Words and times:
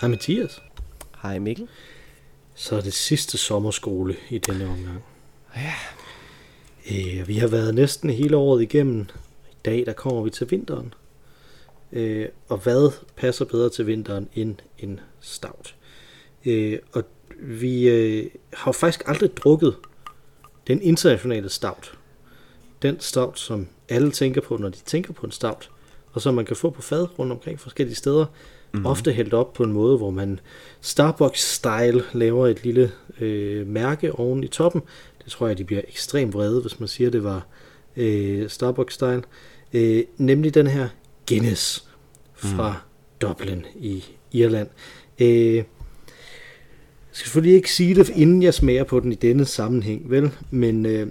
Hej 0.00 0.08
Mathias. 0.08 0.62
Hej 1.22 1.38
Mikkel. 1.38 1.68
Så 2.54 2.76
er 2.76 2.80
det 2.80 2.92
sidste 2.92 3.38
sommerskole 3.38 4.16
i 4.30 4.38
denne 4.38 4.66
omgang. 4.66 5.04
Ja. 5.56 5.74
Øh, 6.90 7.28
vi 7.28 7.34
har 7.34 7.48
været 7.48 7.74
næsten 7.74 8.10
hele 8.10 8.36
året 8.36 8.62
igennem. 8.62 9.00
I 9.50 9.54
dag 9.64 9.86
der 9.86 9.92
kommer 9.92 10.22
vi 10.22 10.30
til 10.30 10.50
vinteren. 10.50 10.94
Øh, 11.92 12.28
og 12.48 12.58
hvad 12.58 12.92
passer 13.16 13.44
bedre 13.44 13.70
til 13.70 13.86
vinteren 13.86 14.28
end 14.34 14.56
en 14.78 15.00
stout? 15.20 15.76
Øh, 16.44 16.78
og 16.92 17.04
vi 17.38 17.88
øh, 17.88 18.30
har 18.52 18.72
faktisk 18.72 19.02
aldrig 19.06 19.36
drukket 19.36 19.76
den 20.66 20.82
internationale 20.82 21.48
stout. 21.48 21.98
Den 22.82 23.00
stout, 23.00 23.38
som 23.38 23.68
alle 23.88 24.10
tænker 24.10 24.40
på, 24.40 24.56
når 24.56 24.68
de 24.68 24.78
tænker 24.86 25.12
på 25.12 25.26
en 25.26 25.32
stout. 25.32 25.70
Og 26.12 26.20
som 26.20 26.34
man 26.34 26.44
kan 26.44 26.56
få 26.56 26.70
på 26.70 26.82
fad 26.82 27.18
rundt 27.18 27.32
omkring 27.32 27.60
forskellige 27.60 27.96
steder. 27.96 28.26
Mm-hmm. 28.72 28.86
Ofte 28.86 29.12
hældt 29.12 29.34
op 29.34 29.52
på 29.52 29.62
en 29.62 29.72
måde, 29.72 29.96
hvor 29.96 30.10
man 30.10 30.40
Starbucks-style 30.80 32.02
laver 32.12 32.46
et 32.46 32.64
lille 32.64 32.92
øh, 33.20 33.66
mærke 33.66 34.12
oven 34.12 34.44
i 34.44 34.48
toppen. 34.48 34.82
Det 35.24 35.32
tror 35.32 35.46
jeg, 35.46 35.58
de 35.58 35.64
bliver 35.64 35.82
ekstremt 35.88 36.34
vrede, 36.34 36.60
hvis 36.60 36.80
man 36.80 36.88
siger, 36.88 37.10
det 37.10 37.24
var 37.24 37.46
øh, 37.96 38.46
Starbucks-style. 38.46 39.22
Øh, 39.72 40.04
nemlig 40.16 40.54
den 40.54 40.66
her 40.66 40.88
Guinness 41.28 41.88
fra 42.34 42.70
mm. 42.70 42.76
Dublin 43.20 43.66
i 43.76 44.04
Irland. 44.32 44.68
Øh, 45.20 45.54
jeg 45.56 45.64
skal 47.12 47.26
selvfølgelig 47.26 47.56
ikke 47.56 47.72
sige 47.72 47.94
det, 47.94 48.08
inden 48.08 48.42
jeg 48.42 48.54
smager 48.54 48.84
på 48.84 49.00
den 49.00 49.12
i 49.12 49.14
denne 49.14 49.44
sammenhæng, 49.44 50.10
vel? 50.10 50.30
Men 50.50 50.86
øh, 50.86 51.06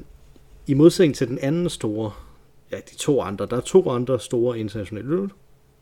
i 0.67 0.73
modsætning 0.73 1.16
til 1.16 1.27
den 1.27 1.39
anden 1.41 1.69
store, 1.69 2.11
ja, 2.71 2.77
de 2.77 2.95
to 2.97 3.21
andre, 3.21 3.45
der 3.45 3.57
er 3.57 3.61
to 3.61 3.89
andre 3.89 4.19
store 4.19 4.59
internationale 4.59 5.07
øl, 5.09 5.29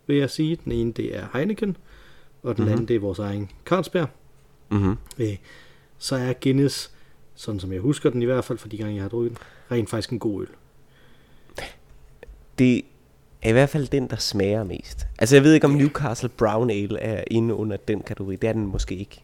vil 0.08 0.18
jeg 0.18 0.30
sige. 0.30 0.58
Den 0.66 0.72
ene, 0.72 0.92
det 0.92 1.18
er 1.18 1.28
Heineken, 1.34 1.78
og 2.44 2.56
den 2.56 2.64
mm-hmm. 2.64 2.72
anden, 2.72 2.88
det 2.88 2.96
er 2.96 3.00
vores 3.00 3.20
egen 3.20 3.52
Carlsberg. 3.66 4.08
Mm-hmm. 4.70 4.98
Øh, 5.20 5.36
så 5.98 6.16
er 6.16 6.34
Guinness, 6.44 6.92
sådan 7.36 7.60
som 7.60 7.74
jeg 7.74 7.82
husker 7.82 8.10
den 8.10 8.22
i 8.22 8.26
hvert 8.26 8.46
fald, 8.46 8.58
for 8.58 8.68
de 8.68 8.78
gange 8.78 8.96
jeg 8.96 9.04
har 9.04 9.10
drukket 9.10 9.30
den, 9.30 9.38
rent 9.72 9.90
faktisk 9.90 10.10
en 10.10 10.20
god 10.20 10.42
øl. 10.42 10.48
Det 12.60 12.82
er 13.42 13.50
i 13.50 13.52
hvert 13.52 13.70
fald 13.70 13.88
den, 13.88 14.10
der 14.10 14.16
smager 14.16 14.64
mest. 14.64 15.08
Altså 15.20 15.36
jeg 15.36 15.44
ved 15.44 15.54
ikke, 15.54 15.66
om 15.66 15.72
Newcastle 15.72 16.30
Brown 16.30 16.70
Ale 16.70 17.00
er 17.00 17.24
inde 17.28 17.54
under 17.54 17.78
den 17.78 18.02
kategori. 18.02 18.36
Det 18.36 18.50
er 18.50 18.54
den 18.54 18.66
måske 18.66 18.96
ikke. 18.96 19.24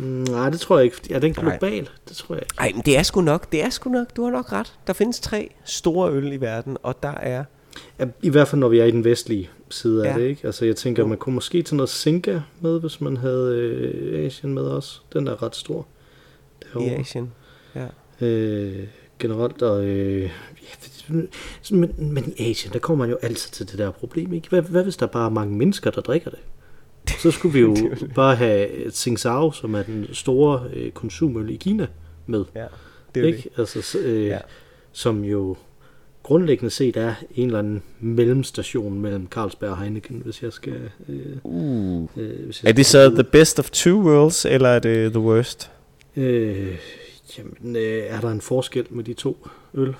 Nej, 0.00 0.50
det 0.50 0.60
tror 0.60 0.78
jeg 0.78 0.84
ikke. 0.84 1.14
Er 1.14 1.18
den 1.18 1.32
global? 1.32 1.82
Nej. 1.82 1.90
Det 2.08 2.16
tror 2.16 2.34
jeg 2.34 2.42
ikke. 2.42 2.54
Nej, 2.58 2.72
men 2.74 2.82
det 2.84 2.98
er 2.98 3.02
sgu 3.02 3.20
nok. 3.20 3.52
Det 3.52 3.64
er 3.64 3.70
sgu 3.70 3.90
nok. 3.90 4.16
Du 4.16 4.24
har 4.24 4.30
nok 4.30 4.52
ret. 4.52 4.78
Der 4.86 4.92
findes 4.92 5.20
tre 5.20 5.54
store 5.64 6.12
øl 6.12 6.32
i 6.32 6.40
verden, 6.40 6.76
og 6.82 7.02
der 7.02 7.08
er... 7.14 7.44
Ja, 7.98 8.06
I 8.22 8.28
hvert 8.28 8.48
fald, 8.48 8.60
når 8.60 8.68
vi 8.68 8.78
er 8.78 8.84
i 8.84 8.90
den 8.90 9.04
vestlige 9.04 9.50
side 9.70 10.06
af 10.08 10.12
Ja. 10.16 10.22
det, 10.22 10.28
ikke? 10.28 10.46
Altså, 10.46 10.64
jeg 10.64 10.76
tænker, 10.76 11.06
man 11.06 11.18
kunne 11.18 11.34
måske 11.34 11.62
tage 11.62 11.76
noget 11.76 11.88
Singa 11.88 12.40
med, 12.60 12.80
hvis 12.80 13.00
man 13.00 13.16
havde 13.16 13.56
øh, 13.56 14.26
Asien 14.26 14.54
med 14.54 14.62
også. 14.62 15.00
Den 15.12 15.26
er 15.28 15.42
ret 15.42 15.56
stor. 15.56 15.86
I 16.62 16.64
Derovre. 16.74 16.90
Asien. 16.96 17.32
Ja. 17.74 17.86
Øh, 18.26 18.86
generelt, 19.18 19.62
og... 19.62 19.84
Øh, 19.84 20.22
ja, 20.22 21.14
men, 21.70 21.94
men 21.98 22.34
i 22.36 22.50
Asien, 22.50 22.72
der 22.72 22.78
kommer 22.78 23.04
man 23.06 23.10
jo 23.10 23.18
altid 23.22 23.50
til 23.50 23.70
det 23.70 23.78
der 23.78 23.90
problem, 23.90 24.32
ikke? 24.32 24.48
Hvad, 24.48 24.62
hvad 24.62 24.82
hvis 24.82 24.96
der 24.96 25.06
bare 25.06 25.26
er 25.26 25.30
mange 25.30 25.56
mennesker, 25.56 25.90
der 25.90 26.00
drikker 26.00 26.30
det? 26.30 26.38
Så 27.18 27.30
skulle 27.30 27.52
vi 27.52 27.60
jo 27.60 27.76
bare 28.14 28.36
have 28.36 28.90
Tsingtao, 28.90 29.52
som 29.52 29.74
er 29.74 29.82
den 29.82 30.06
store 30.12 30.62
øh, 30.74 30.90
konsumøl 30.90 31.50
i 31.50 31.56
Kina, 31.56 31.86
med. 32.26 32.44
ja. 32.54 32.66
Det 33.14 33.22
er 33.22 33.26
ikke? 33.26 33.50
det. 33.56 33.58
Altså, 33.58 33.98
øh, 33.98 34.26
ja. 34.26 34.38
Som 34.92 35.24
jo 35.24 35.56
grundlæggende 36.28 36.70
set 36.70 36.96
er 36.96 37.14
en 37.34 37.46
eller 37.46 37.58
anden 37.58 37.82
mellemstation 38.00 39.00
mellem 39.00 39.28
Carlsberg 39.30 39.70
og 39.70 39.78
Heineken, 39.78 40.22
hvis 40.24 40.42
jeg 40.42 40.52
skal... 40.52 40.90
Øh, 41.08 41.36
Uh. 41.42 42.08
øh, 42.16 42.44
hvis 42.44 42.62
jeg 42.62 42.68
Er 42.68 42.72
det 42.72 42.86
så 42.86 43.10
the 43.10 43.24
best 43.24 43.58
of 43.58 43.70
two 43.70 44.02
worlds, 44.02 44.44
eller 44.44 44.68
er 44.68 44.78
det 44.78 45.12
the 45.12 45.20
worst? 45.20 45.70
Øh, 46.16 46.76
jamen, 47.38 47.76
øh, 47.76 48.04
er 48.08 48.20
der 48.20 48.30
en 48.30 48.40
forskel 48.40 48.86
med 48.90 49.04
de 49.04 49.14
to 49.14 49.48
øl? 49.74 49.94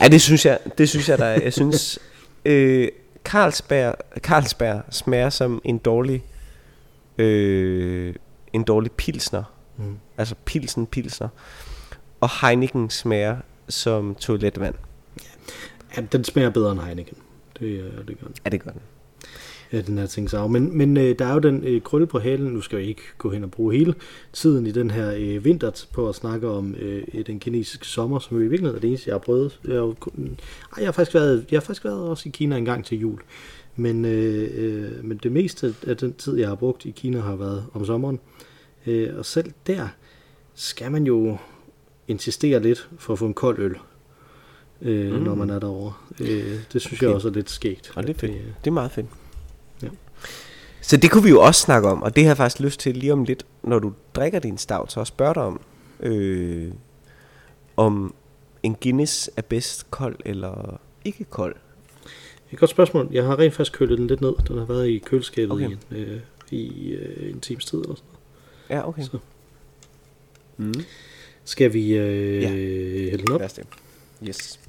Ja, 0.00 0.08
det 0.08 0.20
synes 0.20 0.46
jeg, 0.46 0.58
det 0.78 0.88
synes 0.88 1.08
jeg, 1.08 1.18
der 1.18 1.24
er. 1.24 1.42
Jeg 1.42 1.52
synes, 1.52 1.98
øh, 2.44 2.88
Carlsberg, 3.24 3.94
Carlsberg 4.18 4.82
smager 4.90 5.30
som 5.30 5.60
en 5.64 5.78
dårlig, 5.78 6.24
øh, 7.18 8.14
en 8.52 8.62
dårlig 8.62 8.92
pilsner. 8.92 9.42
Mm. 9.76 9.96
Altså 10.18 10.34
pilsen, 10.44 10.86
pilsner. 10.86 11.28
Og 12.20 12.30
Heineken 12.40 12.90
smager 12.90 13.36
som 13.68 14.14
toiletvand. 14.14 14.74
Ja, 15.96 16.02
den 16.12 16.24
smager 16.24 16.50
bedre 16.50 16.72
end 16.72 16.80
Heineken. 16.80 17.16
Det, 17.60 17.92
det 18.08 18.20
gør 18.20 18.26
den. 18.26 18.34
Er 18.44 18.50
det 18.50 18.64
godt? 18.64 18.74
Ja, 19.72 19.80
den 19.80 19.98
her 19.98 20.06
ting 20.06 20.30
så. 20.30 20.46
Men, 20.46 20.78
men 20.78 20.96
øh, 20.96 21.18
der 21.18 21.26
er 21.26 21.32
jo 21.32 21.38
den 21.38 21.64
øh, 21.64 21.82
krølle 21.82 22.06
på 22.06 22.18
halen. 22.18 22.52
Nu 22.52 22.60
skal 22.60 22.78
jeg 22.78 22.88
ikke 22.88 23.02
gå 23.18 23.30
hen 23.30 23.44
og 23.44 23.50
bruge 23.50 23.74
hele 23.74 23.94
tiden 24.32 24.66
i 24.66 24.70
den 24.70 24.90
her 24.90 25.14
øh, 25.16 25.44
vinter 25.44 25.86
på 25.92 26.08
at 26.08 26.14
snakke 26.14 26.48
om 26.48 26.74
øh, 26.74 27.24
den 27.26 27.40
kinesiske 27.40 27.86
sommer, 27.86 28.18
som 28.18 28.36
jo 28.36 28.42
i 28.42 28.48
virkeligheden 28.48 28.76
er 28.76 28.80
det 28.80 28.88
eneste, 28.88 29.08
jeg 29.08 29.14
har 29.14 29.18
prøvet. 29.18 29.60
Jeg 29.64 29.74
har, 29.74 29.86
ej, 29.86 29.94
jeg 30.76 30.86
har, 30.86 30.92
faktisk 30.92 31.14
været, 31.14 31.46
jeg 31.50 31.56
har 31.56 31.60
faktisk 31.64 31.84
været 31.84 32.00
også 32.00 32.28
i 32.28 32.32
Kina 32.32 32.56
en 32.56 32.64
gang 32.64 32.84
til 32.84 32.98
jul. 32.98 33.18
Men, 33.76 34.04
øh, 34.04 34.50
øh, 34.54 35.04
men 35.04 35.20
det 35.22 35.32
meste 35.32 35.74
af 35.86 35.96
den 35.96 36.12
tid, 36.12 36.36
jeg 36.36 36.48
har 36.48 36.54
brugt 36.54 36.84
i 36.84 36.90
Kina, 36.90 37.20
har 37.20 37.36
været 37.36 37.66
om 37.72 37.84
sommeren. 37.84 38.20
Øh, 38.86 39.18
og 39.18 39.24
selv 39.24 39.52
der 39.66 39.88
skal 40.54 40.92
man 40.92 41.04
jo 41.04 41.36
insistere 42.08 42.62
lidt 42.62 42.88
for 42.98 43.12
at 43.12 43.18
få 43.18 43.26
en 43.26 43.34
kold 43.34 43.58
øl, 43.58 43.76
øh, 44.84 45.12
Mm. 45.14 45.22
når 45.22 45.34
man 45.34 45.50
er 45.50 45.58
derovre. 45.58 45.92
Øh, 46.20 46.58
det 46.72 46.80
synes 46.80 46.92
Okay. 46.98 47.06
jeg 47.06 47.14
også 47.14 47.28
er 47.28 47.32
lidt 47.32 47.50
skægt. 47.50 47.92
Og 47.96 48.02
det 48.02 48.10
er 48.16 48.18
fedt. 48.18 48.32
øh, 48.32 48.36
Det 48.64 48.66
er 48.66 48.70
meget 48.70 48.90
fedt. 48.92 49.06
Ja. 49.82 49.88
Så 50.80 50.96
det 50.96 51.10
kunne 51.10 51.22
vi 51.24 51.30
jo 51.30 51.40
også 51.40 51.60
snakke 51.60 51.88
om, 51.88 52.02
og 52.02 52.16
det 52.16 52.24
har 52.24 52.30
jeg 52.30 52.36
faktisk 52.36 52.60
lyst 52.60 52.80
til 52.80 52.96
lige 52.96 53.12
om 53.12 53.24
lidt, 53.24 53.46
når 53.62 53.78
du 53.78 53.92
drikker 54.14 54.38
din 54.38 54.58
stout, 54.58 54.92
så 54.92 55.00
at 55.00 55.06
spørge 55.06 55.34
dig 55.34 55.42
om, 55.42 55.60
øh, 56.00 56.72
om 57.76 58.14
en 58.62 58.74
Guinness 58.82 59.30
er 59.36 59.42
bedst 59.42 59.90
kold 59.90 60.16
eller 60.24 60.80
ikke 61.04 61.24
kold. 61.24 61.56
Et 62.52 62.58
godt 62.58 62.70
spørgsmål. 62.70 63.08
Jeg 63.12 63.24
har 63.24 63.38
rent 63.38 63.54
faktisk 63.54 63.78
kølet 63.78 63.98
den 63.98 64.06
lidt 64.06 64.20
ned. 64.20 64.32
Den 64.48 64.58
har 64.58 64.64
været 64.64 64.88
i 64.88 64.98
køleskabet 64.98 65.52
Okay. 65.52 65.68
i, 65.70 65.72
en, 65.72 65.78
øh, 65.96 66.20
i 66.50 66.90
øh, 66.92 67.30
en 67.30 67.40
times 67.40 67.64
tid 67.64 67.78
eller 67.78 67.94
sådan 67.94 68.06
noget. 68.68 68.82
Ja, 68.82 68.88
okay. 68.88 69.02
Så. 69.02 69.18
Mm. 70.56 70.74
Skal 71.44 71.72
vi 71.72 71.94
øh, 71.96 72.42
Ja. 72.42 72.48
hælde 72.48 73.18
den 73.26 73.32
op? 73.32 73.40
Det. 73.40 73.60
Yes. 74.28 74.60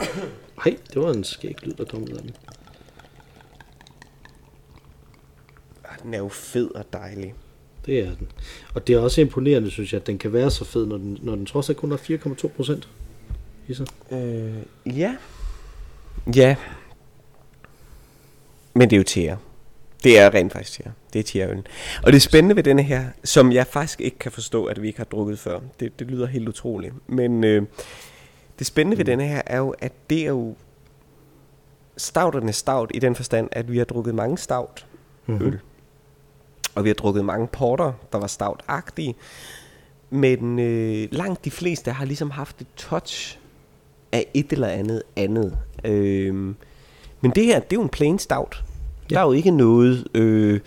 Hej, 0.64 0.76
det 0.94 1.02
var 1.02 1.12
en 1.12 1.24
skæg 1.24 1.56
lyd, 1.62 1.72
der 1.72 1.84
kom 1.84 2.02
ud 2.02 2.08
af 2.08 2.22
den. 2.22 2.36
Ah, 5.84 5.98
Den 6.02 6.14
er 6.14 6.18
jo 6.18 6.28
fed 6.28 6.70
og 6.74 6.84
dejlig. 6.92 7.34
Det 7.86 7.98
er 7.98 8.14
den. 8.14 8.28
Og 8.74 8.86
det 8.86 8.94
er 8.94 8.98
også 8.98 9.20
imponerende, 9.20 9.70
synes 9.70 9.92
jeg, 9.92 10.00
at 10.00 10.06
den 10.06 10.18
kan 10.18 10.32
være 10.32 10.50
så 10.50 10.64
fed, 10.64 10.86
når 10.86 10.96
den, 10.96 11.18
når 11.22 11.34
den 11.34 11.46
trods 11.46 11.68
alt 11.68 11.78
kun 11.78 11.90
har 11.90 11.98
4,2 11.98 12.48
procent 12.48 12.88
i 13.68 13.74
sig. 13.74 13.86
Øh, 14.10 14.54
ja. 14.98 15.16
Ja. 16.34 16.56
Men 18.74 18.90
det 18.90 18.96
er 18.96 18.98
jo 18.98 19.04
tæer. 19.04 19.36
Det 20.04 20.18
er 20.18 20.34
rent 20.34 20.52
faktisk 20.52 20.72
tæer. 20.72 20.90
Det 21.12 21.18
er 21.18 21.22
tæerøl. 21.22 21.62
Og 22.02 22.12
det 22.12 22.22
spændende 22.22 22.56
ved 22.56 22.62
denne 22.62 22.82
her, 22.82 23.04
som 23.24 23.52
jeg 23.52 23.66
faktisk 23.66 24.00
ikke 24.00 24.18
kan 24.18 24.32
forstå, 24.32 24.64
at 24.64 24.82
vi 24.82 24.86
ikke 24.86 24.98
har 24.98 25.04
drukket 25.04 25.38
før. 25.38 25.60
Det, 25.80 25.98
det 25.98 26.06
lyder 26.06 26.26
helt 26.26 26.48
utroligt. 26.48 26.94
Men 27.06 27.44
øh, 27.44 27.62
det 28.58 28.66
spændende 28.66 28.98
ved 28.98 29.04
denne 29.04 29.24
her 29.26 29.42
er 29.46 29.58
jo, 29.58 29.74
at 29.78 29.92
det 30.10 30.22
er 30.22 30.28
jo 30.28 30.54
stouterne 31.96 32.52
stout 32.52 32.90
i 32.94 32.98
den 32.98 33.14
forstand, 33.14 33.48
at 33.52 33.72
vi 33.72 33.78
har 33.78 33.84
drukket 33.84 34.14
mange 34.14 34.38
stout 34.38 34.86
Mhm. 35.26 35.42
øl. 35.46 35.60
Og 36.74 36.84
vi 36.84 36.88
har 36.88 36.94
drukket 36.94 37.24
mange 37.24 37.46
porter, 37.46 37.92
der 38.12 38.18
var 38.18 38.26
stout-agtige. 38.26 39.14
Men 40.10 40.58
øh, 40.58 41.08
langt 41.10 41.44
de 41.44 41.50
fleste 41.50 41.90
har 41.92 42.04
ligesom 42.04 42.30
haft 42.30 42.60
et 42.60 42.66
touch 42.76 43.38
af 44.12 44.26
et 44.34 44.52
eller 44.52 44.68
andet 44.68 45.02
andet. 45.16 45.58
Øh, 45.84 46.34
men 47.20 47.30
det 47.34 47.44
her, 47.44 47.60
det 47.60 47.72
er 47.72 47.80
jo 47.80 47.82
en 47.82 47.88
plain 47.88 48.18
stout. 48.18 48.64
Der 49.10 49.20
er 49.20 49.24
jo 49.24 49.32
ikke 49.32 49.50
noget 49.50 50.06
øh, 50.14 50.60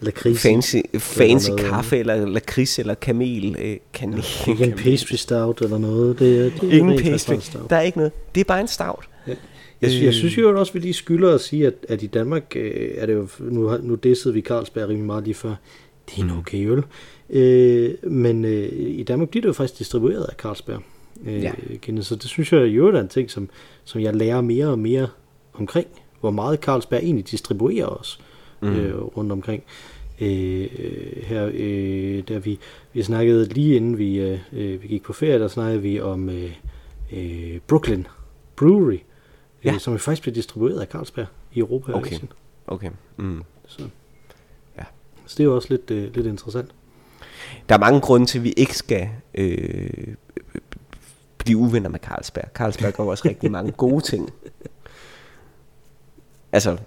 Lakrids. 0.00 0.42
fancy, 0.42 0.76
fancy 0.98 1.48
noget- 1.50 1.64
kaffe, 1.64 1.98
eller 1.98 2.26
lakrids, 2.26 2.78
eller 2.78 2.94
kamel. 2.94 3.56
Øh, 3.58 3.76
kanel. 3.92 4.24
Ikke 4.48 4.64
en 4.64 4.72
pastry 4.72 5.14
stout 5.14 5.60
eller 5.60 5.78
noget. 5.78 6.18
Det, 6.18 6.38
er- 6.46 6.50
det 6.60 6.72
er 6.74 6.78
Ingen 6.78 6.98
pastry. 7.02 7.34
Der 7.70 7.76
er 7.76 7.80
ikke 7.80 7.98
noget. 7.98 8.12
Det 8.34 8.40
er 8.40 8.44
bare 8.44 8.60
en 8.60 8.68
stout. 8.68 9.08
Jeg, 9.82 9.90
sy- 9.90 9.94
jeg 10.00 10.06
Øh. 10.06 10.12
synes 10.12 10.38
jo 10.38 10.58
også, 10.60 10.70
at 10.70 10.74
vi 10.74 10.80
lige 10.80 10.94
skylder 10.94 11.34
at 11.34 11.40
sige, 11.40 11.66
at, 11.66 11.74
at 11.88 12.02
i 12.02 12.06
Danmark 12.06 12.52
øh, 12.56 12.90
er 12.96 13.06
det 13.06 13.12
jo, 13.14 13.28
nu, 13.40 13.76
nu 13.82 13.94
dissede 13.94 14.34
vi 14.34 14.40
Carlsberg 14.40 14.88
rimelig 14.88 15.06
meget 15.06 15.24
lige 15.24 15.34
før, 15.34 15.54
det 16.10 16.18
er 16.18 16.24
en 16.24 16.30
okay 16.38 16.66
øl. 16.70 16.82
Øh, 17.30 17.90
men 18.02 18.44
øh, 18.44 18.68
i 18.72 19.02
Danmark 19.02 19.28
bliver 19.28 19.40
det 19.42 19.48
jo 19.48 19.52
faktisk 19.52 19.78
distribueret 19.78 20.24
af 20.24 20.34
Carlsberg. 20.34 20.80
Øh, 21.26 21.42
Ja. 21.42 21.52
ja. 21.88 22.00
Så 22.02 22.14
det 22.14 22.24
synes 22.24 22.52
jeg 22.52 22.60
jo 22.66 22.88
er 22.88 23.00
en 23.00 23.08
ting, 23.08 23.30
som, 23.30 23.48
som 23.84 24.00
jeg 24.00 24.14
lærer 24.16 24.40
mere 24.40 24.66
og 24.66 24.78
mere 24.78 25.08
omkring, 25.54 25.86
hvor 26.20 26.30
meget 26.30 26.58
Carlsberg 26.60 27.00
egentlig 27.02 27.30
distribuerer 27.30 27.86
os 27.86 28.20
mm. 28.60 28.68
øh, 28.68 29.02
rundt 29.02 29.32
omkring. 29.32 29.62
Øh, 30.20 30.68
øh, 30.78 31.22
her, 31.22 31.50
øh, 31.54 32.22
der 32.28 32.38
vi, 32.38 32.58
vi 32.92 33.02
snakkede 33.02 33.48
lige 33.48 33.76
inden 33.76 33.98
vi, 33.98 34.18
øh, 34.18 34.38
øh, 34.52 34.82
vi 34.82 34.88
gik 34.88 35.02
på 35.02 35.12
ferie, 35.12 35.38
der 35.38 35.48
snakkede 35.48 35.82
vi 35.82 36.00
om 36.00 36.28
øh, 36.28 36.52
øh, 37.12 37.58
Brooklyn 37.66 38.04
Brewery, 38.56 38.92
Ja. 39.64 39.68
ja. 39.68 39.74
øh, 39.74 39.80
som 39.80 39.92
jo 39.92 39.98
faktisk 39.98 40.22
bliver 40.22 40.34
distribueret 40.34 40.80
af 40.80 40.86
Carlsberg 40.86 41.26
i 41.52 41.58
Europa 41.58 41.92
Okay. 41.92 42.12
Asien. 42.12 42.32
Okay. 42.66 42.90
Mm. 43.16 43.42
Så. 43.66 43.82
Ja. 44.78 44.84
så 45.26 45.34
det 45.38 45.40
er 45.40 45.44
jo 45.44 45.54
også 45.54 45.68
lidt, 45.70 45.90
øh, 45.90 46.14
lidt 46.14 46.26
interessant. 46.26 46.70
Der 47.68 47.74
er 47.74 47.78
mange 47.78 48.00
grunde 48.00 48.26
til, 48.26 48.38
at 48.38 48.44
vi 48.44 48.50
ikke 48.56 48.76
skal 48.76 49.08
øh, 49.34 50.14
blive 51.38 51.58
uvenner 51.58 51.88
med 51.88 52.00
Carlsberg. 52.00 52.44
Carlsberg 52.54 52.92
gør 52.94 53.04
også 53.04 53.28
rigtig 53.28 53.50
mange 53.58 53.72
gode 53.72 54.00
ting. 54.00 54.30
Altså, 56.52 56.78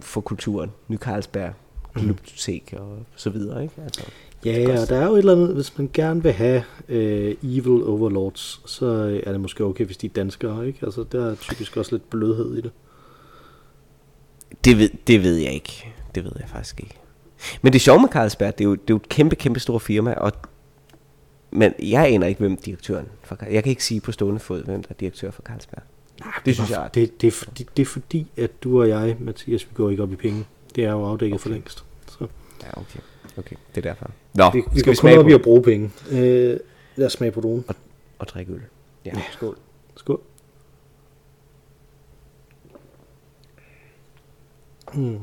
for 0.00 0.20
kulturen. 0.20 0.70
Ny 0.88 0.96
Carlsberg, 0.96 1.52
Glubtotek 1.94 2.74
og 2.76 2.98
så 3.16 3.30
videre, 3.30 3.62
ikke? 3.62 3.74
Altså, 3.84 4.04
Ja, 4.44 4.60
ja, 4.60 4.82
og 4.82 4.88
der 4.88 4.96
er 4.96 5.06
jo 5.06 5.12
et 5.12 5.18
eller 5.18 5.32
andet, 5.32 5.54
hvis 5.54 5.78
man 5.78 5.90
gerne 5.92 6.22
vil 6.22 6.32
have 6.32 6.62
øh, 6.88 7.36
evil 7.42 7.84
overlords, 7.84 8.62
så 8.66 8.86
øh, 8.86 9.22
er 9.26 9.32
det 9.32 9.40
måske 9.40 9.64
okay, 9.64 9.84
hvis 9.84 9.96
de 9.96 10.06
er 10.06 10.10
danskere, 10.10 10.66
ikke? 10.66 10.78
Altså, 10.82 11.04
der 11.12 11.30
er 11.30 11.34
typisk 11.34 11.76
også 11.76 11.92
lidt 11.92 12.10
blødhed 12.10 12.56
i 12.56 12.60
det. 12.60 12.70
det, 14.64 14.78
ved, 14.78 14.90
det 15.06 15.22
ved 15.22 15.36
jeg 15.36 15.52
ikke. 15.52 15.92
Det 16.14 16.24
ved 16.24 16.32
jeg 16.40 16.48
faktisk 16.48 16.80
ikke. 16.80 16.98
Men 17.62 17.72
det 17.72 17.80
sjove 17.80 18.00
med 18.00 18.08
Carlsberg, 18.08 18.58
det 18.58 18.64
er 18.64 18.68
jo, 18.68 18.74
det 18.74 18.80
er 18.80 18.94
jo 18.94 18.96
et 18.96 19.08
kæmpe, 19.08 19.36
kæmpe 19.36 19.60
stort 19.60 19.82
firma, 19.82 20.14
og 20.14 20.32
men 21.50 21.72
jeg 21.82 22.06
aner 22.06 22.26
ikke, 22.26 22.38
hvem 22.38 22.56
direktøren 22.56 23.06
for 23.22 23.38
Jeg 23.50 23.62
kan 23.62 23.70
ikke 23.70 23.84
sige 23.84 24.00
på 24.00 24.12
stående 24.12 24.40
fod, 24.40 24.64
hvem 24.64 24.82
der 24.82 24.90
er 24.90 24.94
direktør 24.94 25.30
for 25.30 25.42
Carlsberg. 25.42 25.82
Det 26.44 26.54
synes 26.54 26.70
jeg 26.70 26.84
er- 26.84 26.88
Det, 26.88 27.20
det, 27.20 27.26
er 27.26 27.30
fordi, 27.30 27.66
det 27.76 27.82
er 27.82 27.86
fordi, 27.86 28.26
at 28.36 28.62
du 28.64 28.80
og 28.80 28.88
jeg, 28.88 29.16
Mathias, 29.20 29.64
vi 29.70 29.74
går 29.74 29.90
ikke 29.90 30.02
op 30.02 30.12
i 30.12 30.16
penge. 30.16 30.44
Det 30.74 30.84
er 30.84 30.90
jo 30.90 31.04
afdækket 31.04 31.34
okay. 31.34 31.42
for 31.42 31.48
længst. 31.48 31.84
Så 32.08 32.26
Ja, 32.62 32.80
okay. 32.80 33.00
Okay, 33.36 33.56
det 33.74 33.86
er 33.86 33.90
derfor. 33.90 34.10
Nå, 34.34 34.50
vi, 34.50 34.58
vi 34.58 34.62
skal 34.62 34.72
går 34.72 34.78
vi 34.80 34.82
kun 34.84 34.94
smage 34.96 35.18
op 35.18 35.28
i 35.28 35.32
at 35.32 35.42
bruge 35.42 35.62
penge. 35.62 35.90
Øh, 36.10 36.60
lad 36.96 37.06
os 37.06 37.12
smage 37.12 37.32
på 37.32 37.40
dronen. 37.40 37.64
og 38.18 38.28
drikke 38.28 38.52
øl? 38.52 38.60
Ja, 39.04 39.12
skål. 39.32 39.56
Skål. 39.96 40.20
Mm, 44.94 45.18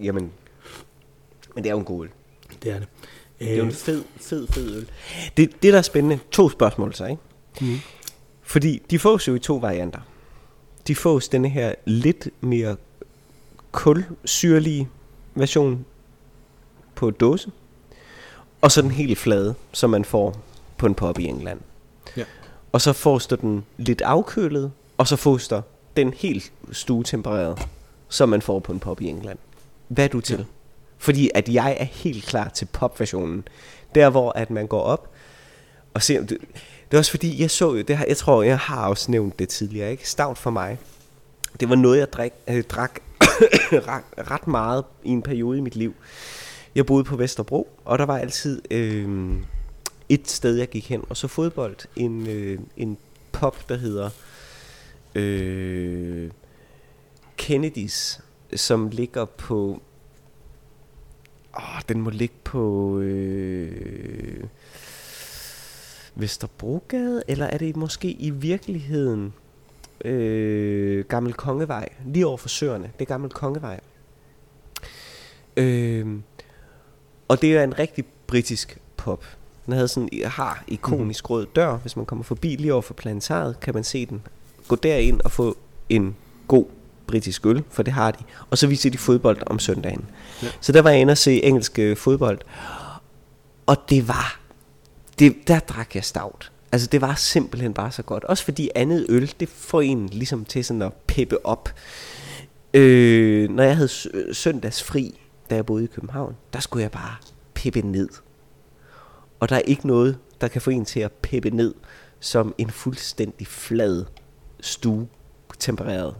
Jamen, 0.00 0.32
men 1.54 1.64
det 1.64 1.70
er 1.70 1.74
jo 1.74 1.78
en 1.78 1.84
god 1.84 2.04
øl. 2.04 2.10
det 2.62 2.72
er 2.72 2.78
det. 2.78 2.88
Det 3.38 3.50
er 3.52 3.56
jo 3.56 3.62
Øh, 3.62 3.66
en 3.68 3.72
fed, 3.74 4.04
fed, 4.16 4.46
fed 4.46 4.76
øl. 4.76 4.90
Det, 5.36 5.62
det 5.62 5.72
der 5.72 5.78
er 5.78 5.82
spændende, 5.82 6.18
to 6.30 6.48
spørgsmål 6.48 6.94
så, 6.94 7.06
ikke? 7.06 7.22
mm, 7.60 7.76
Fordi 8.54 8.82
de 8.90 8.98
fås 8.98 9.28
jo 9.28 9.34
i 9.34 9.38
to 9.38 9.56
varianter. 9.56 10.00
De 10.86 10.94
fås 10.94 11.28
denne 11.28 11.48
her 11.48 11.74
lidt 11.84 12.28
mere 12.40 12.76
kulsyrlige 13.72 14.88
version 15.34 15.84
på 16.94 17.10
dåse, 17.10 17.50
og 18.60 18.72
så 18.72 18.82
den 18.82 18.90
helt 18.90 19.18
flade, 19.18 19.54
som 19.72 19.90
man 19.90 20.04
får 20.04 20.40
på 20.76 20.86
en 20.86 20.94
pop 20.94 21.18
i 21.18 21.24
England. 21.24 21.60
Ja. 22.16 22.24
Og 22.72 22.80
så 22.80 22.92
fås 22.92 23.26
der 23.26 23.36
den 23.36 23.64
lidt 23.76 24.02
afkølet, 24.02 24.72
og 24.98 25.08
så 25.08 25.16
fås 25.16 25.48
der 25.48 25.62
den 25.96 26.12
helt 26.12 26.52
stuetempererede, 26.72 27.56
som 28.08 28.28
man 28.28 28.42
får 28.42 28.58
på 28.58 28.72
en 28.72 28.80
pop 28.80 29.00
i 29.00 29.06
England. 29.06 29.38
Hvad 29.88 30.04
er 30.04 30.08
du 30.08 30.20
til? 30.20 30.38
Ja. 30.38 30.44
Fordi 30.98 31.30
at 31.34 31.48
jeg 31.48 31.76
er 31.80 31.84
helt 31.84 32.24
klar 32.24 32.48
til 32.48 32.68
popversionen. 32.72 33.48
Der 33.94 34.10
hvor 34.10 34.32
at 34.32 34.50
man 34.50 34.66
går 34.66 34.80
op 34.80 35.10
og 35.94 36.02
ser... 36.02 36.36
Det, 36.90 36.94
er 36.94 36.98
også 36.98 37.10
fordi, 37.10 37.42
jeg 37.42 37.50
så 37.50 37.74
jo, 37.74 37.82
det 37.82 37.98
her, 37.98 38.04
jeg 38.08 38.16
tror, 38.16 38.42
jeg 38.42 38.58
har 38.58 38.88
også 38.88 39.10
nævnt 39.10 39.38
det 39.38 39.48
tidligere, 39.48 39.90
ikke? 39.90 40.08
Stavt 40.08 40.38
for 40.38 40.50
mig. 40.50 40.78
Det 41.60 41.68
var 41.68 41.74
noget, 41.74 41.98
jeg 41.98 42.12
drik, 42.12 42.32
øh, 42.48 42.62
drak 42.62 43.00
ret, 43.88 44.30
ret 44.30 44.46
meget 44.46 44.84
i 45.04 45.10
en 45.10 45.22
periode 45.22 45.58
i 45.58 45.60
mit 45.60 45.76
liv. 45.76 45.94
Jeg 46.74 46.86
boede 46.86 47.04
på 47.04 47.16
Vesterbro, 47.16 47.68
og 47.84 47.98
der 47.98 48.06
var 48.06 48.18
altid 48.18 48.62
øh, 48.70 49.32
et 50.08 50.30
sted, 50.30 50.56
jeg 50.56 50.68
gik 50.68 50.88
hen, 50.88 51.04
og 51.08 51.16
så 51.16 51.28
fodbold. 51.28 51.76
En, 51.96 52.26
øh, 52.26 52.58
en 52.76 52.98
pop, 53.32 53.68
der 53.68 53.76
hedder 53.76 54.10
øh, 55.14 56.30
Kennedys, 57.36 58.20
som 58.54 58.88
ligger 58.88 59.24
på... 59.24 59.82
Åh, 61.56 61.80
den 61.88 62.00
må 62.00 62.10
ligge 62.10 62.34
på... 62.44 62.98
Øh, 62.98 64.44
Vesterbrogade, 66.14 67.22
eller 67.28 67.46
er 67.46 67.58
det 67.58 67.76
måske 67.76 68.10
i 68.10 68.30
virkeligheden 68.30 69.32
øh, 70.04 71.04
Gammel 71.04 71.32
Kongevej, 71.32 71.88
lige 72.06 72.26
over 72.26 72.36
for 72.36 72.48
Søerne, 72.48 72.90
det 72.98 73.04
er 73.04 73.08
Gammel 73.08 73.30
Kongevej. 73.30 73.80
Øh, 75.56 76.06
og 77.28 77.42
det 77.42 77.56
er 77.56 77.64
en 77.64 77.78
rigtig 77.78 78.04
britisk 78.26 78.78
pop. 78.96 79.24
Den 79.66 79.74
havde 79.74 79.88
sådan, 79.88 80.08
har 80.24 80.64
ikonisk 80.68 81.30
rød 81.30 81.46
dør, 81.56 81.76
hvis 81.76 81.96
man 81.96 82.06
kommer 82.06 82.24
forbi 82.24 82.56
lige 82.56 82.72
over 82.72 82.82
for 82.82 82.94
planetariet, 82.94 83.60
kan 83.60 83.74
man 83.74 83.84
se 83.84 84.06
den. 84.06 84.22
Gå 84.68 84.76
derind 84.76 85.20
og 85.20 85.30
få 85.30 85.56
en 85.88 86.16
god 86.48 86.66
britisk 87.06 87.46
øl, 87.46 87.64
for 87.70 87.82
det 87.82 87.92
har 87.92 88.10
de. 88.10 88.24
Og 88.50 88.58
så 88.58 88.66
viser 88.66 88.90
de 88.90 88.98
fodbold 88.98 89.38
om 89.46 89.58
søndagen. 89.58 90.04
Ja. 90.42 90.46
Ja. 90.46 90.52
Så 90.60 90.72
der 90.72 90.82
var 90.82 90.90
jeg 90.90 91.00
inde 91.00 91.10
og 91.10 91.18
se 91.18 91.44
engelsk 91.44 91.78
øh, 91.78 91.96
fodbold. 91.96 92.38
Og 93.66 93.76
det 93.90 94.08
var 94.08 94.40
det, 95.18 95.36
der 95.48 95.58
drak 95.58 95.94
jeg 95.94 96.04
stout. 96.04 96.52
Altså 96.72 96.86
det 96.86 97.00
var 97.00 97.14
simpelthen 97.14 97.74
bare 97.74 97.92
så 97.92 98.02
godt. 98.02 98.24
Også 98.24 98.44
fordi 98.44 98.70
andet 98.74 99.06
øl, 99.08 99.34
det 99.40 99.48
får 99.48 99.80
en 99.80 100.08
ligesom 100.08 100.44
til 100.44 100.64
sådan 100.64 100.82
at 100.82 100.92
peppe 101.06 101.46
op. 101.46 101.68
Øh, 102.74 103.50
når 103.50 103.62
jeg 103.62 103.76
havde 103.76 103.88
sø- 103.88 104.32
søndagsfri, 104.32 105.20
da 105.50 105.54
jeg 105.54 105.66
boede 105.66 105.84
i 105.84 105.86
København, 105.86 106.36
der 106.52 106.60
skulle 106.60 106.82
jeg 106.82 106.90
bare 106.90 107.16
peppe 107.54 107.82
ned. 107.82 108.08
Og 109.40 109.48
der 109.48 109.56
er 109.56 109.60
ikke 109.60 109.86
noget, 109.86 110.18
der 110.40 110.48
kan 110.48 110.60
få 110.62 110.70
en 110.70 110.84
til 110.84 111.00
at 111.00 111.12
peppe 111.12 111.50
ned, 111.50 111.74
som 112.20 112.54
en 112.58 112.70
fuldstændig 112.70 113.46
flad, 113.46 114.04
stue 114.60 115.08
tempereret 115.58 116.14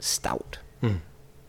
stout. 0.00 0.60
Mm. 0.80 0.94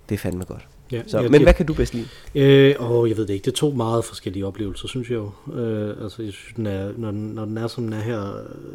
Det 0.10 0.16
er 0.16 0.20
fandme 0.20 0.46
godt. 0.46 0.68
Ja, 0.94 1.02
Så, 1.08 1.20
jeg- 1.20 1.32
men 1.32 1.34
jeg- 1.42 1.46
hvad 1.46 1.54
kan 1.54 1.66
du 1.66 1.74
bedst 1.74 1.94
lide? 1.94 2.08
Øh, 2.36 2.92
åh, 2.92 3.10
jeg 3.10 3.18
ved 3.18 3.28
det 3.28 3.34
ikke. 3.34 3.46
Det 3.46 3.52
er 3.52 3.56
to 3.56 3.72
meget 3.72 4.06
forskellige 4.06 4.46
oplevelser, 4.46 4.88
synes 4.88 5.10
jeg 5.10 5.16
jo. 5.16 5.32
Øh, 5.54 6.04
altså, 6.04 6.24
jeg 6.24 6.34
synes, 6.34 6.54
den 6.56 6.66
er, 6.66 6.92
når, 6.98 7.12
den, 7.12 7.20
når 7.30 7.46
den 7.46 7.58
er 7.58 7.68
som 7.68 7.84
den 7.84 7.94
er 7.94 8.02
her, 8.02 8.18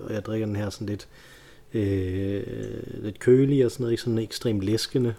og 0.09 0.13
jeg 0.15 0.25
drikker 0.25 0.47
den 0.47 0.57
her 0.57 0.71
sådan 0.71 0.87
lidt, 0.87 1.09
øh, 1.75 2.43
lidt 3.03 3.19
kølig 3.19 3.65
og 3.65 3.71
sådan 3.71 3.83
noget, 3.83 3.93
ikke 3.93 4.03
sådan 4.03 4.19
ekstremt 4.19 4.63
læskende. 4.63 5.15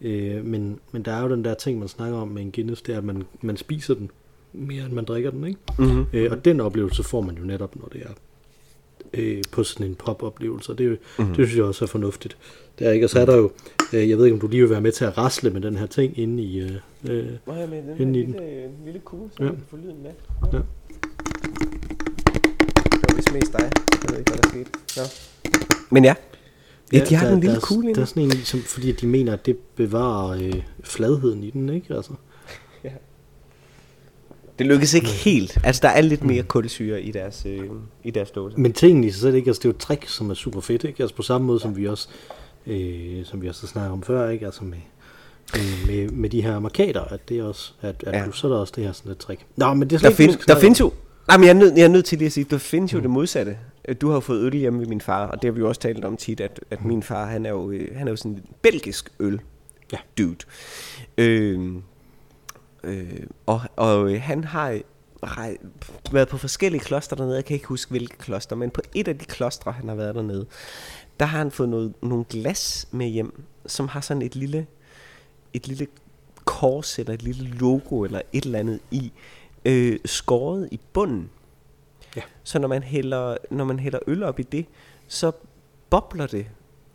Øh, 0.00 0.44
men, 0.44 0.78
men 0.92 1.02
der 1.02 1.12
er 1.12 1.22
jo 1.22 1.28
den 1.30 1.44
der 1.44 1.54
ting, 1.54 1.78
man 1.78 1.88
snakker 1.88 2.18
om 2.18 2.28
med 2.28 2.42
en 2.42 2.52
Guinness, 2.52 2.82
det 2.82 2.92
er, 2.94 2.98
at 2.98 3.04
man, 3.04 3.22
man 3.40 3.56
spiser 3.56 3.94
den 3.94 4.10
mere, 4.52 4.84
end 4.84 4.92
man 4.92 5.04
drikker 5.04 5.30
den, 5.30 5.44
ikke? 5.46 5.58
Mm-hmm. 5.78 6.04
Øh, 6.12 6.30
og 6.30 6.44
den 6.44 6.60
oplevelse 6.60 7.02
får 7.02 7.20
man 7.20 7.34
jo 7.36 7.44
netop, 7.44 7.76
når 7.76 7.88
det 7.92 8.00
er 8.02 8.08
øh, 9.14 9.42
på 9.52 9.64
sådan 9.64 9.86
en 9.86 9.94
pop-oplevelse, 9.94 10.72
og 10.72 10.78
det, 10.78 10.86
er 10.86 10.96
Mhm. 11.18 11.28
det 11.34 11.34
synes 11.46 11.56
jeg 11.56 11.64
også 11.64 11.84
er 11.84 11.88
fornuftigt. 11.88 12.36
Det 12.78 12.86
er 12.86 12.90
ikke, 12.90 13.06
og 13.06 13.10
så 13.10 13.20
er 13.20 13.26
der 13.26 13.36
jo, 13.36 13.50
øh, 13.92 14.08
jeg 14.10 14.18
ved 14.18 14.24
ikke, 14.24 14.34
om 14.34 14.40
du 14.40 14.48
lige 14.48 14.60
vil 14.60 14.70
være 14.70 14.80
med 14.80 14.92
til 14.92 15.04
at 15.04 15.18
rasle 15.18 15.50
med 15.50 15.60
den 15.60 15.76
her 15.76 15.86
ting 15.86 16.18
inde 16.18 16.42
i... 16.42 16.60
Øh, 16.60 16.70
øh, 17.10 17.16
jeg 17.16 17.68
med 17.68 17.82
den 17.82 18.00
Inde 18.00 18.18
i 18.20 18.22
den. 18.22 18.36
lille 18.84 19.00
kugle, 19.04 19.30
så 19.36 19.36
Ja. 19.42 19.44
man 19.44 19.54
kan 19.54 19.64
få 19.70 19.76
lyden 19.76 20.02
med? 20.02 20.10
Ja. 20.52 20.58
Det 22.92 23.04
var 23.10 23.16
vist 23.16 23.32
mest 23.32 23.52
dig. 23.52 23.60
Jeg 24.02 24.10
ved 24.10 24.18
ikke, 24.18 24.30
hvad 24.32 24.42
der 24.42 24.48
skete. 24.48 24.70
Ja. 24.96 25.02
Men 25.90 26.04
ja, 26.04 26.14
ja 26.92 27.04
de 27.08 27.14
har 27.14 27.26
der, 27.26 27.32
den 27.34 27.40
lille 27.40 27.60
kugle 27.60 27.94
Der 27.94 28.00
er 28.00 28.04
sådan 28.04 28.22
en, 28.22 28.30
som, 28.32 28.60
fordi 28.60 28.92
de 28.92 29.06
mener, 29.06 29.32
at 29.32 29.46
det 29.46 29.56
bevarer 29.76 30.28
øh, 30.42 30.62
fladheden 30.84 31.42
i 31.44 31.50
den, 31.50 31.68
ikke? 31.68 31.94
Altså, 31.94 32.12
Det 34.58 34.66
lykkes 34.66 34.94
ikke 34.94 35.08
helt. 35.08 35.58
Altså, 35.64 35.80
der 35.82 35.88
er 35.88 36.00
lidt 36.00 36.24
mere 36.24 36.42
kulsyre 36.42 37.02
i 37.02 37.10
deres, 37.10 37.46
øh, 37.46 37.60
i 38.04 38.10
deres 38.10 38.30
dåse. 38.30 38.60
men 38.60 38.72
tingen 38.72 39.04
i 39.04 39.10
sig 39.10 39.20
selv, 39.20 39.34
ikke? 39.34 39.48
Altså, 39.48 39.60
det 39.60 39.64
er 39.64 39.68
jo 39.68 39.74
et 39.74 39.80
trick, 39.80 40.08
som 40.08 40.30
er 40.30 40.34
super 40.34 40.60
fedt, 40.60 40.84
ikke? 40.84 41.02
Altså 41.02 41.16
på 41.16 41.22
samme 41.22 41.46
måde, 41.46 41.60
som 41.60 41.76
vi 41.76 41.86
også, 41.88 42.08
øh, 42.66 43.24
som 43.24 43.42
vi 43.42 43.48
også 43.48 43.62
har 43.62 43.68
snakket 43.68 43.92
om 43.92 44.02
før, 44.02 44.28
ikke? 44.28 44.46
Altså 44.46 44.64
med, 44.64 44.78
øh, 45.56 45.86
med, 45.88 46.08
med 46.08 46.30
de 46.30 46.42
her 46.42 46.58
markader, 46.58 47.00
at 47.04 47.28
det 47.28 47.38
er 47.38 47.44
også, 47.44 47.72
at, 47.80 48.04
at 48.06 48.12
Ja. 48.12 48.18
ja. 48.18 48.26
du, 48.26 48.32
så 48.32 48.46
er 48.46 48.52
der 48.52 48.58
også 48.58 48.72
det 48.76 48.84
her 48.84 48.92
sådan 48.92 49.12
et 49.12 49.18
trick. 49.18 49.40
Nå, 49.56 49.74
men 49.74 49.90
det 49.90 49.96
er 49.96 50.00
Der, 50.08 50.14
slet 50.14 50.20
ikke, 50.20 50.32
find, 50.32 50.46
der 50.48 50.60
findes 50.60 50.80
jo... 50.80 50.92
Nej, 51.28 51.36
men 51.36 51.44
jeg 51.44 51.50
er, 51.50 51.54
nødt, 51.58 51.76
jeg 51.76 51.84
er 51.84 51.88
nødt 51.88 52.04
til 52.04 52.18
lige 52.18 52.26
at 52.26 52.32
sige, 52.32 52.44
der 52.50 52.58
findes 52.58 52.92
jo 52.92 53.00
det 53.00 53.10
modsatte. 53.10 53.58
Du 54.00 54.06
har 54.08 54.14
jo 54.14 54.20
fået 54.20 54.40
øl 54.42 54.52
hjemme 54.56 54.80
ved 54.80 54.86
min 54.86 55.00
far, 55.00 55.26
og 55.26 55.42
det 55.42 55.48
har 55.48 55.52
vi 55.52 55.60
jo 55.60 55.68
også 55.68 55.80
talt 55.80 56.04
om 56.04 56.16
tit, 56.16 56.40
at, 56.40 56.60
at 56.70 56.84
min 56.84 57.02
far, 57.02 57.26
han 57.26 57.46
er 57.46 57.50
jo, 57.50 57.70
øh, 57.70 57.96
han 57.96 58.06
er 58.08 58.12
jo 58.12 58.16
sådan 58.16 58.32
en 58.32 58.42
belgisk 58.62 59.12
øl 59.20 59.40
Ja. 59.92 59.96
dude. 60.18 60.36
Øh, 61.18 61.60
øh, 62.84 63.26
og 63.46 63.60
og 63.76 64.12
øh, 64.12 64.22
han 64.22 64.44
har 64.44 64.80
rej, 65.22 65.56
været 66.12 66.28
på 66.28 66.38
forskellige 66.38 66.80
kloster 66.80 67.16
dernede, 67.16 67.36
jeg 67.36 67.44
kan 67.44 67.54
ikke 67.54 67.66
huske 67.66 67.90
hvilke 67.90 68.16
kloster, 68.18 68.56
men 68.56 68.70
på 68.70 68.80
et 68.94 69.08
af 69.08 69.18
de 69.18 69.24
klostre, 69.24 69.72
han 69.72 69.88
har 69.88 69.94
været 69.94 70.14
dernede, 70.14 70.46
der 71.20 71.26
har 71.26 71.38
han 71.38 71.50
fået 71.50 71.68
noget, 71.68 71.94
nogle 72.02 72.24
glas 72.24 72.88
med 72.90 73.06
hjem, 73.06 73.42
som 73.66 73.88
har 73.88 74.00
sådan 74.00 74.22
et 74.22 74.36
lille, 74.36 74.66
et 75.52 75.68
lille 75.68 75.86
kors 76.44 76.98
eller 76.98 77.14
et 77.14 77.22
lille 77.22 77.48
logo 77.48 78.02
eller 78.02 78.22
et 78.32 78.44
eller 78.44 78.58
andet 78.58 78.80
i, 78.90 79.12
øh, 79.64 79.98
skåret 80.04 80.68
i 80.70 80.80
bunden. 80.92 81.30
Ja. 82.16 82.22
Så 82.42 82.58
når 82.58 82.68
man, 82.68 82.82
hælder, 82.82 83.36
når 83.50 83.64
man 83.64 83.78
hælder 83.78 83.98
øl 84.06 84.22
op 84.22 84.40
i 84.40 84.42
det, 84.42 84.66
så 85.08 85.32
bobler 85.90 86.26
det 86.26 86.46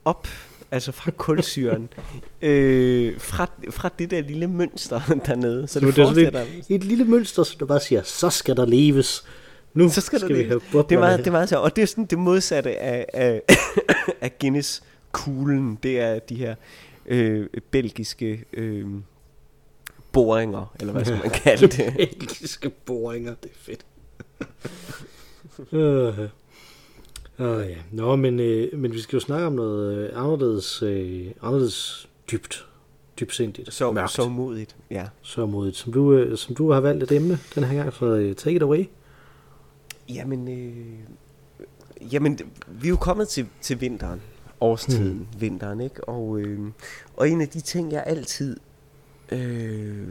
op, 0.05 0.27
altså 0.71 0.91
fra 0.91 1.11
kulsyren, 1.11 1.89
øh, 2.41 3.19
fra, 3.19 3.49
fra 3.69 3.89
det 3.99 4.11
der 4.11 4.21
lille 4.21 4.47
mønster 4.47 5.01
dernede. 5.25 5.67
Så 5.67 5.73
Så 5.73 5.79
det, 5.79 5.95
det 5.95 6.01
er 6.01 6.13
sådan 6.13 6.33
fortsætter. 6.33 6.75
Et 6.75 6.83
lille 6.83 7.05
mønster, 7.05 7.43
så 7.43 7.55
du 7.59 7.65
bare 7.65 7.79
siger, 7.79 8.01
så 8.03 8.29
skal 8.29 8.57
der 8.57 8.65
leves. 8.65 9.23
Nu 9.73 9.89
så 9.89 10.01
skal, 10.01 10.19
skal 10.19 10.29
der 10.29 10.35
vi 10.35 10.41
det. 10.41 10.47
have 10.47 10.83
det, 10.83 10.95
er 10.95 10.99
meget, 10.99 11.19
det 11.19 11.27
er 11.27 11.31
meget 11.31 11.49
sjovt. 11.49 11.63
Og 11.63 11.75
det 11.75 11.81
er 11.81 11.85
sådan 11.85 12.05
det 12.05 12.19
modsatte 12.19 12.79
af, 12.79 13.05
af, 13.13 13.41
af 14.21 14.39
Guinness 14.39 14.83
kuglen. 15.11 15.79
Det 15.83 15.99
er 15.99 16.19
de 16.19 16.35
her 16.35 16.55
øh, 17.05 17.47
belgiske 17.71 18.45
øh, 18.53 18.85
boringer, 20.11 20.75
eller 20.79 20.93
hvad 20.93 21.05
skal 21.05 21.19
man 21.23 21.29
kalde 21.43 21.67
det? 21.67 21.93
Belgiske 21.97 22.69
boringer, 22.69 23.35
det 23.43 23.51
er 23.51 23.55
fedt. 23.59 23.85
Øh, 27.39 27.59
øh, 27.59 27.69
ja. 27.69 27.75
Nå, 27.91 28.15
men, 28.15 28.39
øh, 28.39 28.79
men 28.79 28.93
vi 28.93 28.99
skal 28.99 29.17
jo 29.17 29.19
snakke 29.19 29.47
om 29.47 29.53
noget 29.53 29.97
øh, 29.97 30.23
anderledes, 30.23 30.83
øh, 30.83 31.31
anderledes 31.41 32.09
dybt, 32.31 32.67
dybsindigt, 33.19 33.73
Så, 33.73 33.91
mørkt, 33.91 34.11
så 34.11 34.29
modigt, 34.29 34.75
ja. 34.91 35.07
så 35.21 35.45
modigt, 35.45 35.75
som 35.75 35.93
du, 35.93 36.13
øh, 36.13 36.37
som 36.37 36.55
du 36.55 36.71
har 36.71 36.79
valgt 36.79 37.03
et 37.03 37.11
emne 37.11 37.39
den 37.55 37.63
her 37.63 37.77
gang, 37.77 37.93
så 37.93 38.05
øh, 38.05 38.35
take 38.35 38.55
it 38.55 38.61
away. 38.61 38.85
Jamen, 40.09 40.47
øh, 40.47 42.13
jamen, 42.13 42.39
vi 42.67 42.87
er 42.87 42.89
jo 42.89 42.95
kommet 42.95 43.27
til, 43.27 43.47
til 43.61 43.81
vinteren, 43.81 44.21
årstiden, 44.61 45.13
mm. 45.13 45.41
vinteren, 45.41 45.81
ikke? 45.81 46.09
Og, 46.09 46.39
øh, 46.39 46.59
og 47.15 47.29
en 47.29 47.41
af 47.41 47.49
de 47.49 47.61
ting, 47.61 47.91
jeg 47.91 48.03
altid 48.05 48.57
øh, 49.31 50.07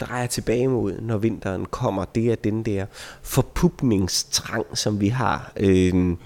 drejer 0.00 0.26
tilbage 0.26 0.68
mod, 0.68 1.00
når 1.00 1.18
vinteren 1.18 1.66
kommer, 1.66 2.04
det 2.04 2.32
er 2.32 2.36
den 2.36 2.62
der 2.62 2.86
forpupningstrang, 3.22 4.66
som 4.74 5.00
vi 5.00 5.08
har. 5.08 5.52
Øh, 5.56 5.94
mm. 5.94 6.18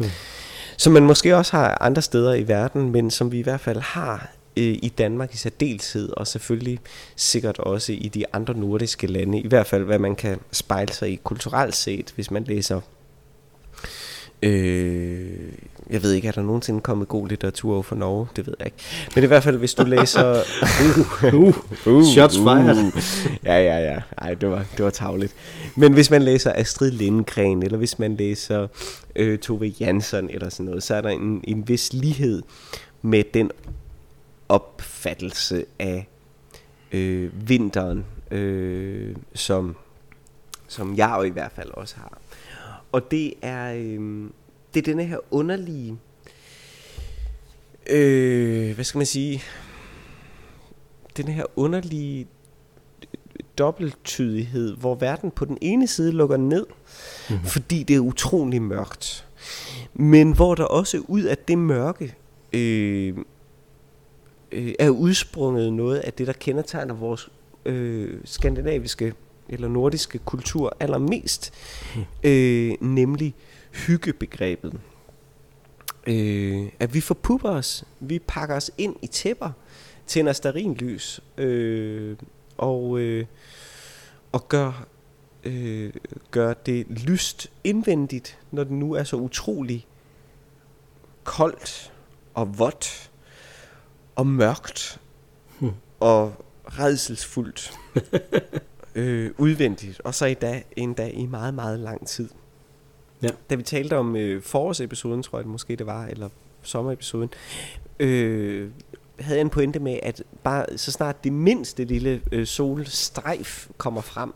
Som 0.77 0.93
man 0.93 1.03
måske 1.03 1.37
også 1.37 1.57
har 1.57 1.79
andre 1.81 2.03
steder 2.03 2.35
i 2.35 2.49
verden, 2.49 2.91
men 2.91 3.11
som 3.11 3.33
vi 3.33 3.39
i 3.39 3.43
hvert 3.43 3.61
fald 3.61 3.81
har 3.81 4.31
øh, 4.57 4.79
i 4.83 4.93
Danmark 4.99 5.35
i 5.35 5.37
særdeleshed, 5.37 6.11
og 6.17 6.27
selvfølgelig 6.27 6.79
sikkert 7.17 7.59
også 7.59 7.93
i 7.93 8.11
de 8.15 8.25
andre 8.33 8.55
nordiske 8.55 9.07
lande, 9.07 9.41
i 9.41 9.49
hvert 9.49 9.67
fald 9.67 9.85
hvad 9.85 9.99
man 9.99 10.17
kan 10.17 10.39
spejle 10.53 10.93
sig 10.93 11.11
i 11.13 11.21
kulturelt 11.25 11.77
set, 11.77 12.13
hvis 12.17 12.31
man 12.31 12.45
læser 12.45 12.81
Øh, 14.43 15.53
jeg 15.91 16.03
ved 16.03 16.13
ikke, 16.13 16.29
er 16.29 16.33
der 16.33 16.43
nogensinde 16.43 16.81
kommet 16.81 17.09
god 17.09 17.29
litteratur 17.29 17.73
over 17.75 17.83
for 17.83 17.97
Norge? 17.97 18.27
Det 18.37 18.47
ved 18.47 18.55
jeg 18.59 18.67
ikke. 18.67 18.79
Men 19.15 19.25
i 19.25 19.27
hvert 19.27 19.43
fald, 19.43 19.57
hvis 19.57 19.75
du 19.75 19.85
læser... 19.85 20.43
uh, 21.35 21.35
uh, 21.35 21.55
uh, 21.87 22.05
shots 22.05 22.37
fired. 22.37 22.77
Uh. 22.77 23.03
Ja, 23.45 23.59
ja, 23.59 23.79
ja. 23.79 23.99
Ej, 24.19 24.35
det 24.35 24.51
var, 24.51 24.65
det 24.77 24.85
var 24.85 24.91
tavligt. 24.91 25.35
Men 25.77 25.93
hvis 25.93 26.11
man 26.11 26.23
læser 26.23 26.53
Astrid 26.55 26.91
Lindgren, 26.91 27.63
eller 27.63 27.79
hvis 27.79 27.99
man 27.99 28.17
læser 28.17 28.67
øh, 29.17 29.39
Tove 29.39 29.75
Jansson, 29.81 30.31
eller 30.31 30.49
sådan 30.49 30.67
noget, 30.67 30.83
så 30.83 30.95
er 30.95 31.01
der 31.01 31.09
en, 31.09 31.41
en 31.45 31.69
vis 31.69 31.93
lighed 31.93 32.43
med 33.03 33.25
den 33.35 33.51
opfattelse 34.49 35.65
af 35.79 36.09
øh, 36.93 37.49
vinteren, 37.49 38.05
øh, 38.31 39.17
som, 39.35 39.77
som 40.69 40.97
jeg 40.97 41.15
jo 41.19 41.23
i 41.23 41.29
hvert 41.29 41.53
fald 41.53 41.71
også 41.71 41.97
har. 41.97 42.19
Og 42.93 43.11
det 43.11 43.35
er, 43.43 43.75
øh, 43.77 44.31
det 44.75 44.81
er 44.81 44.85
denne 44.85 45.05
her 45.05 45.19
underlige, 45.31 45.99
øh, 47.91 48.75
hvad 48.75 48.85
skal 48.85 48.99
man 48.99 49.07
sige, 49.07 49.43
den 51.17 51.29
her 51.29 51.45
underlige 51.57 52.27
dobbelttydighed, 53.59 54.77
hvor 54.77 54.95
verden 54.95 55.31
på 55.31 55.45
den 55.45 55.59
ene 55.61 55.87
side 55.87 56.13
lukker 56.13 56.37
ned, 56.37 56.67
mm-hmm. 57.31 57.45
fordi 57.47 57.83
det 57.83 57.97
er 57.97 58.01
utrolig 58.01 58.63
mørkt. 58.63 59.27
Men 59.95 60.33
hvor 60.33 60.55
der 60.55 60.65
også 60.65 61.03
ud 61.09 61.23
af 61.23 61.39
det 61.39 61.59
mørke 61.59 62.15
øh, 62.53 63.15
øh, 64.53 64.75
er 64.79 64.91
udsprunget 64.91 65.73
noget 65.73 65.99
af 65.99 66.13
det, 66.13 66.27
der 66.27 66.33
kendetegner 66.33 66.95
vores 66.95 67.29
øh, 67.65 68.21
skandinaviske 68.25 69.15
eller 69.49 69.69
nordiske 69.69 70.19
kultur 70.19 70.77
allermest, 70.81 71.53
mm. 71.97 72.03
øh, 72.23 72.75
nemlig 72.81 73.35
hyggebegrebet. 73.73 74.81
Øh, 76.07 76.69
at 76.81 76.95
vi 76.95 77.01
forpupper 77.01 77.51
os, 77.51 77.85
vi 78.01 78.19
pakker 78.19 78.57
os 78.57 78.71
ind 78.79 78.97
i 79.03 79.07
tæpper, 79.07 79.51
tænder 80.07 80.33
starinlys, 80.33 81.21
øh, 81.39 82.17
og, 82.59 82.99
øh, 82.99 83.27
og 84.33 84.49
gør, 84.49 84.87
øh, 85.45 85.93
gør 86.31 86.53
det 86.53 86.87
lyst 86.89 87.51
indvendigt, 87.65 88.39
når 88.51 88.65
det 88.65 88.73
nu 88.73 88.93
er 88.93 89.05
så 89.05 89.17
utrolig 89.17 89.87
koldt 91.25 91.93
og 92.35 92.59
vådt 92.59 93.11
og 94.17 94.27
mørkt 94.27 95.01
hmm. 95.59 95.73
og 96.01 96.45
redselsfuldt 96.65 97.73
øh, 98.95 99.31
udvendigt, 99.39 100.01
og 100.01 100.15
så 100.15 100.27
i 100.27 100.35
dag, 100.35 100.65
en 100.77 100.95
dag 100.95 101.15
i 101.15 101.27
meget, 101.27 101.55
meget 101.55 101.79
lang 101.79 102.07
tid. 102.07 102.29
Ja. 103.23 103.29
Da 103.51 103.55
vi 103.55 103.63
talte 103.63 103.97
om 103.97 104.17
øh, 104.17 104.43
forårsepisoden, 104.43 105.23
tror 105.23 105.39
jeg 105.39 105.45
det 105.45 105.53
måske 105.53 105.77
det 105.77 105.87
var, 105.87 106.07
eller 106.07 106.29
sommerepisoden, 106.63 107.31
øh, 108.01 108.71
havde 109.21 109.39
jeg 109.39 109.45
en 109.45 109.51
pointe 109.51 109.79
med, 109.79 109.99
at 110.03 110.23
bare 110.43 110.67
så 110.77 110.93
snart 110.93 111.25
det 111.25 111.33
mindste 111.33 111.85
lille 111.85 112.21
øh, 112.33 112.47
solstrejf 112.47 113.69
kommer 113.79 114.01
frem, 114.01 114.33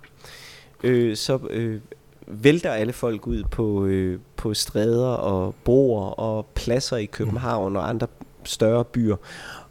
øh, 0.84 1.16
så 1.16 1.38
øh, 1.50 1.80
vælter 2.26 2.70
alle 2.70 2.92
folk 2.92 3.26
ud 3.26 3.42
på, 3.50 3.84
øh, 3.84 4.18
på 4.36 4.54
stræder 4.54 5.08
og 5.08 5.54
broer 5.64 6.06
og 6.06 6.46
pladser 6.54 6.96
i 6.96 7.04
København 7.04 7.72
mm. 7.72 7.76
og 7.76 7.88
andre 7.88 8.06
større 8.44 8.84
byer 8.84 9.16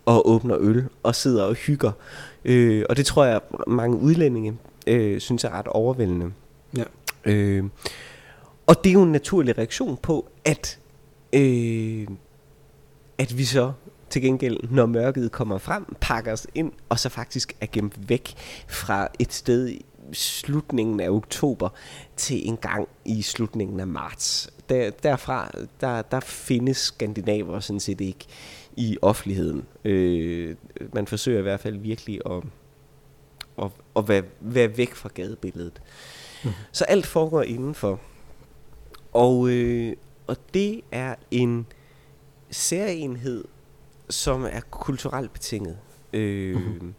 og 0.05 0.29
åbner 0.29 0.57
øl 0.59 0.85
og 1.03 1.15
sidder 1.15 1.43
og 1.43 1.53
hygger. 1.53 1.91
Øh, 2.45 2.85
og 2.89 2.97
det 2.97 3.05
tror 3.05 3.25
jeg 3.25 3.41
mange 3.67 3.97
udlændinge 3.97 4.57
øh, 4.87 5.19
synes 5.19 5.43
er 5.43 5.49
ret 5.49 5.67
overvældende. 5.67 6.31
Ja. 6.77 6.83
Øh, 7.25 7.63
og 8.67 8.83
det 8.83 8.89
er 8.89 8.93
jo 8.93 9.03
en 9.03 9.11
naturlig 9.11 9.57
reaktion 9.57 9.97
på, 9.97 10.29
at, 10.45 10.79
øh, 11.33 12.07
at 13.17 13.37
vi 13.37 13.45
så 13.45 13.71
til 14.09 14.21
gengæld, 14.21 14.57
når 14.69 14.85
mørket 14.85 15.31
kommer 15.31 15.57
frem, 15.57 15.95
pakker 16.01 16.31
os 16.31 16.47
ind, 16.55 16.71
og 16.89 16.99
så 16.99 17.09
faktisk 17.09 17.55
er 17.61 17.65
gemt 17.71 18.09
væk 18.09 18.33
fra 18.67 19.07
et 19.19 19.33
sted 19.33 19.69
i 19.69 19.85
slutningen 20.11 20.99
af 20.99 21.09
oktober 21.09 21.69
til 22.15 22.47
en 22.47 22.57
gang 22.57 22.87
i 23.05 23.21
slutningen 23.21 23.79
af 23.79 23.87
marts. 23.87 24.49
Der, 24.69 24.89
derfra, 24.89 25.51
der, 25.81 26.01
der 26.01 26.19
findes 26.19 26.77
skandinaver 26.77 27.59
sådan 27.59 27.79
set 27.79 28.01
ikke 28.01 28.25
i 28.75 28.97
offentligheden. 29.01 29.65
Øh, 29.85 30.55
man 30.93 31.07
forsøger 31.07 31.39
i 31.39 31.41
hvert 31.41 31.59
fald 31.59 31.77
virkelig 31.77 32.19
at, 32.25 32.43
at, 33.63 33.71
at 33.95 34.07
være, 34.07 34.23
være 34.39 34.77
væk 34.77 34.95
fra 34.95 35.09
gadebilledet. 35.13 35.81
Mm. 36.43 36.51
Så 36.71 36.83
alt 36.85 37.05
foregår 37.05 37.41
indenfor. 37.41 37.99
Og, 39.13 39.49
øh, 39.49 39.95
og 40.27 40.37
det 40.53 40.81
er 40.91 41.15
en 41.31 41.65
særenhed, 42.51 43.43
som 44.09 44.43
er 44.43 44.61
kulturelt 44.71 45.33
betinget. 45.33 45.77
Øh, 46.13 46.55
mm. 46.55 46.93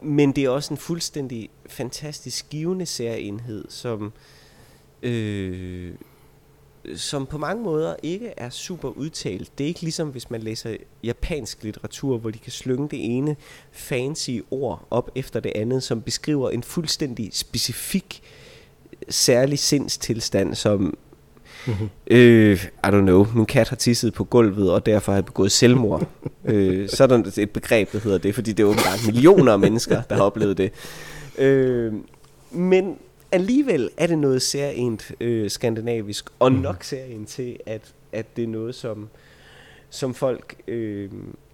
Men 0.00 0.32
det 0.32 0.44
er 0.44 0.48
også 0.48 0.74
en 0.74 0.78
fuldstændig 0.78 1.50
fantastisk 1.66 2.48
givende 2.50 2.86
særenhed, 2.86 3.64
som, 3.68 4.12
øh, 5.02 5.94
som 6.96 7.26
på 7.26 7.38
mange 7.38 7.62
måder 7.62 7.96
ikke 8.02 8.28
er 8.36 8.50
super 8.50 8.88
udtalt. 8.88 9.58
Det 9.58 9.64
er 9.64 9.68
ikke 9.68 9.80
ligesom, 9.80 10.08
hvis 10.08 10.30
man 10.30 10.42
læser 10.42 10.76
japansk 11.02 11.62
litteratur, 11.62 12.18
hvor 12.18 12.30
de 12.30 12.38
kan 12.38 12.52
slynge 12.52 12.88
det 12.88 13.16
ene 13.16 13.36
fancy 13.72 14.38
ord 14.50 14.86
op 14.90 15.10
efter 15.14 15.40
det 15.40 15.52
andet, 15.54 15.82
som 15.82 16.02
beskriver 16.02 16.50
en 16.50 16.62
fuldstændig 16.62 17.30
specifik 17.32 18.22
særlig 19.08 19.58
sindstilstand, 19.58 20.54
som 20.54 20.98
Mm-hmm. 21.66 21.88
Øh, 22.06 22.64
I 22.64 22.86
don't 22.86 23.00
know, 23.00 23.26
min 23.34 23.46
kat 23.46 23.68
har 23.68 23.76
tisset 23.76 24.14
på 24.14 24.24
gulvet, 24.24 24.72
og 24.72 24.86
derfor 24.86 25.12
har 25.12 25.16
jeg 25.16 25.24
begået 25.24 25.52
selvmord. 25.52 26.08
øh, 26.44 26.88
så 26.88 27.02
er 27.02 27.06
der 27.06 27.32
et 27.38 27.50
begreb, 27.50 27.92
der 27.92 27.98
hedder 27.98 28.18
det, 28.18 28.34
fordi 28.34 28.52
det 28.52 28.62
er 28.62 28.66
åbenbart 28.66 29.00
millioner 29.06 29.52
af 29.52 29.58
mennesker, 29.58 30.02
der 30.02 30.14
har 30.14 30.22
oplevet 30.22 30.58
det. 30.58 30.72
Øh, 31.38 31.92
men 32.50 32.98
alligevel 33.32 33.90
er 33.96 34.06
det 34.06 34.18
noget 34.18 34.42
særligt 34.42 35.12
øh, 35.20 35.50
skandinavisk, 35.50 36.30
og 36.38 36.50
mm-hmm. 36.50 36.62
nok 36.62 36.84
særligt 36.84 37.28
til, 37.28 37.56
at, 37.66 37.92
at 38.12 38.36
det 38.36 38.44
er 38.44 38.48
noget, 38.48 38.74
som, 38.74 39.08
som 39.90 40.14
folk 40.14 40.56
øh, 40.68 41.10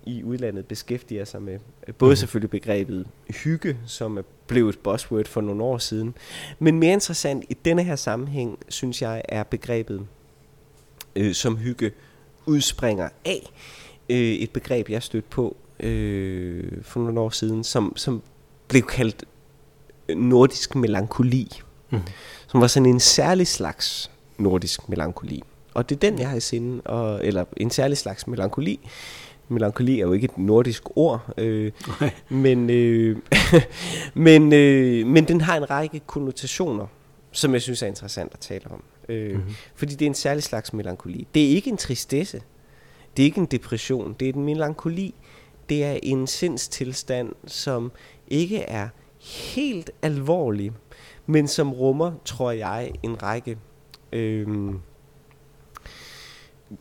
i 0.08 0.24
udlandet 0.24 0.66
beskæftiger 0.66 1.24
sig 1.24 1.42
med. 1.42 1.58
Både 1.98 2.12
mm. 2.12 2.16
selvfølgelig 2.16 2.50
begrebet 2.50 3.06
hygge, 3.44 3.76
som 3.86 4.18
er 4.18 4.22
blevet 4.46 4.74
et 4.74 4.78
buzzword 4.78 5.26
for 5.26 5.40
nogle 5.40 5.62
år 5.62 5.78
siden, 5.78 6.14
men 6.58 6.78
mere 6.78 6.92
interessant 6.92 7.44
i 7.48 7.54
denne 7.64 7.84
her 7.84 7.96
sammenhæng, 7.96 8.58
synes 8.68 9.02
jeg, 9.02 9.22
er 9.28 9.42
begrebet, 9.42 10.06
øh, 11.16 11.34
som 11.34 11.56
hygge 11.56 11.92
udspringer 12.46 13.08
af. 13.24 13.50
Øh, 14.10 14.16
et 14.16 14.50
begreb, 14.50 14.90
jeg 14.90 15.02
stødte 15.02 15.28
på 15.30 15.56
øh, 15.80 16.82
for 16.82 17.00
nogle 17.00 17.20
år 17.20 17.30
siden, 17.30 17.64
som, 17.64 17.92
som 17.96 18.22
blev 18.68 18.82
kaldt 18.82 19.24
nordisk 20.16 20.74
melankoli, 20.74 21.50
mm. 21.90 22.00
som 22.46 22.60
var 22.60 22.66
sådan 22.66 22.86
en 22.86 23.00
særlig 23.00 23.46
slags 23.46 24.10
nordisk 24.38 24.88
melankoli. 24.88 25.42
Og 25.74 25.88
det 25.88 25.96
er 25.96 26.00
den, 26.00 26.18
jeg 26.18 26.28
har 26.28 26.36
i 26.36 26.40
sinde, 26.40 26.82
og, 26.82 27.26
eller 27.26 27.44
en 27.56 27.70
særlig 27.70 27.98
slags 27.98 28.26
melankoli, 28.26 28.80
Melankoli 29.48 30.00
er 30.00 30.06
jo 30.06 30.12
ikke 30.12 30.24
et 30.24 30.38
nordisk 30.38 30.82
ord, 30.96 31.32
øh, 31.38 31.72
men, 32.28 32.70
øh, 32.70 33.16
men, 34.14 34.52
øh, 34.52 35.06
men 35.06 35.28
den 35.28 35.40
har 35.40 35.56
en 35.56 35.70
række 35.70 36.00
konnotationer, 36.06 36.86
som 37.32 37.52
jeg 37.52 37.62
synes 37.62 37.82
er 37.82 37.86
interessant 37.86 38.32
at 38.32 38.40
tale 38.40 38.64
om. 38.70 38.82
Øh, 39.08 39.36
mm-hmm. 39.36 39.54
Fordi 39.74 39.94
det 39.94 40.04
er 40.04 40.10
en 40.10 40.14
særlig 40.14 40.42
slags 40.42 40.72
melankoli. 40.72 41.26
Det 41.34 41.44
er 41.44 41.48
ikke 41.48 41.70
en 41.70 41.76
tristesse, 41.76 42.42
det 43.16 43.22
er 43.22 43.24
ikke 43.24 43.40
en 43.40 43.46
depression, 43.46 44.16
det 44.20 44.28
er 44.28 44.32
en 44.32 44.44
melankoli, 44.44 45.14
det 45.68 45.84
er 45.84 45.98
en 46.02 46.26
sindstilstand, 46.26 47.32
som 47.46 47.92
ikke 48.28 48.58
er 48.58 48.88
helt 49.20 49.90
alvorlig, 50.02 50.72
men 51.26 51.48
som 51.48 51.72
rummer, 51.72 52.12
tror 52.24 52.50
jeg, 52.50 52.92
en 53.02 53.22
række 53.22 53.58
øh, 54.12 54.74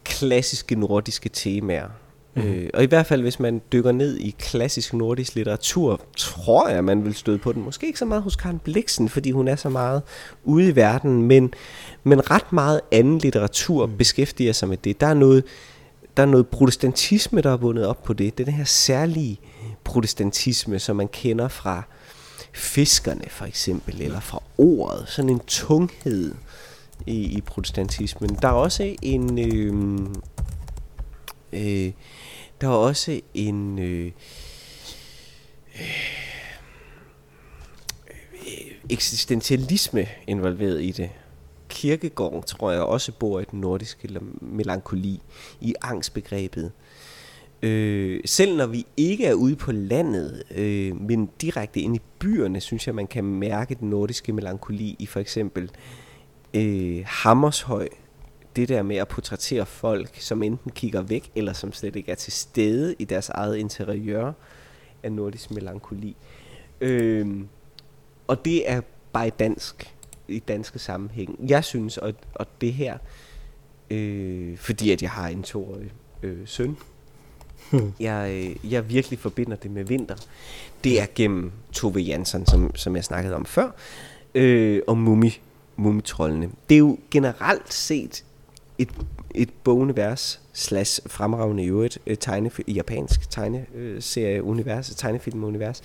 klassiske 0.04 0.76
nordiske 0.76 1.30
temaer. 1.30 1.90
Mm. 2.38 2.44
Øh, 2.44 2.70
og 2.74 2.84
i 2.84 2.86
hvert 2.86 3.06
fald, 3.06 3.22
hvis 3.22 3.40
man 3.40 3.62
dykker 3.72 3.92
ned 3.92 4.18
i 4.18 4.36
klassisk 4.40 4.94
nordisk 4.94 5.36
litteratur, 5.36 6.02
tror 6.18 6.70
jeg, 6.70 6.84
man 6.84 7.06
vil 7.06 7.14
støde 7.14 7.38
på 7.38 7.54
den. 7.54 7.64
Måske 7.64 7.88
ikke 7.88 8.00
så 8.00 8.06
meget 8.06 8.24
hos 8.24 8.36
Karen 8.36 8.60
Bliksen, 8.60 9.10
fordi 9.10 9.32
hun 9.32 9.48
er 9.48 9.56
så 9.56 9.70
meget 9.70 10.02
ude 10.44 10.70
i 10.70 10.76
verden, 10.76 11.22
men, 11.22 11.54
men 12.04 12.32
ret 12.32 12.54
meget 12.54 12.82
anden 12.92 13.18
litteratur 13.18 13.86
mm. 13.86 13.98
beskæftiger 13.98 14.54
sig 14.54 14.70
med 14.70 14.78
det. 14.78 15.02
Der 15.02 15.08
er 15.08 15.14
noget, 15.14 15.44
der 16.18 16.24
er 16.24 16.28
noget 16.28 16.48
protestantisme, 16.48 17.42
der 17.42 17.52
er 17.52 17.58
bundet 17.58 17.86
op 17.86 18.04
på 18.04 18.14
det. 18.14 18.38
Det 18.38 18.44
er 18.44 18.46
den 18.46 18.54
her 18.54 18.66
særlige 18.66 19.40
protestantisme, 19.84 20.80
som 20.80 20.96
man 20.96 21.08
kender 21.08 21.48
fra 21.48 21.84
fiskerne 22.54 23.24
for 23.30 23.46
eksempel, 23.46 24.02
eller 24.02 24.20
fra 24.20 24.44
ordet. 24.58 25.04
Sådan 25.08 25.30
en 25.30 25.40
tunghed 25.48 26.36
i, 27.06 27.38
i 27.38 27.42
protestantismen. 27.42 28.38
Der 28.42 28.48
er 28.48 28.52
også 28.52 28.96
en... 29.02 29.40
Øh, 29.40 30.00
øh, 31.58 31.94
der 32.62 32.68
var 32.68 32.76
også 32.76 33.22
en... 33.34 33.80
Øh, 33.80 34.12
øh, 35.76 36.18
eksistentialisme 38.90 40.08
involveret 40.28 40.82
i 40.82 40.92
det. 40.92 41.10
Kirkegård 41.70 42.46
tror 42.46 42.72
jeg 42.72 42.82
også 42.82 43.12
bor 43.12 43.40
i 43.40 43.46
den 43.52 43.62
nordiske 43.62 44.20
melankoli, 44.42 45.22
i 45.62 45.76
angstbegrebet. 45.82 46.72
Øh, 47.62 48.22
selv 48.26 48.58
når 48.58 48.66
vi 48.66 48.86
ikke 48.98 49.26
er 49.26 49.34
ude 49.34 49.56
på 49.56 49.72
landet, 49.72 50.44
øh, 50.56 51.02
men 51.02 51.30
direkte 51.42 51.80
ind 51.80 51.96
i 51.96 52.02
byerne, 52.20 52.62
synes 52.62 52.88
jeg, 52.88 52.96
man 52.96 53.08
kan 53.08 53.24
mærke 53.24 53.76
den 53.76 53.90
nordiske 53.90 54.34
melankoli 54.34 54.96
i 55.00 55.06
for 55.06 55.20
eksempel 55.20 55.72
øh, 56.54 57.04
Hammershøj. 57.06 57.88
Det 58.58 58.70
der 58.70 58.84
med 58.84 58.96
at 58.96 59.08
portrættere 59.08 59.66
folk, 59.66 60.22
som 60.22 60.44
enten 60.44 60.72
kigger 60.72 61.02
væk, 61.02 61.32
eller 61.36 61.54
som 61.54 61.74
slet 61.74 61.96
ikke 61.96 62.12
er 62.12 62.16
til 62.16 62.34
stede 62.34 62.96
i 63.00 63.06
deres 63.06 63.30
eget 63.30 63.56
interiør 63.56 64.32
af 65.04 65.12
nordisk 65.12 65.52
melankoli. 65.52 66.16
Øh, 66.82 67.42
og 68.28 68.46
det 68.46 68.72
er 68.72 68.82
bare 69.14 69.30
dansk, 69.30 69.96
i 70.28 70.40
danske 70.40 70.80
sammenhæng. 70.80 71.50
Jeg 71.50 71.64
synes, 71.64 71.98
og, 71.98 72.14
og 72.34 72.48
det 72.62 72.74
her, 72.74 72.98
øh, 73.90 74.58
fordi 74.58 74.92
at 74.92 75.02
jeg 75.02 75.10
har 75.10 75.28
en 75.28 75.44
toårig 75.44 75.92
øh, 76.24 76.48
søn, 76.48 76.78
Hmm. 77.72 77.94
Jeg, 78.00 78.32
øh, 78.32 78.72
jeg 78.72 78.90
virkelig 78.90 79.20
forbinder 79.20 79.56
det 79.56 79.72
med 79.72 79.84
vinter. 79.84 80.16
Det 80.84 81.02
er 81.02 81.06
gennem 81.16 81.52
Tove 81.72 82.00
Jansson, 82.00 82.46
som, 82.46 82.76
som 82.76 82.96
jeg 82.96 83.04
snakkede 83.04 83.36
om 83.36 83.46
før, 83.46 83.72
øh, 84.36 84.82
og 84.88 84.98
mumi, 84.98 85.40
mumitrollene. 85.76 86.50
Det 86.70 86.76
er 86.76 86.80
jo 86.80 86.98
generelt 87.12 87.74
set 87.74 88.24
et, 88.78 88.90
et 89.36 89.50
bogunivers 89.64 90.42
slash 90.54 91.02
fremragende 91.08 91.64
i 91.64 91.68
øvrigt 91.68 92.00
øh, 92.08 92.18
tegne, 92.18 92.52
japansk 92.68 93.30
tegneserie-univers, 93.30 94.90
tegnefilm-univers, 94.90 95.82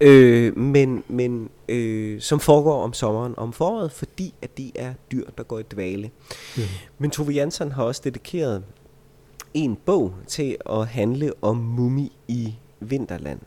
øh, 0.00 0.58
men, 0.58 1.04
men 1.08 1.50
øh, 1.68 2.20
som 2.20 2.40
foregår 2.40 2.82
om 2.82 2.92
sommeren 2.92 3.34
om 3.36 3.52
foråret, 3.52 3.92
fordi 3.92 4.34
at 4.42 4.58
de 4.58 4.72
er 4.74 4.92
dyr, 5.12 5.24
der 5.38 5.42
går 5.42 5.58
i 5.58 5.62
dvale. 5.62 6.10
Mm. 6.56 6.62
Men 6.98 7.10
Tove 7.10 7.32
Jansson 7.32 7.72
har 7.72 7.84
også 7.84 8.00
dedikeret 8.04 8.64
en 9.54 9.76
bog 9.86 10.14
til 10.26 10.56
at 10.70 10.86
handle 10.86 11.32
om 11.42 11.56
mumi 11.56 12.12
i 12.28 12.54
Vinterland. 12.80 13.40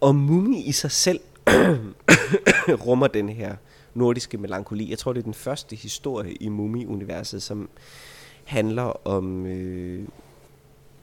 Og 0.00 0.14
mumi 0.16 0.62
i 0.62 0.72
sig 0.72 0.90
selv 0.90 1.20
rummer 2.86 3.06
den 3.06 3.28
her 3.28 3.56
nordiske 3.96 4.38
melankoli. 4.38 4.90
Jeg 4.90 4.98
tror, 4.98 5.12
det 5.12 5.20
er 5.20 5.24
den 5.24 5.34
første 5.34 5.76
historie 5.76 6.34
i 6.34 6.48
mumi-universet, 6.48 7.42
som 7.42 7.68
handler 8.44 9.06
om 9.06 9.46
øh, 9.46 10.08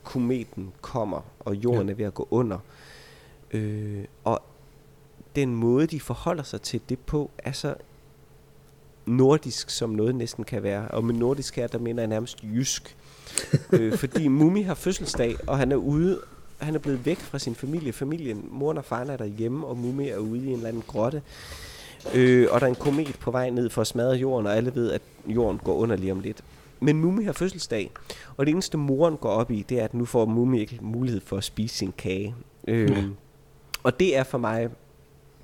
kometen 0.04 0.72
kommer, 0.82 1.22
og 1.40 1.56
jorden 1.56 1.88
ja. 1.88 1.94
er 1.94 1.98
ved 1.98 2.06
at 2.06 2.14
gå 2.14 2.28
under. 2.32 2.58
Øh, 3.52 4.06
og 4.24 4.42
den 5.36 5.56
måde, 5.56 5.88
de 5.88 6.00
forholder 6.00 6.44
sig 6.44 6.62
til 6.62 6.82
det 6.90 7.00
på, 7.00 7.32
er 7.38 7.52
så 7.52 7.76
nordisk, 9.06 9.70
som 9.70 9.90
noget 9.90 10.16
næsten 10.16 10.44
kan 10.44 10.64
være. 10.64 10.88
Og 10.88 11.04
med 11.04 11.16
nordisk 11.16 11.56
her, 11.56 11.68
der 11.68 11.80
mener 11.80 12.02
jeg 12.02 12.08
nærmest 12.08 12.44
jysk 12.44 12.98
øh, 13.74 13.98
fordi 13.98 14.28
Mumi 14.28 14.62
har 14.62 14.74
fødselsdag, 14.74 15.36
og 15.48 15.58
han 15.58 15.72
er 15.72 15.76
ude, 15.76 16.22
han 16.58 16.76
er 16.76 16.80
blevet 16.80 17.06
væk 17.06 17.20
fra 17.20 17.40
sin 17.40 17.56
familie. 17.56 17.94
Familien, 17.94 18.48
moren 18.52 18.78
og 18.78 18.86
faren 18.86 19.10
er 19.10 19.18
derhjemme, 19.18 19.68
og 19.68 19.78
Mumi 19.78 20.10
er 20.10 20.18
ude 20.18 20.46
i 20.46 20.48
en 20.48 20.54
eller 20.54 20.68
anden 20.68 20.84
grotte. 20.88 21.22
Øh, 22.14 22.48
og 22.52 22.60
der 22.60 22.66
er 22.66 22.70
en 22.70 22.76
komet 22.76 23.18
på 23.20 23.32
vej 23.32 23.50
ned 23.50 23.70
for 23.70 23.82
at 23.82 23.88
smadre 23.88 24.16
jorden, 24.16 24.48
og 24.48 24.58
alle 24.58 24.76
ved, 24.76 24.92
at 24.92 25.02
jorden 25.28 25.60
går 25.64 25.74
under 25.74 25.96
lige 25.96 26.12
om 26.12 26.20
lidt. 26.20 26.44
Men 26.80 26.98
Mumi 26.98 27.24
har 27.24 27.34
fødselsdag, 27.34 27.92
og 28.38 28.46
det 28.46 28.52
eneste 28.52 28.78
moren 28.78 29.18
går 29.18 29.30
op 29.30 29.52
i, 29.52 29.66
det 29.70 29.80
er, 29.80 29.84
at 29.84 29.94
nu 29.94 30.06
får 30.06 30.26
Mumi 30.26 30.60
ikke 30.60 30.80
mulighed 30.82 31.22
for 31.22 31.38
at 31.38 31.44
spise 31.44 31.76
sin 31.76 31.94
kage. 31.98 32.36
Øh, 32.68 32.90
ja. 32.90 33.04
Og 33.84 34.00
det 34.00 34.18
er 34.18 34.24
for 34.24 34.38
mig 34.38 34.70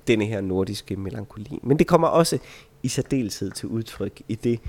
denne 0.06 0.24
her 0.24 0.40
nordiske 0.40 0.96
melankoli. 0.96 1.58
Men 1.62 1.78
det 1.78 1.86
kommer 1.86 2.08
også 2.08 2.38
i 2.82 2.88
særdeleshed 2.88 3.50
til 3.50 3.68
udtryk 3.68 4.22
i 4.28 4.34
det, 4.34 4.60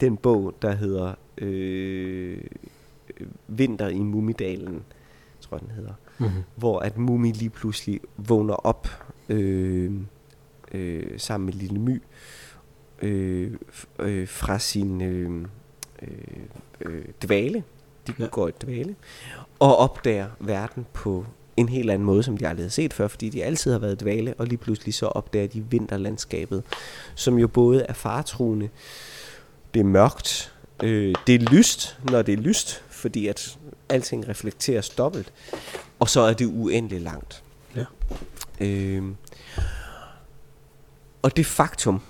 den 0.00 0.16
bog, 0.16 0.54
der 0.62 0.72
hedder 0.72 1.14
øh, 1.38 2.38
Vinter 3.48 3.88
i 3.88 3.98
Mumidalen, 3.98 4.82
tror 5.40 5.56
jeg 5.56 5.60
den 5.60 5.70
hedder, 5.70 5.92
mm-hmm. 6.18 6.42
hvor 6.56 6.78
at 6.78 6.98
Mumi 6.98 7.32
lige 7.32 7.50
pludselig 7.50 8.00
vågner 8.16 8.54
op 8.54 8.88
øh, 9.28 9.92
øh, 10.72 11.20
sammen 11.20 11.46
med 11.46 11.54
Lille 11.54 11.78
My 11.78 12.02
øh, 13.02 13.52
øh, 13.98 14.28
fra 14.28 14.58
sin 14.58 15.00
øh, 15.00 15.46
øh, 16.02 16.08
øh, 16.80 17.04
dvale, 17.22 17.62
de 18.06 18.14
ja. 18.18 18.26
går 18.26 18.48
i 18.48 18.52
dvale, 18.62 18.94
og 19.58 19.76
opdager 19.76 20.28
verden 20.40 20.86
på 20.92 21.26
en 21.56 21.68
helt 21.68 21.90
anden 21.90 22.06
måde, 22.06 22.22
som 22.22 22.36
de 22.36 22.48
aldrig 22.48 22.64
har 22.64 22.70
set 22.70 22.92
før, 22.92 23.08
fordi 23.08 23.28
de 23.28 23.44
altid 23.44 23.72
har 23.72 23.78
været 23.78 24.00
dvale, 24.00 24.34
og 24.38 24.46
lige 24.46 24.58
pludselig 24.58 24.94
så 24.94 25.06
opdager 25.06 25.46
de 25.46 25.64
vinterlandskabet, 25.70 26.62
som 27.14 27.38
jo 27.38 27.48
både 27.48 27.82
er 27.82 27.92
faretruende, 27.92 28.68
det 29.74 29.80
er 29.80 29.84
mørkt, 29.84 30.54
øh, 30.82 31.14
det 31.26 31.34
er 31.34 31.38
lyst, 31.38 31.98
når 32.10 32.22
det 32.22 32.32
er 32.32 32.42
lyst, 32.42 32.84
fordi 32.90 33.26
at 33.26 33.58
alting 33.88 34.28
reflekteres 34.28 34.88
dobbelt, 34.88 35.32
og 35.98 36.08
så 36.08 36.20
er 36.20 36.32
det 36.32 36.46
uendeligt 36.46 37.02
langt. 37.02 37.42
Ja. 37.76 37.84
Øh, 38.60 39.02
og 41.22 41.36
det 41.36 41.46
faktum, 41.46 42.00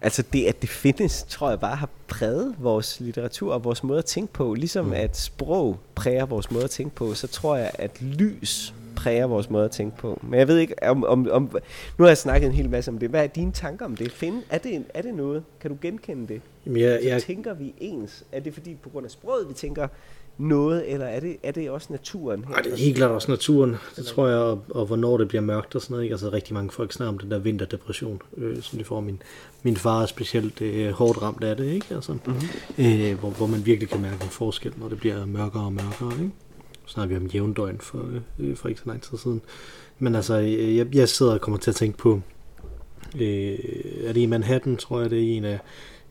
altså 0.00 0.22
det, 0.32 0.44
at 0.44 0.62
det 0.62 0.70
findes, 0.70 1.24
tror 1.28 1.48
jeg 1.48 1.60
bare 1.60 1.76
har 1.76 1.88
præget 2.08 2.54
vores 2.58 3.00
litteratur 3.00 3.54
og 3.54 3.64
vores 3.64 3.84
måde 3.84 3.98
at 3.98 4.04
tænke 4.04 4.32
på. 4.32 4.54
Ligesom 4.54 4.86
mm. 4.86 4.92
at 4.92 5.16
sprog 5.16 5.78
præger 5.94 6.26
vores 6.26 6.50
måde 6.50 6.64
at 6.64 6.70
tænke 6.70 6.94
på, 6.94 7.14
så 7.14 7.26
tror 7.26 7.56
jeg, 7.56 7.70
at 7.74 8.02
lys 8.02 8.74
præger 8.96 9.26
vores 9.26 9.50
måde 9.50 9.64
at 9.64 9.70
tænke 9.70 9.96
på. 9.96 10.20
Men 10.22 10.38
jeg 10.38 10.48
ved 10.48 10.58
ikke, 10.58 10.74
om, 10.82 11.04
om, 11.04 11.28
om 11.30 11.42
nu 11.98 12.04
har 12.04 12.06
jeg 12.06 12.18
snakket 12.18 12.46
en 12.46 12.52
hel 12.52 12.70
masse 12.70 12.90
om 12.90 12.98
det. 12.98 13.10
Hvad 13.10 13.22
er 13.22 13.26
dine 13.26 13.52
tanker 13.52 13.84
om 13.84 13.96
det? 13.96 14.12
Find, 14.12 14.42
er, 14.50 14.58
det 14.58 14.84
er 14.94 15.02
det 15.02 15.14
noget? 15.14 15.44
Kan 15.60 15.70
du 15.70 15.76
genkende 15.80 16.28
det? 16.28 16.40
Jamen, 16.66 16.80
jeg, 16.82 17.00
jeg... 17.04 17.20
Så 17.20 17.26
tænker 17.26 17.54
vi 17.54 17.74
ens? 17.78 18.24
Er 18.32 18.40
det 18.40 18.54
fordi 18.54 18.74
på 18.82 18.88
grund 18.88 19.04
af 19.04 19.10
sproget, 19.10 19.48
vi 19.48 19.54
tænker 19.54 19.88
noget, 20.40 20.92
eller 20.92 21.06
er 21.06 21.20
det, 21.20 21.36
er 21.42 21.52
det 21.52 21.70
også 21.70 21.86
naturen? 21.90 22.44
Nej, 22.48 22.60
det 22.60 22.72
er 22.72 22.76
helt 22.76 22.96
klart 22.96 23.10
også 23.10 23.30
naturen, 23.30 23.76
det 23.96 24.06
tror 24.06 24.28
jeg, 24.28 24.38
og, 24.38 24.64
og 24.70 24.86
hvornår 24.86 25.16
det 25.16 25.28
bliver 25.28 25.42
mørkt 25.42 25.74
og 25.74 25.82
sådan 25.82 25.92
noget. 25.94 26.04
Ikke? 26.04 26.14
Altså 26.14 26.32
rigtig 26.32 26.54
mange 26.54 26.70
folk 26.70 26.92
snakker 26.92 27.12
om 27.12 27.18
den 27.18 27.30
der 27.30 27.38
vinterdepression, 27.38 28.22
øh, 28.36 28.62
som 28.62 28.78
de 28.78 28.84
får. 28.84 29.00
Min, 29.00 29.22
min 29.62 29.76
far 29.76 30.02
er 30.02 30.06
specielt 30.06 30.60
øh, 30.62 30.90
hårdt 30.90 31.22
ramt 31.22 31.44
af 31.44 31.56
det, 31.56 31.66
ikke? 31.66 31.86
Altså, 31.94 32.12
mm-hmm. 32.12 32.84
øh, 32.86 33.18
hvor, 33.18 33.30
hvor 33.30 33.46
man 33.46 33.66
virkelig 33.66 33.88
kan 33.88 34.02
mærke 34.02 34.24
en 34.24 34.30
forskel, 34.30 34.72
når 34.76 34.88
det 34.88 34.98
bliver 34.98 35.26
mørkere 35.26 35.64
og 35.64 35.72
mørkere. 35.72 36.12
Ikke? 36.12 36.30
snakker 36.90 37.18
vi 37.18 37.24
om 37.24 37.30
jævndøgn 37.30 37.78
for, 37.80 38.08
øh, 38.38 38.56
for 38.56 38.68
ikke 38.68 38.80
så 38.80 38.88
lang 38.88 39.02
tid 39.02 39.18
siden. 39.18 39.40
Men 39.98 40.14
altså, 40.14 40.34
jeg, 40.34 40.94
jeg 40.94 41.08
sidder 41.08 41.32
og 41.32 41.40
kommer 41.40 41.58
til 41.58 41.70
at 41.70 41.76
tænke 41.76 41.98
på, 41.98 42.20
øh, 43.20 43.58
er 44.04 44.12
det 44.12 44.20
i 44.20 44.26
Manhattan, 44.26 44.76
tror 44.76 45.00
jeg, 45.00 45.10
det 45.10 45.18
er 45.18 45.36
en 45.36 45.44
af, 45.44 45.58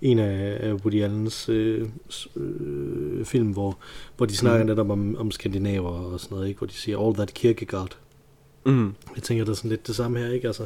en 0.01 0.19
af 0.19 0.73
Woody 0.73 1.03
Allens 1.03 1.49
øh, 1.49 1.87
øh, 2.35 3.25
film, 3.25 3.51
hvor, 3.51 3.77
hvor 4.17 4.25
de 4.25 4.37
snakker 4.37 4.63
mm. 4.63 4.69
netop 4.69 4.89
om, 4.89 5.15
om 5.17 5.31
skandinaver 5.31 5.89
og 5.89 6.19
sådan 6.19 6.35
noget, 6.35 6.47
ikke? 6.47 6.57
hvor 6.57 6.67
de 6.67 6.73
siger, 6.73 6.99
all 6.99 7.15
that 7.15 7.33
Kierkegaard. 7.33 7.97
Mm. 8.65 8.93
Jeg 9.15 9.23
tænker, 9.23 9.45
det 9.45 9.51
er 9.51 9.55
sådan 9.55 9.69
lidt 9.69 9.87
det 9.87 9.95
samme 9.95 10.19
her, 10.19 10.31
ikke? 10.31 10.47
Altså, 10.47 10.65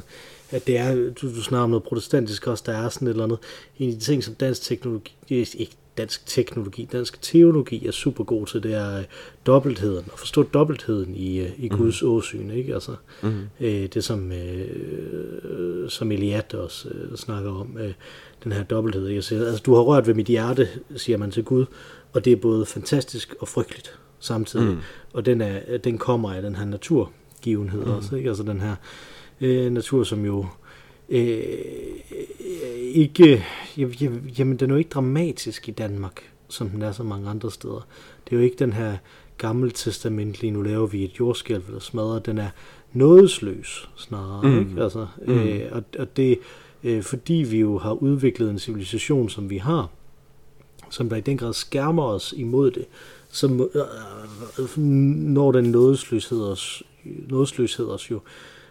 at 0.52 0.68
det 0.68 0.78
er, 0.78 0.96
du, 0.96 1.36
du 1.36 1.42
snakker 1.42 1.64
om 1.64 1.70
noget 1.70 1.84
protestantisk 1.84 2.48
også, 2.48 2.64
der 2.68 2.78
er 2.78 2.90
sådan 2.90 3.08
et 3.08 3.12
eller 3.12 3.24
andet, 3.24 3.40
en 3.80 3.90
af 3.90 3.96
de 3.96 4.02
ting, 4.02 4.24
som 4.24 4.36
dansk 4.36 4.62
teknologi, 4.62 5.16
ikke 5.30 5.76
dansk 5.98 6.26
teknologi, 6.26 6.90
dansk 6.92 7.22
teologi 7.22 7.88
er 7.88 7.92
super 7.92 8.24
god 8.24 8.46
til, 8.46 8.64
det 8.64 8.74
er 8.74 8.98
øh, 8.98 9.04
dobbeltheden, 9.46 10.06
at 10.14 10.20
forstå 10.20 10.44
dobbeltheden 10.44 11.16
i, 11.16 11.40
øh, 11.40 11.50
i 11.58 11.68
Guds 11.68 12.04
mm. 12.04 12.10
åsyn, 12.10 12.52
ikke? 12.52 12.74
Altså, 12.74 12.96
mm. 13.24 13.42
øh, 13.60 13.86
det 13.94 14.04
som, 14.04 14.32
øh, 14.32 15.90
som 15.90 16.12
Eliat 16.12 16.54
også 16.54 16.90
øh, 16.90 17.18
snakker 17.18 17.52
om, 17.52 17.78
øh, 17.78 17.94
den 18.44 18.52
her 18.52 18.64
dobbelthed, 18.64 19.08
ikke? 19.08 19.18
Altså, 19.18 19.46
altså, 19.46 19.64
du 19.66 19.74
har 19.74 19.82
rørt 19.82 20.08
ved 20.08 20.14
mit 20.14 20.28
hjerte, 20.28 20.68
siger 20.96 21.18
man 21.18 21.32
til 21.32 21.44
Gud, 21.44 21.66
og 22.14 22.26
det 22.26 22.34
er 22.34 22.38
både 22.38 22.66
fantastisk 22.66 23.36
og 23.40 23.48
frygteligt, 23.48 24.00
samtidig. 24.20 24.66
Mm. 24.66 24.80
Og 25.14 25.26
den, 25.26 25.42
er, 25.42 25.78
den 25.78 25.98
kommer 25.98 26.34
af 26.34 26.42
den 26.42 26.56
her 26.56 26.66
naturgivenhed 26.66 27.86
mm. 27.86 27.92
også, 27.92 28.16
ikke? 28.16 28.30
Altså 28.30 28.44
den 28.44 28.62
her 28.62 28.76
øh, 29.42 29.72
natur, 29.72 30.04
som 30.04 30.26
jo 30.26 30.46
øh, 31.10 31.44
ikke, 32.80 33.44
jamen 34.38 34.58
den 34.58 34.70
er 34.70 34.74
jo 34.74 34.78
ikke 34.78 34.90
dramatisk 34.90 35.70
i 35.70 35.72
Danmark, 35.72 36.32
som 36.50 36.70
den 36.70 36.82
er 36.82 36.92
så 36.92 37.04
mange 37.04 37.30
andre 37.30 37.52
steder. 37.52 37.88
Det 38.26 38.34
er 38.34 38.38
jo 38.38 38.44
ikke 38.44 38.56
den 38.60 38.74
her 38.74 38.98
gammeltestamentlige, 39.38 40.52
nu 40.52 40.62
laver 40.62 40.88
vi 40.88 41.04
et 41.04 41.20
jordskælv 41.20 41.64
eller 41.68 41.80
smadrer, 41.80 42.20
den 42.20 42.38
er 42.38 42.50
nådesløs 42.94 43.90
snarere. 43.96 44.48
Mm. 44.48 44.60
Ikke? 44.60 44.84
Altså, 44.84 45.08
mm. 45.28 45.34
øh, 45.34 45.62
og, 45.72 45.84
og 46.00 46.18
det 46.18 46.40
øh, 46.84 47.04
fordi 47.04 47.34
vi 47.34 47.60
jo 47.60 47.78
har 47.78 47.92
udviklet 47.94 48.50
en 48.50 48.60
civilisation, 48.60 49.30
som 49.30 49.50
vi 49.50 49.58
har, 49.58 49.90
som 50.90 51.10
der 51.10 51.16
i 51.16 51.22
den 51.22 51.38
grad 51.38 51.54
skærmer 51.54 52.04
os 52.04 52.34
imod 52.38 52.72
det, 52.72 52.86
så 53.30 53.70
øh, 54.58 54.84
når 54.84 55.52
den 55.52 55.66
nådesløshed 55.66 56.42
os, 56.44 56.84
nådesløshed 57.04 57.86
os 57.86 58.12
jo 58.12 58.20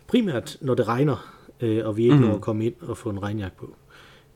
primært, 0.06 0.56
når 0.60 0.74
det 0.74 0.88
regner, 0.88 1.34
øh, 1.60 1.86
og 1.86 1.96
vi 1.96 2.02
ikke 2.02 2.16
mm. 2.16 2.22
når 2.22 2.34
at 2.34 2.40
komme 2.40 2.66
ind 2.66 2.74
og 2.80 2.96
få 2.96 3.10
en 3.10 3.22
regnjakke 3.22 3.56
på. 3.56 3.74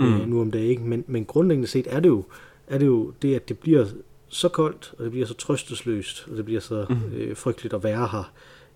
Mm. 0.01 0.07
Øh, 0.07 0.29
nu 0.29 0.41
om 0.41 0.51
dagen, 0.51 0.71
ikke? 0.71 0.83
Men, 0.83 1.05
men 1.07 1.25
grundlæggende 1.25 1.69
set 1.69 1.87
er 1.91 2.01
det, 2.01 2.09
jo, 2.09 2.25
er 2.67 2.79
det 2.79 2.87
jo 2.87 3.13
det, 3.23 3.35
at 3.35 3.49
det 3.49 3.59
bliver 3.59 3.87
så 4.29 4.49
koldt, 4.49 4.95
og 4.99 5.05
det 5.05 5.13
bliver 5.13 5.27
så 5.27 5.35
trøstesløst, 5.35 6.27
og 6.31 6.37
det 6.37 6.45
bliver 6.45 6.61
så 6.61 6.87
mm. 6.91 7.17
øh, 7.17 7.37
frygteligt 7.37 7.75
at 7.75 7.85
være 7.85 8.09
her, 8.13 8.33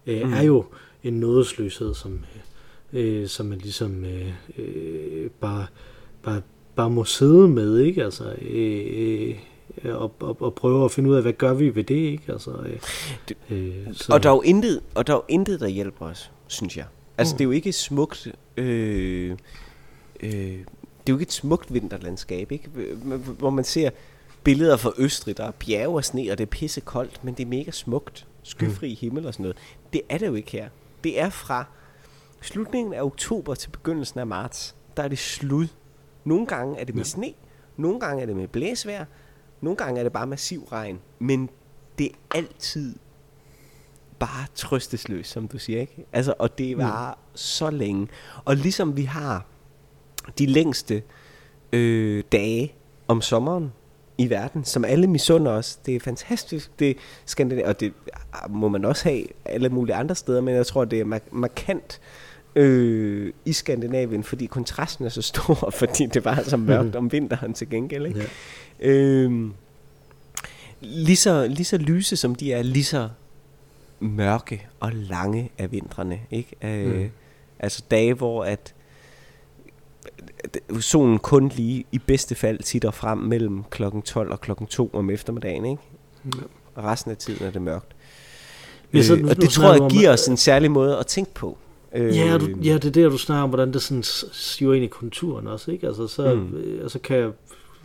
øh, 0.06 0.26
mm. 0.26 0.32
er 0.32 0.42
jo 0.42 0.64
en 1.02 1.20
nådesløshed, 1.20 1.94
som, 1.94 2.18
øh, 2.92 3.28
som 3.28 3.46
man 3.46 3.58
ligesom 3.58 4.04
øh, 4.04 4.32
øh, 4.58 5.30
bare, 5.30 5.66
bare, 6.22 6.42
bare 6.76 6.90
må 6.90 7.04
sidde 7.04 7.48
med, 7.48 7.78
ikke? 7.78 8.04
Altså, 8.04 8.34
øh, 8.42 9.34
øh, 9.84 9.96
og, 9.96 10.14
og, 10.20 10.42
og 10.42 10.54
prøve 10.54 10.84
at 10.84 10.90
finde 10.90 11.10
ud 11.10 11.14
af, 11.14 11.22
hvad 11.22 11.32
gør 11.32 11.54
vi 11.54 11.74
ved 11.74 11.84
det, 11.84 11.94
ikke? 11.94 12.32
Altså, 12.32 12.50
øh, 12.50 12.80
øh, 13.50 13.86
så. 13.92 14.12
Og 14.12 14.22
der 14.22 14.28
er 14.30 14.34
jo 14.34 14.42
intet, 14.42 14.80
og 14.94 15.06
der 15.06 15.12
er 15.12 15.16
jo 15.16 15.24
intet, 15.28 15.60
der 15.60 15.68
hjælper 15.68 16.06
os, 16.06 16.30
synes 16.46 16.76
jeg. 16.76 16.86
Altså, 17.18 17.34
mm. 17.34 17.38
det 17.38 17.44
er 17.44 17.46
jo 17.46 17.50
ikke 17.50 17.72
smukt... 17.72 18.28
Øh, 18.56 19.36
øh, 20.20 20.58
det 21.06 21.12
er 21.12 21.14
jo 21.14 21.14
ikke 21.16 21.28
et 21.28 21.32
smukt 21.32 21.74
vinterlandskab, 21.74 22.52
ikke? 22.52 22.68
Hvor 23.38 23.50
man 23.50 23.64
ser 23.64 23.90
billeder 24.44 24.76
fra 24.76 24.92
Østrig, 24.98 25.36
der 25.36 25.44
er 25.44 25.50
bjerge 25.50 25.96
og 25.96 26.04
sne, 26.04 26.28
og 26.30 26.38
det 26.38 26.44
er 26.44 26.50
pisse 26.50 26.80
koldt, 26.80 27.24
men 27.24 27.34
det 27.34 27.42
er 27.42 27.46
mega 27.46 27.70
smukt. 27.70 28.26
Skyfri 28.42 28.90
mm. 28.90 28.96
himmel 29.00 29.26
og 29.26 29.32
sådan 29.32 29.42
noget. 29.42 29.56
Det 29.92 30.00
er 30.08 30.18
det 30.18 30.26
jo 30.26 30.34
ikke 30.34 30.50
her. 30.50 30.68
Det 31.04 31.20
er 31.20 31.30
fra 31.30 31.64
slutningen 32.40 32.94
af 32.94 33.02
oktober 33.02 33.54
til 33.54 33.70
begyndelsen 33.70 34.20
af 34.20 34.26
marts, 34.26 34.76
der 34.96 35.02
er 35.02 35.08
det 35.08 35.18
slud. 35.18 35.66
Nogle 36.24 36.46
gange 36.46 36.78
er 36.78 36.84
det 36.84 36.94
med 36.94 37.04
ja. 37.04 37.08
sne, 37.08 37.32
nogle 37.76 38.00
gange 38.00 38.22
er 38.22 38.26
det 38.26 38.36
med 38.36 38.48
blæsvejr, 38.48 39.04
nogle 39.60 39.76
gange 39.76 39.98
er 39.98 40.02
det 40.02 40.12
bare 40.12 40.26
massiv 40.26 40.64
regn. 40.64 41.00
Men 41.18 41.50
det 41.98 42.06
er 42.06 42.36
altid 42.36 42.96
bare 44.18 44.46
trøstesløst, 44.54 45.30
som 45.30 45.48
du 45.48 45.58
siger, 45.58 45.80
ikke? 45.80 46.06
Altså, 46.12 46.34
og 46.38 46.58
det 46.58 46.78
var 46.78 47.10
mm. 47.10 47.36
så 47.36 47.70
længe. 47.70 48.08
Og 48.44 48.56
ligesom 48.56 48.96
vi 48.96 49.02
har 49.02 49.46
de 50.38 50.46
længste 50.46 51.02
øh, 51.72 52.24
dage 52.32 52.74
om 53.08 53.20
sommeren 53.20 53.72
i 54.18 54.30
verden, 54.30 54.64
som 54.64 54.84
alle 54.84 55.06
misunder 55.06 55.52
os. 55.52 55.76
Det 55.76 55.96
er 55.96 56.00
fantastisk, 56.00 56.78
det 56.78 56.96
Skandinavien, 57.24 57.68
og 57.68 57.80
det 57.80 57.92
må 58.48 58.68
man 58.68 58.84
også 58.84 59.08
have 59.08 59.24
alle 59.44 59.68
mulige 59.68 59.94
andre 59.94 60.14
steder, 60.14 60.40
men 60.40 60.54
jeg 60.54 60.66
tror, 60.66 60.84
det 60.84 61.00
er 61.00 61.20
markant 61.30 62.00
øh, 62.00 62.29
i 63.44 63.52
Skandinavien, 63.52 64.24
fordi 64.24 64.46
kontrasten 64.46 65.04
er 65.04 65.08
så 65.08 65.22
stor, 65.22 65.70
fordi 65.80 66.06
det 66.06 66.24
var 66.24 66.42
så 66.42 66.56
mørkt 66.56 66.94
mm. 66.94 66.98
om 66.98 67.12
vinteren 67.12 67.54
til 67.54 67.70
gengæld. 67.70 68.06
Ikke? 68.06 68.28
Ja. 68.80 68.88
Øh, 68.88 69.50
lige, 70.80 71.16
så, 71.16 71.46
lige 71.46 71.64
så 71.64 71.76
lyse 71.76 72.16
som 72.16 72.34
de 72.34 72.52
er, 72.52 72.62
lige 72.62 72.84
så 72.84 73.08
mørke 74.00 74.68
og 74.80 74.92
lange 74.92 75.50
af 75.58 75.72
vintrene. 75.72 76.20
Ikke? 76.30 76.56
Øh, 76.62 77.02
mm. 77.02 77.10
Altså 77.58 77.82
dage, 77.90 78.14
hvor 78.14 78.44
at 78.44 78.74
solen 80.80 81.18
kun 81.18 81.48
lige 81.48 81.84
i 81.92 81.98
bedste 81.98 82.34
fald 82.34 82.58
titter 82.58 82.90
frem 82.90 83.18
mellem 83.18 83.64
klokken 83.70 84.02
12 84.02 84.32
og 84.32 84.40
klokken 84.40 84.66
2 84.66 84.90
om 84.92 85.10
eftermiddagen. 85.10 85.64
Ikke? 85.64 85.82
Mm. 86.24 86.32
Og 86.74 86.84
resten 86.84 87.10
af 87.10 87.16
tiden 87.16 87.46
er 87.46 87.50
det 87.50 87.62
mørkt. 87.62 87.96
Ja, 88.94 89.02
så, 89.02 89.16
øh, 89.16 89.24
og 89.24 89.36
det 89.36 89.50
tror 89.50 89.72
jeg 89.72 89.90
giver 89.90 90.12
os 90.12 90.28
en 90.28 90.36
særlig 90.36 90.70
måde 90.70 90.98
at 90.98 91.06
tænke 91.06 91.34
på. 91.34 91.58
Øh, 91.94 92.16
ja, 92.16 92.38
du, 92.38 92.46
ja, 92.64 92.74
det 92.74 92.84
er 92.84 92.90
der, 92.90 93.08
du 93.08 93.18
snakker 93.18 93.42
om, 93.42 93.48
hvordan 93.48 93.72
det 93.72 93.82
sådan 93.82 94.02
siver 94.32 94.74
ind 94.74 94.84
i 94.84 94.88
kulturen 94.88 95.46
også, 95.46 95.70
ikke? 95.70 95.86
Altså, 95.86 96.06
så, 96.06 96.34
mm. 96.34 96.56
øh, 96.56 96.82
altså 96.82 96.98
kan 96.98 97.16
jeg, 97.16 97.30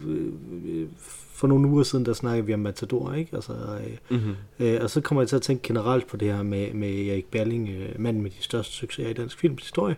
øh, 0.07 0.87
for 1.33 1.47
nogle 1.47 1.67
uger 1.67 1.83
siden, 1.83 2.05
der 2.05 2.13
snakkede 2.13 2.45
vi 2.45 2.53
om 2.53 2.59
Matador, 2.59 3.13
ikke? 3.13 3.35
Altså, 3.35 3.53
øh, 3.53 4.17
mm-hmm. 4.17 4.35
øh, 4.59 4.79
og 4.81 4.89
så 4.89 5.01
kommer 5.01 5.21
jeg 5.21 5.29
til 5.29 5.35
at 5.35 5.41
tænke 5.41 5.63
generelt 5.63 6.07
på 6.07 6.17
det 6.17 6.33
her 6.33 6.43
med, 6.43 6.73
med 6.73 7.07
Erik 7.07 7.25
Balling, 7.25 7.69
øh, 7.69 7.89
manden 8.01 8.23
med 8.23 8.31
de 8.31 8.43
største 8.43 8.73
succeser 8.73 9.09
i 9.09 9.13
dansk 9.13 9.39
filmhistorie. 9.39 9.95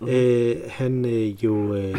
Mm-hmm. 0.00 0.14
Øh, 0.14 0.56
han 0.66 1.04
øh, 1.04 1.44
jo 1.44 1.74
øh, 1.74 1.96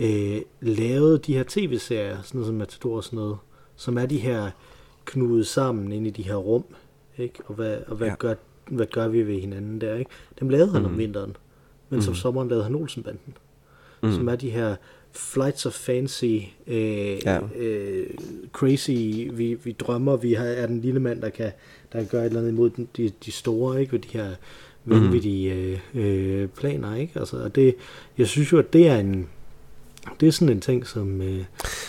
øh, 0.00 0.40
lavede 0.60 1.18
de 1.18 1.34
her 1.34 1.44
tv-serier, 1.48 2.22
sådan 2.22 2.38
noget 2.38 2.46
som 2.46 2.56
Matador 2.56 2.96
og 2.96 3.04
sådan 3.04 3.16
noget, 3.16 3.36
som 3.76 3.98
er 3.98 4.06
de 4.06 4.18
her 4.18 4.50
knudet 5.04 5.46
sammen 5.46 5.92
ind 5.92 6.06
i 6.06 6.10
de 6.10 6.22
her 6.22 6.34
rum, 6.34 6.64
ikke? 7.18 7.38
Og 7.46 7.54
hvad, 7.54 7.78
og 7.86 7.96
hvad 7.96 8.08
ja. 8.08 8.14
gør 8.18 8.34
hvad 8.70 8.86
gør 8.86 9.08
vi 9.08 9.22
ved 9.22 9.40
hinanden 9.40 9.80
der, 9.80 9.94
ikke? 9.94 10.10
Dem 10.40 10.48
lavede 10.48 10.72
han 10.72 10.82
mm. 10.82 10.86
om 10.86 10.98
vinteren, 10.98 11.36
men 11.88 11.96
mm. 11.96 12.02
som 12.02 12.14
sommeren 12.14 12.48
lavede 12.48 12.64
han 12.64 12.74
Olsenbanden, 12.74 13.36
mm. 14.02 14.12
som 14.12 14.28
er 14.28 14.36
de 14.36 14.50
her 14.50 14.76
flights 15.12 15.66
of 15.66 15.72
fancy, 15.72 16.24
øh, 16.66 17.24
ja. 17.24 17.38
øh, 17.56 18.06
crazy, 18.52 18.90
vi, 19.32 19.58
vi 19.64 19.72
drømmer, 19.72 20.16
vi 20.16 20.32
har, 20.32 20.44
er 20.44 20.66
den 20.66 20.80
lille 20.80 21.00
mand, 21.00 21.22
der 21.22 21.30
kan, 21.30 21.52
der 21.92 21.98
kan 21.98 22.08
gøre 22.08 22.22
et 22.22 22.26
eller 22.26 22.40
andet 22.40 22.52
imod 22.52 22.70
den, 22.70 22.88
de, 22.96 23.12
de 23.24 23.32
store, 23.32 23.80
ikke? 23.80 23.92
Ved 23.92 24.00
de 24.00 24.08
her 24.08 24.30
vanvittige 24.84 25.80
mm. 25.92 26.00
øh, 26.00 26.48
planer, 26.48 26.94
ikke? 26.94 27.18
Altså, 27.18 27.36
og 27.36 27.54
det, 27.54 27.74
jeg 28.18 28.26
synes 28.26 28.52
jo, 28.52 28.58
at 28.58 28.72
det 28.72 28.88
er 28.88 28.96
en, 28.96 29.28
det 30.20 30.28
er 30.28 30.32
sådan 30.32 30.48
en 30.48 30.60
ting, 30.60 30.86
som, 30.86 31.22
øh, 31.22 31.44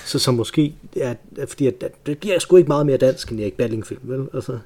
så, 0.06 0.20
som 0.20 0.34
måske 0.34 0.74
er, 0.96 1.16
er 1.38 1.46
fordi 1.46 1.68
at, 1.68 1.84
det 2.06 2.18
bliver 2.18 2.40
sgu 2.40 2.58
ikke 2.58 2.68
meget 2.68 2.86
mere 2.86 2.98
dansk 2.98 3.32
end 3.32 3.40
Erik 3.40 3.54
Balling 3.54 3.88
film, 3.88 4.02
vel? 4.04 4.28
Altså, 4.34 4.60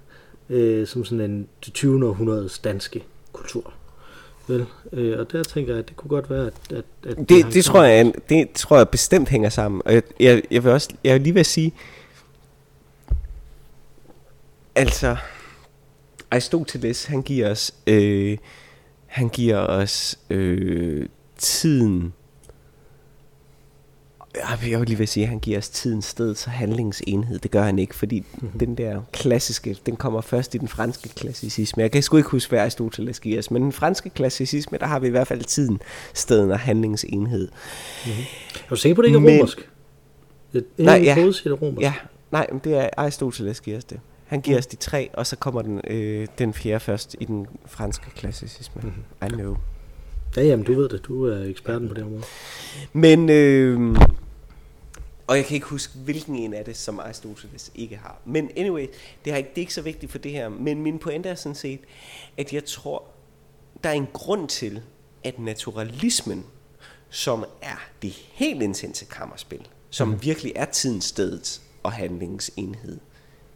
øh, 0.50 0.88
som 0.88 1.06
sådan 1.06 1.32
en 1.32 1.48
det 1.66 1.74
20. 1.74 2.08
århundredes 2.08 2.60
danske 2.60 3.04
kultur. 3.34 3.74
Vel? 4.48 4.66
Øh, 4.92 5.20
og 5.20 5.32
der 5.32 5.44
tænker 5.44 5.74
jeg, 5.74 5.80
at 5.80 5.90
det 5.90 5.98
kunne 5.98 6.10
godt 6.10 6.30
være, 6.30 6.48
at, 6.48 6.54
at, 6.70 6.86
at 7.08 7.18
det, 7.18 7.30
det, 7.30 7.54
det 7.54 7.66
tror 7.66 7.84
jeg, 7.84 8.14
det 8.30 8.50
tror 8.56 8.78
jeg 8.78 8.90
bestemt 8.90 9.30
hænger 9.30 9.50
sammen. 9.50 9.82
Og 9.86 9.94
jeg, 9.94 10.04
jeg, 10.20 10.44
jeg 10.52 10.64
vil 10.64 10.72
også, 10.72 10.90
jeg 11.04 11.14
vil 11.14 11.22
lige 11.22 11.34
vil 11.34 11.46
sige, 11.46 11.74
altså, 14.76 15.16
Aristoteles, 16.32 17.06
han 17.06 17.22
giver 17.22 17.52
os, 17.52 17.74
øh, 17.88 18.38
han 19.06 19.30
giver 19.30 19.58
os 19.58 20.20
øh, 20.30 21.06
tiden 21.38 22.14
jeg 24.70 24.80
vil 24.80 24.88
lige 24.88 24.98
vil 24.98 25.08
sige, 25.08 25.24
at 25.24 25.30
han 25.30 25.40
giver 25.40 25.58
os 25.58 25.70
tidens 25.70 26.06
sted 26.06 26.36
så 26.36 26.50
handlingsenhed. 26.50 27.40
Det 27.40 27.52
gør 27.52 27.64
han 27.64 27.80
ikke, 27.80 27.96
fordi 27.96 28.24
mm-hmm. 28.34 28.60
den 28.60 28.76
der 28.78 29.02
klassiske, 29.12 29.78
den 29.86 29.96
kommer 29.96 30.22
først 30.22 30.56
i 30.56 30.58
den 30.58 30.68
franske 30.68 31.10
klassicisme. 31.10 31.82
Jeg 31.82 31.92
kan 31.92 32.04
sgu 32.04 32.18
ikke 32.18 32.30
huske, 32.30 32.50
hvad 32.50 32.60
Aristoteles 32.60 33.20
giver 33.20 33.40
os, 33.40 33.52
men 33.52 33.62
den 33.62 33.72
franske 33.72 34.10
klassicisme, 34.10 34.78
der 34.78 34.86
har 34.86 35.00
vi 35.00 35.08
i 35.08 35.10
hvert 35.10 35.28
fald 35.28 35.44
tiden, 35.44 35.82
steden 36.14 36.52
og 36.52 36.60
handlingsenhed. 36.60 37.48
Mm-hmm. 38.06 38.24
Er 38.66 38.70
du 38.70 38.76
sikker 38.76 38.96
på, 38.96 39.02
det 39.02 39.08
ikke 39.08 39.18
er 39.18 39.22
men, 39.22 39.38
romersk? 39.38 39.70
Det 40.54 40.66
er 40.78 40.84
nej, 40.84 41.02
ja, 41.04 41.16
det 41.16 41.62
romersk. 41.62 41.82
Ja, 41.82 41.94
nej, 42.32 42.48
men 42.52 42.62
det 42.64 42.74
er 42.78 42.90
Aristoteles 42.98 43.62
giver 43.62 43.78
os 43.78 43.84
det. 43.84 44.00
Han 44.26 44.42
giver 44.42 44.58
mm. 44.58 44.60
os 44.60 44.68
de 44.68 44.76
tre, 44.76 45.10
og 45.14 45.28
så 45.28 45.36
kommer 45.36 45.62
den, 45.62 45.82
øh, 45.88 46.28
den 46.38 46.54
fjerde 46.54 46.80
først 46.80 47.16
i 47.20 47.26
den 47.26 47.48
franske 47.66 48.06
klassicisme. 48.16 48.82
Mm-hmm. 48.82 49.28
I 49.28 49.30
know. 49.30 49.58
Ja, 50.38 50.44
jamen, 50.44 50.66
du 50.66 50.74
ved 50.74 50.90
det. 50.90 51.06
Du 51.08 51.26
er 51.26 51.50
eksperten 51.50 51.88
på 51.88 51.94
det 51.94 52.04
område. 52.04 52.24
Men 52.94 53.30
øh, 53.30 53.98
og 55.28 55.38
jeg 55.38 55.46
kan 55.46 55.56
ikke 55.56 55.68
huske, 55.68 55.98
hvilken 55.98 56.36
en 56.36 56.54
af 56.54 56.66
det, 56.66 56.78
som 56.78 57.00
Aristoteles 57.00 57.72
ikke 57.76 57.98
har. 57.98 58.18
Men 58.26 58.52
anyway, 58.58 58.88
det 59.26 59.34
er, 59.34 59.38
ikke, 59.38 59.50
det 59.50 59.58
er 59.58 59.62
ikke 59.62 59.74
så 59.74 59.82
vigtigt 59.82 60.12
for 60.12 60.20
det 60.20 60.32
her. 60.32 60.50
Men 60.50 60.82
min 60.82 61.00
pointe 61.00 61.30
er 61.30 61.36
sådan 61.36 61.56
set, 61.56 61.80
at 62.38 62.54
jeg 62.54 62.66
tror, 62.66 63.04
der 63.84 63.90
er 63.90 63.94
en 63.94 64.08
grund 64.14 64.48
til, 64.48 64.82
at 65.24 65.40
naturalismen, 65.40 66.46
som 67.10 67.46
er 67.62 67.88
det 68.02 68.12
helt 68.12 68.62
intense 68.62 69.06
kammerspil, 69.06 69.68
som 69.90 70.08
mm. 70.08 70.24
virkelig 70.24 70.54
er 70.56 70.66
tidens 70.66 71.06
stedets 71.06 71.62
og 71.84 71.92
handlingsenhed, 71.92 73.00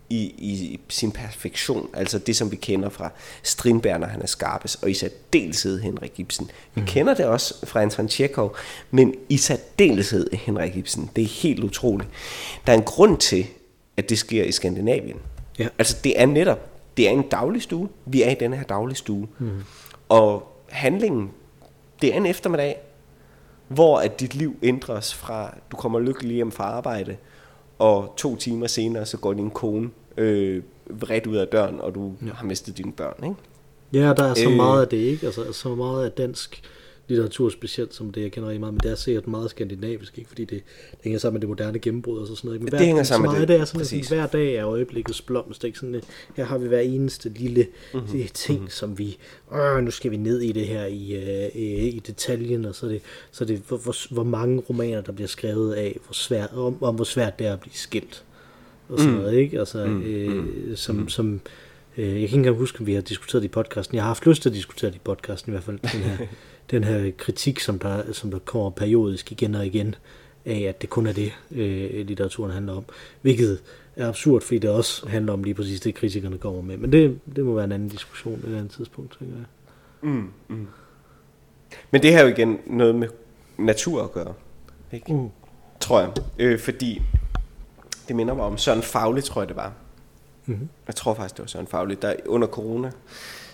i, 0.09 0.21
i 0.37 0.79
sin 0.89 1.11
perfektion. 1.11 1.89
Altså 1.93 2.19
det, 2.19 2.35
som 2.35 2.51
vi 2.51 2.55
kender 2.55 2.89
fra 2.89 3.11
Strindberg, 3.43 3.99
når 3.99 4.07
han 4.07 4.21
er 4.21 4.27
skarpest, 4.27 4.83
og 4.83 4.89
i 4.91 4.93
særdeleshed 4.93 5.79
Henrik 5.79 6.19
Ibsen. 6.19 6.51
Vi 6.75 6.81
mm. 6.81 6.87
kender 6.87 7.13
det 7.13 7.25
også 7.25 7.65
fra 7.65 7.81
Anton 7.81 8.09
Chekhov, 8.09 8.55
men 8.91 9.15
i 9.29 9.37
særdeleshed 9.37 10.27
Henrik 10.33 10.75
Ibsen. 10.75 11.09
Det 11.15 11.23
er 11.23 11.27
helt 11.27 11.63
utroligt. 11.63 12.09
Der 12.67 12.73
er 12.73 12.77
en 12.77 12.83
grund 12.83 13.17
til, 13.17 13.47
at 13.97 14.09
det 14.09 14.17
sker 14.17 14.43
i 14.43 14.51
Skandinavien. 14.51 15.17
Ja. 15.59 15.67
Altså 15.77 15.97
det 16.03 16.21
er 16.21 16.25
netop, 16.25 16.69
det 16.97 17.07
er 17.07 17.11
en 17.11 17.21
daglig 17.21 17.61
stue. 17.61 17.89
Vi 18.05 18.21
er 18.23 18.29
i 18.29 18.35
denne 18.39 18.57
her 18.57 18.63
daglige 18.63 18.97
stue. 18.97 19.27
Mm. 19.39 19.63
Og 20.09 20.55
handlingen, 20.69 21.31
det 22.01 22.13
er 22.13 22.17
en 22.17 22.25
eftermiddag, 22.25 22.77
hvor 23.67 23.99
at 23.99 24.19
dit 24.19 24.35
liv 24.35 24.55
ændres 24.63 25.13
fra, 25.13 25.55
du 25.71 25.75
kommer 25.75 25.99
lykkelig 25.99 26.35
hjem 26.35 26.51
fra 26.51 26.63
arbejde, 26.63 27.17
og 27.79 28.13
to 28.17 28.35
timer 28.35 28.67
senere, 28.67 29.05
så 29.05 29.17
går 29.17 29.33
din 29.33 29.49
kone 29.49 29.89
øh, 30.19 30.63
vredt 30.89 31.27
ud 31.27 31.35
af 31.35 31.47
døren, 31.47 31.81
og 31.81 31.95
du 31.95 32.13
ja. 32.25 32.31
har 32.33 32.45
mistet 32.45 32.77
dine 32.77 32.91
børn, 32.91 33.23
ikke? 33.23 33.35
Ja, 33.93 34.13
der 34.13 34.23
er 34.23 34.33
så 34.33 34.49
øh, 34.49 34.55
meget 34.55 34.81
af 34.81 34.87
det, 34.87 34.97
ikke? 34.97 35.25
Altså, 35.25 35.53
så 35.53 35.75
meget 35.75 36.05
af 36.05 36.11
dansk 36.11 36.63
litteratur 37.09 37.49
specielt, 37.49 37.93
som 37.93 38.11
det 38.11 38.21
jeg 38.21 38.31
kender 38.31 38.49
rigtig 38.49 38.59
meget, 38.59 38.73
men 38.73 38.79
det 38.83 38.91
er 38.91 38.95
sikkert 38.95 39.27
meget 39.27 39.49
skandinavisk, 39.49 40.17
ikke? 40.17 40.27
fordi 40.27 40.45
det, 40.45 40.63
det 40.91 40.99
hænger 41.03 41.19
sammen 41.19 41.35
med 41.35 41.41
det 41.41 41.49
moderne 41.49 41.79
gennembrud 41.79 42.19
og 42.19 42.27
sådan 42.27 42.47
noget. 42.47 42.61
Men 42.61 42.71
det 42.71 42.79
hver, 42.79 42.85
hænger 42.85 43.03
sammen 43.03 43.29
så 43.29 43.31
med 43.31 43.41
det. 43.41 43.47
det 43.47 43.59
er 43.59 43.65
sådan, 43.65 43.99
at 43.99 44.07
hver 44.07 44.27
dag 44.27 44.55
er 44.55 44.67
øjeblikkets 44.67 45.21
blomst. 45.21 45.63
Ikke? 45.63 45.79
Sådan, 45.79 46.01
her 46.35 46.45
har 46.45 46.57
vi 46.57 46.67
hver 46.67 46.79
eneste 46.79 47.29
lille 47.29 47.67
mm-hmm. 47.93 48.27
ting, 48.33 48.59
mm-hmm. 48.59 48.69
som 48.69 48.97
vi, 48.97 49.17
øh, 49.53 49.83
nu 49.83 49.91
skal 49.91 50.11
vi 50.11 50.17
ned 50.17 50.41
i 50.41 50.51
det 50.51 50.67
her 50.67 50.85
i, 50.85 51.13
øh, 51.13 51.95
i 51.95 52.01
detaljen, 52.07 52.65
og 52.65 52.75
så 52.75 52.85
er 52.85 52.89
det, 52.89 53.01
så 53.31 53.43
er 53.43 53.47
det 53.47 53.61
hvor, 53.67 53.77
hvor, 53.77 54.13
hvor, 54.13 54.23
mange 54.23 54.63
romaner, 54.69 55.01
der 55.01 55.11
bliver 55.11 55.27
skrevet 55.27 55.73
af, 55.73 55.99
hvor 56.05 56.13
svært, 56.13 56.49
om, 56.53 56.83
om 56.83 56.95
hvor 56.95 57.03
svært 57.03 57.39
det 57.39 57.47
er 57.47 57.53
at 57.53 57.59
blive 57.59 57.73
skilt. 57.73 58.23
Og 58.89 58.99
sådan 58.99 59.13
mm. 59.13 59.19
noget, 59.19 59.37
ikke? 59.37 59.59
Altså, 59.59 59.85
mm. 59.85 60.01
øh, 60.01 60.43
mm. 60.43 60.75
som, 60.75 60.95
mm. 60.95 61.09
som 61.09 61.41
øh, 61.97 62.05
jeg 62.05 62.13
kan 62.13 62.21
ikke 62.21 62.35
engang 62.35 62.57
huske, 62.57 62.79
om 62.79 62.87
vi 62.87 62.93
har 62.93 63.01
diskuteret 63.01 63.41
det 63.41 63.47
i 63.49 63.51
podcasten. 63.51 63.95
Jeg 63.95 64.03
har 64.03 64.07
haft 64.07 64.25
lyst 64.25 64.41
til 64.41 64.49
at 64.49 64.55
diskutere 64.55 64.91
det 64.91 64.95
i 64.95 65.01
podcasten 65.03 65.51
i 65.51 65.53
hvert 65.53 65.63
fald, 65.63 65.79
den 65.79 66.01
her 66.01 66.17
den 66.71 66.83
her 66.83 67.11
kritik, 67.17 67.59
som 67.59 67.79
der, 67.79 68.13
som 68.13 68.31
der 68.31 68.39
kommer 68.39 68.69
periodisk 68.69 69.31
igen 69.31 69.55
og 69.55 69.65
igen, 69.65 69.95
af 70.45 70.59
at 70.59 70.81
det 70.81 70.89
kun 70.89 71.07
er 71.07 71.13
det, 71.13 71.31
øh, 71.51 72.07
litteraturen 72.07 72.51
handler 72.51 72.73
om. 72.73 72.85
Hvilket 73.21 73.61
er 73.95 74.07
absurd, 74.07 74.41
fordi 74.41 74.59
det 74.59 74.69
også 74.69 75.09
handler 75.09 75.33
om 75.33 75.43
lige 75.43 75.53
præcis 75.53 75.81
det, 75.81 75.95
kritikerne 75.95 76.37
kommer 76.37 76.61
med. 76.61 76.77
Men 76.77 76.91
det, 76.91 77.19
det 77.35 77.45
må 77.45 77.53
være 77.53 77.65
en 77.65 77.71
anden 77.71 77.89
diskussion 77.89 78.43
et 78.47 78.55
andet 78.55 78.71
tidspunkt, 78.71 79.17
tænker 79.19 79.35
jeg. 79.35 79.45
Mm, 80.01 80.29
mm. 80.47 80.67
Men 81.91 82.03
det 82.03 82.13
har 82.13 82.21
jo 82.21 82.27
igen 82.27 82.57
noget 82.67 82.95
med 82.95 83.07
natur 83.57 84.03
at 84.03 84.11
gøre, 84.11 84.33
ikke? 84.91 85.13
Mm. 85.13 85.29
tror 85.79 85.99
jeg. 85.99 86.11
Øh, 86.39 86.59
fordi 86.59 87.01
det 88.09 88.15
minder 88.15 88.33
mig 88.33 88.45
om 88.45 88.57
Søren 88.57 88.81
Fagli, 88.81 89.21
tror 89.21 89.41
jeg 89.41 89.47
det 89.47 89.55
var. 89.55 89.73
Mm-hmm. 90.45 90.69
Jeg 90.87 90.95
tror 90.95 91.13
faktisk, 91.13 91.37
det 91.37 91.43
var 91.43 91.47
Søren 91.47 91.67
Fagli, 91.67 91.95
der 91.95 92.13
under 92.25 92.47
corona 92.47 92.91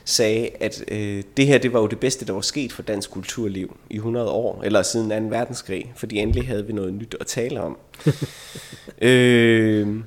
sagde, 0.06 0.50
at 0.60 0.84
øh, 0.88 1.24
det 1.38 1.48
her 1.48 1.58
det 1.58 1.74
var 1.74 1.80
jo 1.80 1.88
det 1.88 2.00
bedste, 2.00 2.26
der 2.26 2.34
var 2.34 2.42
sket 2.42 2.74
for 2.74 2.82
dansk 2.82 3.12
kulturliv 3.12 3.78
i 3.90 3.96
100 3.96 4.30
år, 4.30 4.62
eller 4.64 4.82
siden 4.82 5.30
2. 5.30 5.36
verdenskrig, 5.36 5.94
fordi 5.96 6.18
endelig 6.18 6.48
havde 6.48 6.68
vi 6.68 6.74
noget 6.74 6.94
nyt 6.94 7.16
at 7.20 7.28
tale 7.28 7.62
om. 7.62 7.78
øh, 9.02 9.98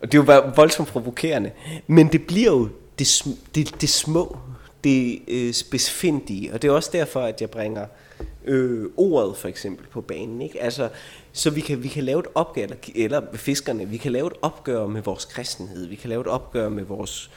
og 0.00 0.12
det 0.12 0.26
var 0.26 0.52
voldsomt 0.56 0.88
provokerende. 0.88 1.50
Men 1.86 2.12
det 2.12 2.26
bliver 2.26 2.50
jo 2.50 2.68
det, 2.98 3.24
det, 3.54 3.80
det 3.80 3.88
små, 3.88 4.38
det 4.84 5.18
øh, 5.28 5.52
specifindige, 5.52 6.52
og 6.52 6.62
det 6.62 6.68
er 6.68 6.72
også 6.72 6.90
derfor, 6.92 7.20
at 7.20 7.40
jeg 7.40 7.50
bringer 7.50 7.82
øh, 7.82 8.07
øh, 8.44 8.86
ordet 8.96 9.36
for 9.36 9.48
eksempel 9.48 9.86
på 9.86 10.00
banen. 10.00 10.42
Ikke? 10.42 10.62
Altså, 10.62 10.88
så 11.32 11.50
vi 11.50 11.60
kan, 11.60 11.82
vi 11.82 11.88
kan 11.88 12.04
lave 12.04 12.20
et 12.20 12.26
opgør, 12.34 12.62
eller, 12.62 12.76
eller 12.94 13.22
fiskerne, 13.34 13.88
vi 13.88 13.96
kan 13.96 14.12
lave 14.12 14.26
et 14.26 14.36
opgør 14.42 14.86
med 14.86 15.02
vores 15.02 15.24
kristenhed, 15.24 15.86
vi 15.86 15.94
kan 15.94 16.10
lave 16.10 16.20
et 16.20 16.26
opgør 16.26 16.68
med 16.68 16.84
vores 16.84 17.30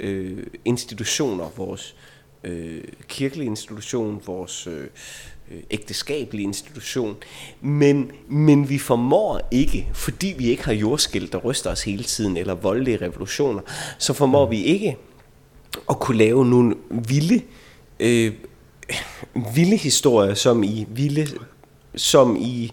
øh, 0.00 0.46
institutioner, 0.64 1.50
vores 1.56 1.96
øh, 2.44 2.84
kirkelige 3.08 3.46
institution, 3.46 4.22
vores 4.26 4.66
øh, 4.66 4.86
øh 5.50 5.62
ægteskabelige 5.70 6.44
institution, 6.44 7.16
men, 7.60 8.10
men 8.28 8.68
vi 8.68 8.78
formår 8.78 9.48
ikke, 9.50 9.88
fordi 9.92 10.34
vi 10.38 10.48
ikke 10.48 10.64
har 10.64 10.72
jordskæld, 10.72 11.28
der 11.28 11.38
ryster 11.38 11.70
os 11.70 11.84
hele 11.84 12.04
tiden, 12.04 12.36
eller 12.36 12.54
voldelige 12.54 12.96
revolutioner, 12.96 13.62
så 13.98 14.12
formår 14.12 14.46
vi 14.46 14.64
ikke 14.64 14.96
at 15.90 15.98
kunne 15.98 16.18
lave 16.18 16.46
nogle 16.46 16.74
vilde, 16.90 17.42
øh, 18.00 18.32
vilde 19.54 19.76
historier, 19.76 20.34
som 20.34 20.62
i 20.62 20.86
vilde, 20.88 21.26
som 21.96 22.36
i 22.40 22.72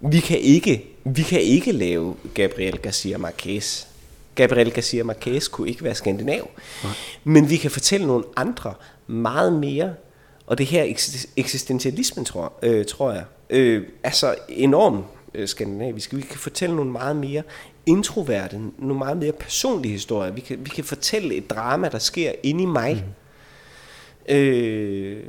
vi 0.00 0.20
kan 0.20 0.38
ikke 0.38 0.88
vi 1.04 1.22
kan 1.22 1.40
ikke 1.40 1.72
lave 1.72 2.14
Gabriel 2.34 2.78
Garcia 2.78 3.18
Marquez 3.18 3.84
Gabriel 4.34 4.70
Garcia 4.70 5.04
Marquez 5.04 5.48
kunne 5.48 5.68
ikke 5.68 5.84
være 5.84 5.94
skandinav. 5.94 6.50
Nej. 6.84 6.92
Men 7.24 7.50
vi 7.50 7.56
kan 7.56 7.70
fortælle 7.70 8.06
nogle 8.06 8.24
andre 8.36 8.74
meget 9.06 9.52
mere, 9.52 9.94
og 10.46 10.58
det 10.58 10.66
her 10.66 10.94
eksistentialismen, 11.36 12.24
tror, 12.24 12.52
øh, 12.62 12.84
tror 12.84 13.12
jeg, 13.12 13.24
øh, 13.50 13.82
er 14.02 14.10
så 14.10 14.34
enormt 14.48 15.04
øh, 15.34 15.48
skandinavisk. 15.48 16.14
Vi 16.14 16.20
kan 16.20 16.38
fortælle 16.38 16.76
nogle 16.76 16.90
meget 16.90 17.16
mere 17.16 17.42
introverte, 17.86 18.60
nogle 18.78 18.98
meget 18.98 19.16
mere 19.16 19.32
personlige 19.32 19.92
historier. 19.92 20.32
Vi 20.32 20.40
kan, 20.40 20.58
vi 20.60 20.70
kan 20.70 20.84
fortælle 20.84 21.34
et 21.34 21.50
drama, 21.50 21.88
der 21.88 21.98
sker 21.98 22.32
inde 22.42 22.62
i 22.62 22.66
mig. 22.66 22.94
Mm. 22.94 23.12
Øh, 24.28 25.24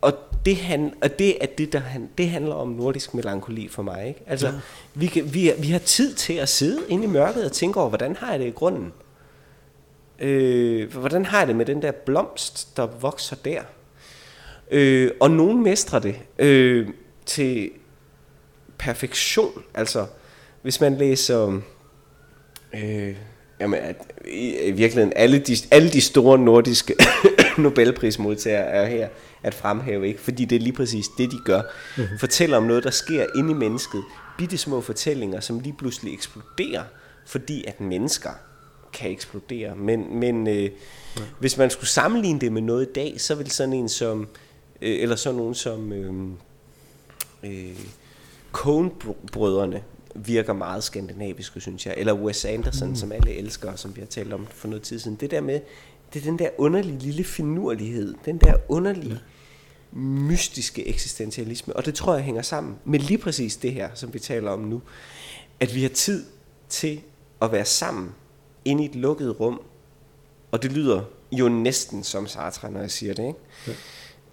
og 0.00 0.12
det, 0.44 0.56
han, 0.56 0.94
og 1.02 1.18
det 1.18 1.42
er 1.42 1.46
det, 1.46 1.72
der 1.72 1.78
han, 1.78 2.10
det 2.18 2.30
handler 2.30 2.54
om 2.54 2.68
nordisk 2.68 3.14
melankoli 3.14 3.68
for 3.68 3.82
mig. 3.82 4.08
Ikke? 4.08 4.20
Altså, 4.26 4.46
ja. 4.46 4.52
vi, 4.94 5.06
kan, 5.06 5.34
vi, 5.34 5.52
vi 5.58 5.66
har 5.66 5.78
tid 5.78 6.14
til 6.14 6.32
at 6.32 6.48
sidde 6.48 6.80
inde 6.88 7.04
i 7.04 7.06
mørket 7.06 7.44
og 7.44 7.52
tænke 7.52 7.80
over, 7.80 7.88
hvordan 7.88 8.16
har 8.16 8.30
jeg 8.30 8.40
det 8.40 8.46
i 8.46 8.50
grunden? 8.50 8.92
Øh, 10.18 10.94
hvordan 10.94 11.24
har 11.24 11.38
jeg 11.38 11.48
det 11.48 11.56
med 11.56 11.66
den 11.66 11.82
der 11.82 11.92
blomst, 11.92 12.76
der 12.76 12.86
vokser 12.86 13.36
der? 13.36 13.62
Øh, 14.70 15.10
og 15.20 15.30
nogen 15.30 15.62
mestrer 15.62 15.98
det 15.98 16.16
øh, 16.38 16.88
til 17.26 17.70
perfektion. 18.78 19.62
Altså, 19.74 20.06
hvis 20.62 20.80
man 20.80 20.96
læser... 20.96 21.60
Øh, 22.74 23.16
jamen, 23.60 23.80
at, 23.80 23.96
i, 24.28 24.56
i 24.56 24.70
virkeligheden, 24.70 25.12
alle 25.16 25.38
de, 25.38 25.56
alle 25.70 25.90
de 25.90 26.00
store 26.00 26.38
nordiske 26.38 26.94
Nobelprismodtagere 27.60 28.66
er 28.66 28.86
her 28.86 29.08
at 29.42 29.54
fremhæve, 29.54 30.08
ikke? 30.08 30.20
fordi 30.20 30.44
det 30.44 30.56
er 30.56 30.60
lige 30.60 30.72
præcis 30.72 31.08
det, 31.18 31.30
de 31.30 31.38
gør. 31.44 31.62
Mm-hmm. 31.96 32.18
Fortæller 32.18 32.56
om 32.56 32.62
noget, 32.62 32.84
der 32.84 32.90
sker 32.90 33.26
inde 33.36 33.50
i 33.50 33.54
mennesket. 33.54 34.02
Bitte 34.38 34.58
små 34.58 34.80
fortællinger, 34.80 35.40
som 35.40 35.60
lige 35.60 35.74
pludselig 35.78 36.14
eksploderer, 36.14 36.84
fordi 37.26 37.64
at 37.64 37.80
mennesker 37.80 38.30
kan 38.92 39.10
eksplodere. 39.10 39.76
Men, 39.76 40.18
men 40.20 40.46
øh, 40.46 40.62
ja. 40.64 40.70
hvis 41.38 41.56
man 41.56 41.70
skulle 41.70 41.88
sammenligne 41.88 42.40
det 42.40 42.52
med 42.52 42.62
noget 42.62 42.88
i 42.88 42.92
dag, 42.92 43.14
så 43.20 43.34
vil 43.34 43.50
sådan 43.50 43.72
en 43.72 43.88
som, 43.88 44.28
øh, 44.82 45.02
eller 45.02 45.16
sådan 45.16 45.36
nogen 45.36 45.54
som 45.54 45.92
øh, 45.92 46.14
øh, 47.42 47.76
Coen-brødrene, 48.52 49.82
virker 50.14 50.52
meget 50.52 50.84
skandinaviske, 50.84 51.60
synes 51.60 51.86
jeg. 51.86 51.94
Eller 51.96 52.12
Wes 52.12 52.44
Anderson, 52.44 52.88
mm. 52.88 52.96
som 52.96 53.12
alle 53.12 53.34
elsker, 53.34 53.76
som 53.76 53.96
vi 53.96 54.00
har 54.00 54.06
talt 54.06 54.32
om 54.32 54.46
for 54.46 54.68
noget 54.68 54.82
tid 54.82 54.98
siden. 54.98 55.16
Det 55.20 55.30
der 55.30 55.40
med, 55.40 55.60
det 56.14 56.20
er 56.20 56.24
den 56.24 56.38
der 56.38 56.50
underlige 56.58 56.98
lille 56.98 57.24
finurlighed, 57.24 58.14
den 58.24 58.38
der 58.38 58.54
underlige, 58.68 59.20
ja. 59.92 59.98
mystiske 59.98 60.88
eksistentialisme. 60.88 61.76
Og 61.76 61.86
det 61.86 61.94
tror 61.94 62.14
jeg 62.14 62.24
hænger 62.24 62.42
sammen 62.42 62.76
med 62.84 62.98
lige 62.98 63.18
præcis 63.18 63.56
det 63.56 63.72
her, 63.72 63.90
som 63.94 64.14
vi 64.14 64.18
taler 64.18 64.50
om 64.50 64.60
nu. 64.60 64.82
At 65.60 65.74
vi 65.74 65.82
har 65.82 65.88
tid 65.88 66.26
til 66.68 67.00
at 67.42 67.52
være 67.52 67.64
sammen 67.64 68.14
inde 68.64 68.82
i 68.82 68.86
et 68.86 68.94
lukket 68.94 69.40
rum. 69.40 69.60
Og 70.50 70.62
det 70.62 70.72
lyder 70.72 71.02
jo 71.32 71.48
næsten 71.48 72.04
som 72.04 72.26
Sartre, 72.26 72.70
når 72.70 72.80
jeg 72.80 72.90
siger 72.90 73.14
det. 73.14 73.26
Ikke? 73.26 73.80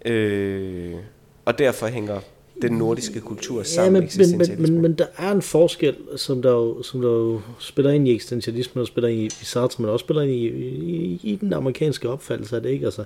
Ja. 0.04 0.10
Øh, 0.10 1.02
og 1.44 1.58
derfor 1.58 1.86
hænger 1.86 2.20
den 2.62 2.72
nordiske 2.72 3.20
kultur 3.20 3.62
sammen 3.62 4.02
ja, 4.02 4.16
men, 4.18 4.30
men, 4.30 4.38
men, 4.38 4.62
men, 4.62 4.82
men 4.82 4.92
der 4.92 5.06
er 5.16 5.32
en 5.32 5.42
forskel, 5.42 5.96
som 6.16 6.42
der, 6.42 6.50
jo, 6.50 6.82
som 6.82 7.00
der 7.00 7.08
jo 7.08 7.40
spiller 7.58 7.90
ind 7.90 8.08
i 8.08 8.14
eksistentialismen, 8.14 8.80
og 8.80 8.86
spiller 8.86 9.08
ind 9.08 9.20
i, 9.20 9.26
i 9.26 9.44
Sartre, 9.44 9.82
men 9.82 9.90
også 9.90 10.04
spiller 10.04 10.22
ind 10.22 10.32
i, 10.32 10.46
i, 10.46 11.20
i 11.22 11.36
den 11.36 11.52
amerikanske 11.52 12.08
opfattelse 12.08 12.56
af 12.56 12.62
det, 12.62 12.70
ikke? 12.70 12.84
Altså, 12.84 13.04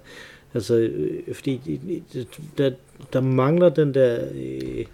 altså 0.54 0.74
øh, 0.74 1.34
fordi 1.34 1.80
der, 2.58 2.70
der 3.12 3.20
mangler 3.20 3.68
den 3.68 3.94
der, 3.94 4.28
øh, 4.34 4.84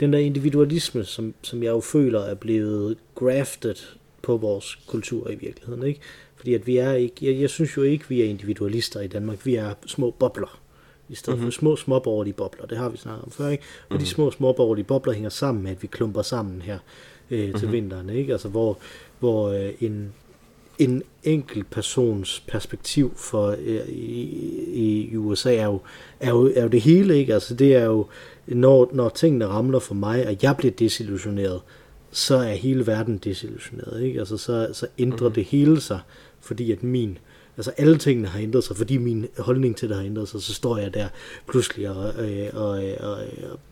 den 0.00 0.12
der 0.12 0.18
individualisme, 0.18 1.04
som, 1.04 1.34
som 1.42 1.62
jeg 1.62 1.70
jo 1.70 1.80
føler 1.80 2.20
er 2.20 2.34
blevet 2.34 2.96
grafted 3.14 3.74
på 4.22 4.36
vores 4.36 4.78
kultur 4.86 5.30
i 5.30 5.34
virkeligheden, 5.34 5.86
ikke? 5.86 6.00
Fordi 6.36 6.54
at 6.54 6.66
vi 6.66 6.76
er 6.76 6.92
ikke, 6.92 7.14
jeg, 7.22 7.40
jeg 7.40 7.50
synes 7.50 7.76
jo 7.76 7.82
ikke, 7.82 8.04
vi 8.08 8.20
er 8.20 8.24
individualister 8.24 9.00
i 9.00 9.06
Danmark, 9.06 9.46
vi 9.46 9.54
er 9.54 9.74
små 9.86 10.10
bobler 10.10 10.61
i 11.08 11.14
stedet 11.14 11.38
mm-hmm. 11.38 11.52
for 11.52 11.58
små 11.58 11.76
småborgerlige 11.76 12.34
bobler. 12.34 12.66
Det 12.66 12.78
har 12.78 12.88
vi 12.88 12.96
snakket 12.96 13.24
om 13.24 13.30
før, 13.30 13.48
ikke? 13.48 13.62
Og 13.62 13.86
mm-hmm. 13.88 13.98
de 13.98 14.02
mhm. 14.02 14.14
små 14.14 14.30
småborgerlige 14.30 14.84
bobler 14.84 15.12
hænger 15.12 15.30
sammen 15.30 15.64
med, 15.64 15.70
at 15.70 15.82
vi 15.82 15.86
klumper 15.86 16.22
sammen 16.22 16.62
her 16.62 16.78
øh, 17.30 17.38
til 17.38 17.52
mm-hmm. 17.52 17.72
vinteren, 17.72 18.10
ikke? 18.10 18.32
Altså 18.32 18.48
hvor, 18.48 18.78
hvor 19.18 19.48
øh, 19.48 19.72
en, 19.80 20.12
en 20.78 21.02
enkelt 21.22 21.70
persons 21.70 22.44
perspektiv 22.48 23.12
for 23.16 23.56
øh, 23.58 23.88
i, 23.88 25.10
i 25.10 25.16
USA 25.16 25.54
er 25.54 25.64
jo, 25.64 25.80
er, 26.20 26.30
jo, 26.30 26.52
er 26.56 26.62
jo 26.62 26.68
det 26.68 26.80
hele, 26.80 27.18
ikke? 27.18 27.34
Altså 27.34 27.54
det 27.54 27.74
er 27.76 27.84
jo, 27.84 28.06
når, 28.46 28.90
når 28.92 29.08
tingene 29.08 29.46
ramler 29.46 29.78
for 29.78 29.94
mig, 29.94 30.26
og 30.26 30.36
jeg 30.42 30.56
bliver 30.56 30.72
desillusioneret, 30.72 31.60
så 32.10 32.36
er 32.36 32.54
hele 32.54 32.86
verden 32.86 33.18
desillusioneret, 33.18 34.02
ikke? 34.02 34.18
Altså 34.18 34.36
så, 34.36 34.68
så 34.72 34.86
ændrer 34.98 35.18
mm-hmm. 35.18 35.34
det 35.34 35.44
hele 35.44 35.80
sig, 35.80 36.00
fordi 36.40 36.72
at 36.72 36.82
min 36.82 37.10
øh, 37.10 37.31
Altså 37.56 37.72
alle 37.76 37.98
tingene 37.98 38.28
har 38.28 38.40
ændret 38.40 38.64
sig, 38.64 38.76
fordi 38.76 38.98
min 38.98 39.26
holdning 39.38 39.76
til 39.76 39.88
det 39.88 39.96
har 39.96 40.04
ændret 40.04 40.28
sig, 40.28 40.42
så 40.42 40.54
står 40.54 40.78
jeg 40.78 40.94
der 40.94 41.08
pludselig 41.48 41.90
og, 41.90 42.30
øh, 42.30 42.48
og, 42.52 42.84
øh, 42.84 42.96
og, 43.00 43.10
og, 43.10 43.18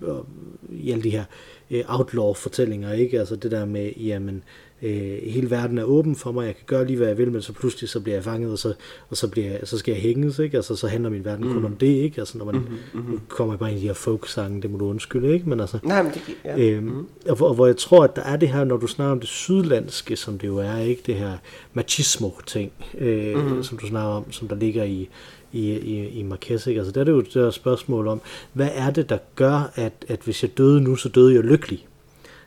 og, 0.01 0.17
og 0.17 0.27
i 0.71 0.91
alle 0.91 1.03
de 1.03 1.11
her 1.11 1.25
øh, 1.71 1.85
outlaw-fortællinger, 1.89 2.93
ikke? 2.93 3.19
Altså 3.19 3.37
det 3.37 3.51
der 3.51 3.65
med, 3.65 3.93
jamen, 3.97 4.43
øh, 4.83 5.19
hele 5.23 5.51
verden 5.51 5.79
er 5.79 5.85
åben 5.85 6.17
for 6.17 6.33
mig, 6.33 6.47
jeg 6.47 6.55
kan 6.55 6.65
gøre 6.67 6.87
lige, 6.87 6.97
hvad 6.97 7.07
jeg 7.07 7.19
vil, 7.19 7.33
men 7.33 7.43
så 7.43 7.53
pludselig 7.53 7.89
så 7.89 8.01
bliver 8.01 8.17
jeg 8.17 8.25
fanget, 8.25 8.53
og 8.53 8.59
så, 8.59 8.75
og 9.11 9.17
så, 9.17 9.29
bliver 9.29 9.51
jeg, 9.51 9.61
så 9.65 9.79
skal 9.79 9.93
jeg 9.93 10.03
hænges, 10.03 10.39
ikke? 10.39 10.57
Altså 10.57 10.77
så 10.77 10.89
handler 10.89 11.11
min 11.11 11.25
verden 11.25 11.47
mm. 11.47 11.53
kun 11.53 11.65
om 11.65 11.77
det, 11.77 11.87
ikke? 11.87 12.21
Altså 12.21 12.39
når 12.39 12.45
man 12.45 12.55
mm-hmm. 12.55 13.13
nu 13.13 13.19
kommer 13.29 13.57
bare 13.57 13.71
ind 13.71 13.79
i 13.79 13.83
de 13.83 13.87
her 13.87 13.95
folk-sange, 13.95 14.63
det 14.63 14.71
må 14.71 14.79
du 14.79 14.89
undskylde, 14.89 15.33
ikke? 15.33 15.49
Men 15.49 15.61
altså, 15.61 15.79
Nej, 15.83 16.03
men 16.03 16.13
det, 16.13 16.23
ja. 16.45 16.59
øhm, 16.59 16.87
mm. 16.87 17.07
og, 17.29 17.37
hvor, 17.37 17.49
og 17.49 17.55
hvor 17.55 17.67
jeg 17.67 17.77
tror, 17.77 18.05
at 18.05 18.17
der 18.17 18.23
er 18.23 18.37
det 18.37 18.49
her, 18.49 18.65
når 18.65 18.77
du 18.77 18.87
snakker 18.87 19.13
om 19.13 19.21
det 19.21 19.29
sydlandske, 19.29 20.17
som 20.17 20.39
det 20.39 20.47
jo 20.47 20.57
er, 20.57 20.79
ikke? 20.79 21.03
Det 21.07 21.15
her 21.15 21.33
machismo-ting, 21.75 22.73
øh, 22.99 23.37
mm. 23.37 23.63
som 23.63 23.79
du 23.79 23.87
snakker 23.87 24.11
om, 24.11 24.33
som 24.33 24.49
der 24.49 24.57
ligger 24.57 24.85
i, 24.85 25.09
i, 25.53 25.71
i, 25.71 26.09
i 26.09 26.23
Marquez, 26.23 26.67
ikke? 26.67 26.81
Altså 26.81 26.93
der 26.93 27.01
er 27.01 27.05
det 27.05 27.13
jo 27.13 27.19
et 27.19 27.35
der 27.35 27.51
spørgsmål 27.51 28.09
om, 28.09 28.21
hvad 28.53 28.69
er 28.75 28.91
det, 28.91 29.09
der 29.09 29.19
gør, 29.35 29.73
at, 29.75 29.93
at 30.09 30.21
hvis 30.25 30.43
jeg 30.43 30.59
døde 30.59 30.81
nu, 30.81 30.97
så 30.97 31.09
døde 31.09 31.35
jeg 31.35 31.43
lykkelig? 31.43 31.87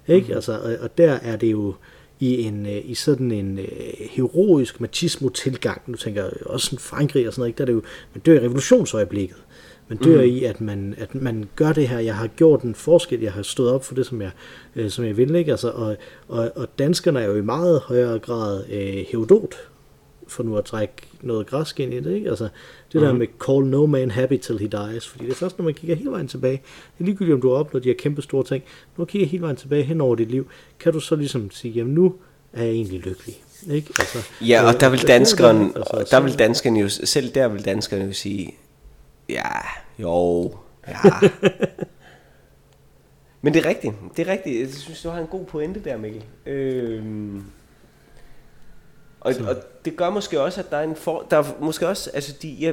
Ikke? 0.08 0.28
Mm. 0.28 0.34
Altså, 0.34 0.60
og, 0.60 0.76
og 0.82 0.98
der 0.98 1.12
er 1.12 1.36
det 1.36 1.52
jo, 1.52 1.76
i, 2.24 2.44
en, 2.44 2.66
øh, 2.66 2.82
i 2.86 2.94
sådan 2.94 3.32
en 3.32 3.60
uh, 3.60 3.66
heroisk 4.10 4.82
machismo-tilgang. 4.82 5.82
Nu 5.88 5.98
tænker 5.98 6.24
jeg 6.24 6.32
også 6.46 6.66
sådan 6.66 6.80
Frankrig 6.80 7.28
og 7.28 7.34
sådan 7.34 7.42
noget, 7.42 7.50
ikke? 7.50 7.58
der 7.58 7.64
er 7.64 7.66
det 7.66 7.74
jo, 7.74 7.82
man 8.14 8.22
dør 8.22 8.34
i 8.34 8.40
revolutionsøjeblikket. 8.40 9.38
Man 9.88 9.98
dør 9.98 10.22
mm. 10.22 10.28
i, 10.28 10.44
at 10.44 10.62
man, 10.62 10.96
at 10.98 11.16
man 11.16 11.50
gør 11.56 11.74
det 11.74 11.88
her. 11.88 12.00
Jeg 12.00 12.16
har 12.16 12.28
gjort 12.28 12.62
en 12.62 12.76
forskel. 12.76 13.22
Jeg 13.22 13.34
har 13.34 13.42
stået 13.42 13.72
op 13.72 13.86
for 13.86 13.96
det, 13.96 14.06
som 14.06 14.22
jeg, 14.22 14.32
uh, 14.76 14.90
som 14.90 15.06
jeg 15.06 15.18
vil. 15.18 15.36
Ikke? 15.36 15.52
Altså, 15.52 15.70
og, 15.70 15.98
og, 16.28 16.52
og 16.56 16.68
danskerne 16.80 17.22
er 17.22 17.26
jo 17.26 17.36
i 17.36 17.42
meget 17.42 17.80
højere 17.80 18.20
grad 18.20 18.64
uh, 18.64 19.06
herodot, 19.12 19.56
for 20.28 20.44
nu 20.44 20.58
at 20.58 20.66
trække 20.66 20.94
noget 21.22 21.48
græsk 21.48 21.80
ind 21.80 21.94
i 21.94 22.00
det. 22.00 22.14
Ikke? 22.14 22.30
Altså, 22.30 22.44
det 22.94 23.02
mm. 23.02 23.08
der 23.08 23.14
med 23.14 23.28
call 23.46 23.66
no 23.66 23.86
man 23.86 24.12
happy 24.12 24.38
till 24.38 24.60
he 24.60 24.68
dies. 24.68 25.08
Fordi 25.08 25.26
det 25.26 25.32
er 25.32 25.36
først, 25.36 25.58
når 25.58 25.66
man 25.66 25.74
kigger 25.74 25.96
hele 25.96 26.12
vejen 26.12 26.28
tilbage. 26.28 26.62
Det 26.98 27.00
er 27.00 27.06
ligegyldigt, 27.06 27.36
om 27.36 27.42
du 27.42 27.50
har 27.50 27.56
opnået 27.56 27.84
de 27.84 27.90
her 27.90 27.96
kæmpe 27.96 28.22
store 28.22 28.44
ting. 28.44 28.64
Når 28.98 29.06
du 29.06 29.10
kigger 29.10 29.28
hele 29.28 29.42
vejen 29.42 29.56
tilbage 29.56 29.84
hen 29.84 30.02
over 30.02 30.16
dit 30.16 30.32
liv, 30.32 30.48
kan 30.80 30.94
du 30.94 31.00
så 31.00 31.16
ligesom 31.16 31.52
sige, 31.52 31.72
jamen 31.72 31.94
nu 31.94 32.16
er 32.54 32.64
jeg 32.64 32.72
egentlig 32.72 33.00
lykkelig. 33.00 33.44
Ikke? 33.72 33.94
Altså, 34.00 34.18
ja, 34.42 34.68
og 34.68 34.80
der 34.80 34.90
vil 34.90 35.08
danskeren, 35.08 35.74
altså, 35.76 36.08
der 36.12 36.20
vil 36.20 36.40
danskeren 36.40 36.78
jo, 36.78 36.90
selv 36.90 37.30
der 37.30 37.48
vil 37.48 37.66
danskeren 37.66 38.08
jo 38.08 38.14
sige, 38.14 38.56
ja, 39.30 39.52
jo, 40.00 40.52
ja. 40.88 41.00
Men 43.42 43.54
det 43.54 43.66
er 43.66 43.70
rigtigt, 43.70 43.94
det 44.18 44.28
er 44.28 44.32
rigtigt. 44.32 44.60
Jeg 44.60 44.70
synes, 44.70 45.02
du 45.02 45.10
har 45.10 45.20
en 45.20 45.28
god 45.28 45.46
pointe 45.46 45.80
der, 45.84 45.98
Mikkel. 45.98 46.24
Øhm, 46.46 47.44
og, 49.24 49.34
og 49.48 49.56
det 49.86 49.98
gør 49.98 50.10
måske 50.10 50.42
også, 50.42 50.60
at 50.60 50.72
der 50.72 50.78
er 50.78 50.84
en 50.84 50.96
for, 50.96 51.28
der 51.32 51.38
er 51.38 51.44
måske 51.60 51.88
også, 51.88 52.10
altså 52.14 52.34
de, 52.42 52.50
ja, 52.50 52.72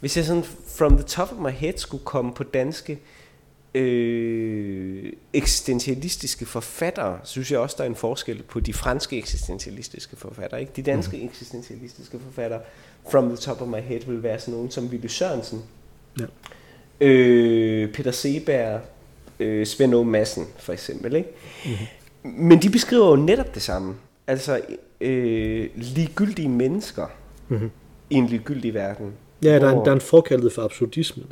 hvis 0.00 0.16
jeg 0.16 0.24
sådan 0.24 0.44
from 0.66 0.96
the 0.96 1.06
top 1.06 1.32
of 1.32 1.38
my 1.38 1.50
head 1.50 1.72
skulle 1.76 2.04
komme 2.04 2.32
på 2.34 2.42
danske 2.42 2.98
øh, 3.74 5.12
eksistentialistiske 5.32 6.46
forfattere, 6.46 7.18
synes 7.24 7.50
jeg 7.50 7.58
også, 7.58 7.74
der 7.78 7.84
er 7.84 7.88
en 7.88 7.96
forskel 7.96 8.42
på 8.42 8.60
de 8.60 8.72
franske 8.72 9.18
eksistentialistiske 9.18 10.16
forfattere. 10.16 10.60
Ikke? 10.60 10.72
De 10.76 10.82
danske 10.82 11.16
mm. 11.16 11.24
eksistentialistiske 11.24 12.18
forfattere, 12.18 12.60
from 13.10 13.28
the 13.28 13.36
top 13.36 13.62
of 13.62 13.68
my 13.68 13.80
head, 13.80 14.00
vil 14.06 14.22
være 14.22 14.40
sådan 14.40 14.54
nogen 14.54 14.70
som 14.70 14.90
Ville 14.90 15.08
Sørensen, 15.08 15.62
ja. 16.20 16.24
øh, 17.00 17.92
Peter 17.92 18.10
Seberg, 18.10 18.80
øh, 19.40 19.66
Svend. 19.66 20.04
Madsen, 20.04 20.46
for 20.58 20.72
eksempel. 20.72 21.16
Ikke? 21.16 21.28
Mm. 21.64 21.70
Men 22.22 22.62
de 22.62 22.70
beskriver 22.70 23.08
jo 23.08 23.16
netop 23.16 23.54
det 23.54 23.62
samme. 23.62 23.94
Altså 24.26 24.60
øh, 25.00 25.70
ligegyldige 25.74 26.48
mennesker 26.48 27.06
mm-hmm. 27.48 27.70
i 28.10 28.14
en 28.14 28.26
ligegyldig 28.26 28.74
verden. 28.74 29.12
Ja, 29.42 29.58
der 29.58 29.66
er, 29.66 29.78
en, 29.78 29.84
der 29.84 29.90
er 29.90 29.94
en 29.94 30.00
forkaldet 30.00 30.52
for 30.52 30.62
absurdisme. 30.62 31.24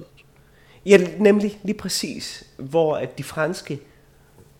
Ja, 0.86 0.98
nemlig 1.18 1.60
lige 1.62 1.78
præcis. 1.78 2.46
Hvor 2.56 2.96
at 2.96 3.18
de 3.18 3.22
franske 3.22 3.80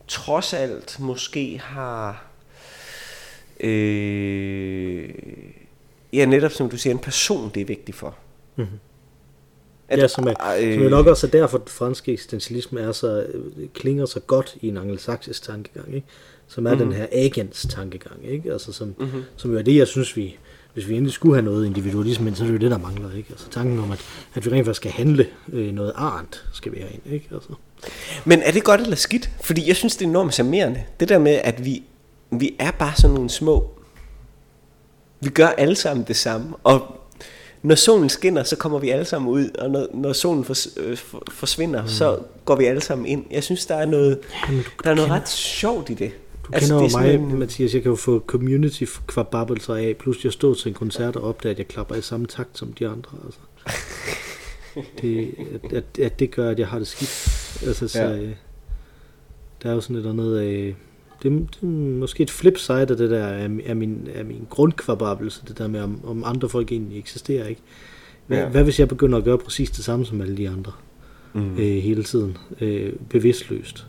trods 0.09 0.55
alt 0.55 1.01
måske 1.01 1.59
har... 1.59 2.27
Øh, 3.61 5.09
ja, 6.13 6.25
netop 6.25 6.53
som 6.53 6.71
du 6.71 6.77
siger, 6.77 6.95
en 6.95 6.99
person, 6.99 7.51
det 7.55 7.61
er 7.61 7.65
vigtigt 7.65 7.97
for. 7.97 8.17
Mm-hmm. 8.57 8.79
At, 9.89 9.99
ja, 9.99 10.09
som 10.09 10.27
er, 10.27 10.35
øh, 10.61 10.75
som 10.75 10.83
er 10.83 10.89
nok 10.89 11.07
også 11.07 11.27
er 11.27 11.31
derfor, 11.31 11.59
at 11.59 11.71
fransk 11.71 12.09
eksistentialisme 12.09 12.81
er 12.81 12.93
så, 12.93 13.27
klinger 13.75 14.07
så 14.07 14.21
godt 14.21 14.57
i 14.61 14.69
en 14.69 14.77
angelsaksisk 14.77 15.43
tankegang, 15.43 15.95
ikke? 15.95 16.07
Som 16.51 16.67
er 16.67 16.75
mm-hmm. 16.75 16.91
den 16.91 16.97
her 16.97 17.07
agents 17.13 17.67
tankegang, 17.71 18.17
ikke? 18.29 18.53
Altså, 18.53 18.73
som, 18.73 18.95
mm-hmm. 18.99 19.23
som 19.37 19.53
jo 19.53 19.59
er 19.59 19.63
det, 19.63 19.77
jeg 19.77 19.87
synes, 19.87 20.17
vi, 20.17 20.39
hvis 20.75 20.89
vi 20.89 20.95
endelig 20.95 21.13
skulle 21.13 21.35
have 21.35 21.45
noget 21.45 21.67
individualisme, 21.67 22.35
så 22.35 22.43
er 22.43 22.47
det 22.47 22.55
jo 22.55 22.59
det, 22.59 22.71
der 22.71 22.79
mangler. 22.79 23.17
Ikke? 23.17 23.29
Altså 23.31 23.49
tanken 23.51 23.79
om, 23.79 23.93
at, 23.93 23.99
at 24.35 24.47
vi 24.47 24.51
rent 24.51 24.67
faktisk 24.67 24.81
skal 24.81 24.91
handle 24.91 25.27
øh, 25.53 25.73
noget 25.73 25.93
art, 25.97 26.45
skal 26.53 26.73
vi 26.73 26.79
have 26.79 26.91
ind. 26.93 27.15
Ikke? 27.15 27.29
Altså. 27.33 27.49
Men 28.25 28.43
er 28.43 28.53
det 28.53 28.65
godt 28.65 28.81
eller 28.81 28.97
skidt? 28.97 29.31
Fordi 29.41 29.69
jeg 29.69 29.77
synes, 29.77 29.97
det 29.97 30.05
er 30.05 30.09
enormt 30.09 30.35
charmerende. 30.35 30.83
Det 31.01 31.09
der 31.09 31.19
med, 31.19 31.41
at 31.45 31.65
vi, 31.65 31.83
vi 32.31 32.57
er 32.59 32.71
bare 32.71 32.93
sådan 32.97 33.15
nogle 33.15 33.31
små... 33.31 33.71
Vi 35.21 35.29
gør 35.29 35.49
alle 35.49 35.77
sammen 35.77 36.05
det 36.09 36.17
samme. 36.17 36.57
Og 36.65 36.97
når 37.63 37.75
solen 37.75 38.09
skinner, 38.09 38.43
så 38.43 38.57
kommer 38.57 38.79
vi 38.79 38.91
alle 38.91 39.05
sammen 39.05 39.31
ud, 39.31 39.49
og 39.59 39.71
når, 39.71 39.87
når 39.95 40.13
solen 40.13 40.45
fors, 40.45 40.69
øh, 40.77 40.99
forsvinder, 41.31 41.83
mm. 41.83 41.89
så 41.89 42.19
går 42.45 42.57
vi 42.57 42.65
alle 42.65 42.81
sammen 42.81 43.07
ind. 43.07 43.25
Jeg 43.31 43.45
synes, 43.45 43.67
der 43.67 43.75
er 43.75 43.87
noget, 43.87 44.19
Jamen, 44.49 44.65
der 44.85 44.91
er 44.91 44.95
noget 44.95 45.11
ret 45.11 45.29
sjovt 45.29 45.91
i 45.91 45.95
det. 45.95 46.13
Du 46.51 46.55
altså, 46.55 46.79
kender 46.79 47.01
jo 47.03 47.19
mig, 47.19 47.33
en... 47.33 47.39
Mathias, 47.39 47.75
jeg 47.75 47.83
kan 47.83 47.91
jo 47.91 47.97
få 47.97 48.25
community 48.27 48.85
kvababelser 49.07 49.75
af, 49.75 49.97
plus 49.99 50.25
jeg 50.25 50.33
stod 50.33 50.55
til 50.55 50.69
en 50.69 50.75
koncert 50.75 51.17
og 51.17 51.23
opdagede, 51.23 51.55
at 51.55 51.59
jeg 51.59 51.69
klapper 51.69 51.95
i 51.95 52.03
samme 52.03 52.27
takt 52.27 52.59
som 52.59 52.73
de 52.73 52.89
andre. 52.89 53.19
Altså. 53.25 53.41
det, 55.03 55.35
at, 55.55 55.73
at, 55.73 55.99
at, 55.99 56.21
det 56.21 56.31
gør, 56.31 56.51
at 56.51 56.59
jeg 56.59 56.69
har 56.69 56.79
det 56.79 56.87
skidt. 56.87 57.67
Altså, 57.67 57.89
så, 57.89 58.03
ja. 58.03 58.17
øh, 58.17 58.35
der 59.63 59.71
er 59.71 59.75
jo 59.75 59.81
sådan 59.81 59.97
et 59.97 60.07
andet 60.07 60.39
af... 60.39 60.75
Det, 61.23 61.33
det 61.33 61.63
er 61.63 61.67
måske 61.99 62.23
et 62.23 62.31
flip 62.31 62.59
side 62.59 62.81
af 62.81 62.87
det 62.87 63.11
der, 63.11 63.27
af, 63.27 63.51
af 63.67 63.77
min, 63.77 64.09
af 64.15 64.25
min 64.25 64.47
grundkvababelse, 64.51 65.43
det 65.49 65.59
der 65.59 65.69
med, 65.69 65.81
om, 65.81 66.01
om 66.05 66.25
andre 66.25 66.49
folk 66.49 66.73
egentlig 66.73 66.99
eksisterer, 66.99 67.47
ikke? 67.47 67.63
Hvad, 68.27 68.39
ja. 68.39 68.49
hvad 68.49 68.65
hvis 68.65 68.81
jeg 68.81 68.89
begynder 68.89 69.19
at 69.19 69.25
gøre 69.25 69.39
præcis 69.39 69.71
det 69.71 69.85
samme 69.85 70.07
som 70.07 70.21
alle 70.21 70.37
de 70.37 70.49
andre? 70.49 70.73
Mm. 71.33 71.53
Øh, 71.53 71.77
hele 71.77 72.03
tiden. 72.03 72.37
Øh, 72.61 72.93
bevidstløst 73.09 73.87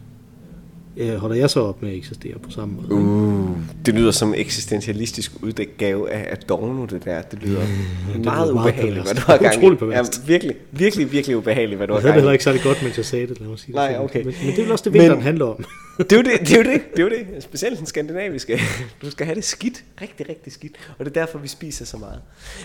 øh, 0.98 1.16
holder 1.16 1.36
jeg 1.36 1.50
så 1.50 1.60
op 1.60 1.82
med 1.82 1.90
at 1.90 1.98
eksistere 1.98 2.40
på 2.40 2.50
samme 2.50 2.76
måde. 2.76 2.92
Uh, 2.92 3.58
det 3.86 3.94
lyder 3.94 4.12
som 4.12 4.34
eksistentialistisk 4.38 5.32
udgave 5.42 6.12
af 6.12 6.28
Adorno, 6.32 6.86
det 6.86 7.06
der. 7.06 7.22
Det 7.22 7.44
lyder 7.44 7.62
mm, 7.62 8.14
det 8.14 8.26
meget 8.26 8.52
ubehageligt, 8.52 9.06
hvad 9.06 9.16
du 9.16 9.22
har 9.22 9.38
gang 9.38 9.64
i. 9.64 9.94
Ja, 9.94 10.04
virkelig, 10.26 10.56
virkelig, 10.72 11.12
virkelig 11.12 11.38
ubehageligt, 11.38 11.78
hvad 11.78 11.88
du 11.88 11.94
har 11.94 12.00
gang 12.00 12.06
i. 12.06 12.08
Jeg 12.08 12.14
havde 12.14 12.22
heller 12.22 12.32
ikke 12.32 12.44
særlig 12.44 12.62
godt, 12.62 12.84
mens 12.84 12.98
jeg 12.98 13.06
sagde 13.06 13.28
det, 13.28 13.40
lad 13.40 13.48
mig 13.48 13.60
sige. 13.60 13.76
Nej, 13.76 13.98
okay. 14.00 14.24
Men, 14.24 14.34
men 14.46 14.52
det 14.52 14.60
er 14.60 14.64
vel 14.64 14.72
også 14.72 14.84
det, 14.84 14.94
vinteren 14.94 15.18
men, 15.18 15.24
handler 15.24 15.46
om. 15.46 15.66
det 15.98 16.12
er 16.12 16.18
jo 16.18 16.24
det, 16.24 16.40
det 16.40 16.52
er 16.52 16.58
jo 16.58 16.64
det, 16.64 16.82
det 16.92 17.00
er 17.00 17.04
jo 17.04 17.10
det. 17.10 17.44
Specielt 17.44 17.78
den 17.78 17.86
skandinaviske. 17.86 18.60
Du 19.02 19.12
skal 19.12 19.26
have 19.26 19.36
det 19.36 19.44
skidt, 19.44 19.84
rigtig, 20.02 20.30
rigtig 20.30 20.54
skidt. 20.54 20.74
Og 21.00 21.06
det 21.06 21.18
er 21.18 21.26
derfor, 21.26 21.40
vi 21.40 21.48
spiser 21.48 21.86
så 21.86 21.98
meget. 21.98 22.20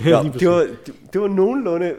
Nå, 0.05 0.39
det, 0.39 0.49
var, 0.49 0.67
det, 0.87 0.95
det 1.13 1.21
var 1.21 1.29
nogenlunde 1.29 1.93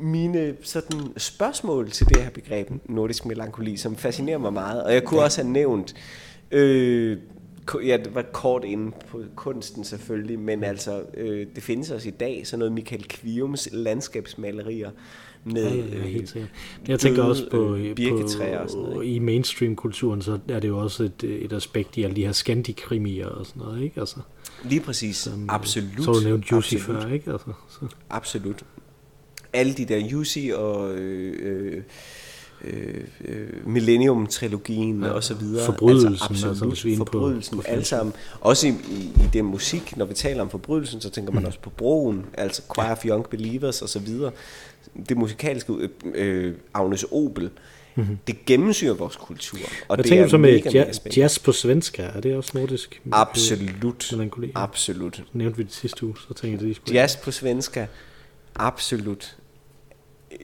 mine 0.00 0.56
sådan 0.62 1.00
spørgsmål 1.16 1.90
til 1.90 2.08
det 2.08 2.16
her 2.16 2.30
begreb 2.30 2.68
nordisk 2.84 3.26
melankoli, 3.26 3.76
som 3.76 3.96
fascinerer 3.96 4.38
mig 4.38 4.52
meget. 4.52 4.84
Og 4.84 4.94
jeg 4.94 5.04
kunne 5.04 5.20
ja. 5.20 5.24
også 5.24 5.42
have 5.42 5.52
nævnt, 5.52 5.94
øh, 6.50 7.18
ja, 7.86 7.96
det 7.96 8.14
var 8.14 8.22
kort 8.32 8.64
inde 8.64 8.92
på 9.10 9.22
kunsten 9.34 9.84
selvfølgelig, 9.84 10.38
men 10.38 10.64
altså, 10.64 11.02
øh, 11.14 11.46
det 11.54 11.62
findes 11.62 11.90
også 11.90 12.08
i 12.08 12.12
dag, 12.12 12.46
sådan 12.46 12.58
noget 12.58 12.72
Michael 12.72 13.08
Kviums 13.08 13.68
landskabsmalerier, 13.72 14.90
med 15.44 15.76
ja, 15.76 15.96
ja, 15.96 16.02
helt 16.02 16.28
sikkert. 16.28 16.50
Jeg 16.88 17.00
tænker 17.00 17.22
også 17.22 17.50
på, 17.50 17.74
øh, 17.74 17.96
på 17.96 18.24
og 18.24 18.30
sådan 18.30 18.62
noget, 18.72 19.06
i 19.06 19.18
mainstream-kulturen, 19.18 20.22
så 20.22 20.38
er 20.48 20.60
det 20.60 20.68
jo 20.68 20.78
også 20.78 21.02
et, 21.02 21.24
et 21.24 21.52
aspekt 21.52 21.96
i 21.96 22.02
alle 22.02 22.16
de 22.16 22.24
her 22.24 22.32
skandikrimier 22.32 23.26
og 23.26 23.46
sådan 23.46 23.62
noget, 23.62 23.82
ikke? 23.82 24.00
Altså, 24.00 24.16
Lige 24.64 24.80
præcis, 24.80 25.16
som, 25.16 25.46
absolut. 25.48 26.04
Så 26.04 26.12
du 26.12 26.20
nævnte 26.24 26.48
Juicy 26.52 26.76
før, 26.76 27.06
ikke? 27.06 27.32
Altså, 27.32 27.52
så. 27.68 27.86
Absolut 28.10 28.64
alle 29.58 29.72
de 29.72 29.84
der 29.84 30.08
Yusi 30.10 30.50
og 30.54 30.94
øh, 30.94 31.82
øh, 32.64 33.04
øh, 33.24 33.48
Millennium-trilogien 33.66 35.02
ja, 35.02 35.10
og 35.10 35.24
så 35.24 35.34
videre. 35.34 35.66
Forbrydelsen. 35.66 36.08
Altså, 36.08 36.48
absolut, 36.48 36.70
altså, 36.70 36.96
forbrydelsen, 36.96 37.56
på, 37.56 37.62
alle 37.66 37.84
sammen. 37.84 38.14
Også 38.40 38.66
i, 38.66 38.70
i, 38.70 39.02
i 39.24 39.28
det 39.32 39.44
musik, 39.44 39.96
når 39.96 40.04
vi 40.04 40.14
taler 40.14 40.42
om 40.42 40.50
forbrydelsen, 40.50 41.00
så 41.00 41.10
tænker 41.10 41.32
man 41.32 41.42
mm. 41.42 41.46
også 41.46 41.58
på 41.60 41.70
broen, 41.70 42.26
altså 42.34 42.62
Choir 42.74 42.92
of 42.92 43.04
Young 43.04 43.28
Believers 43.28 43.82
og 43.82 43.88
så 43.88 43.98
videre. 43.98 44.32
Det 45.08 45.16
musikalske, 45.16 45.72
øh, 45.72 45.88
øh, 46.14 46.54
Agnes 46.74 47.06
Obel, 47.10 47.50
mm-hmm. 47.94 48.18
det 48.26 48.44
gennemsyrer 48.46 48.94
vores 48.94 49.16
kultur. 49.16 49.58
Og 49.88 49.96
Jeg 49.96 49.98
det 49.98 50.06
tænker 50.06 50.24
er 50.24 50.28
så 50.28 50.38
med 50.38 50.62
jazz, 50.74 51.00
jazz 51.16 51.38
på 51.38 51.52
svensk, 51.52 51.98
er 51.98 52.20
det 52.20 52.36
også 52.36 52.50
nordisk? 52.54 53.02
Absolut. 53.12 53.70
Absolut. 54.54 55.16
Så 55.16 55.22
nævnte 55.32 55.56
vi 55.56 55.62
det 55.62 55.72
sidste 55.72 56.06
uge, 56.06 56.14
så 56.28 56.34
tænkte 56.34 56.66
jeg 56.66 56.76
det 56.86 56.94
Jazz 56.94 57.16
på 57.16 57.30
svenska, 57.30 57.86
Absolut. 58.58 59.36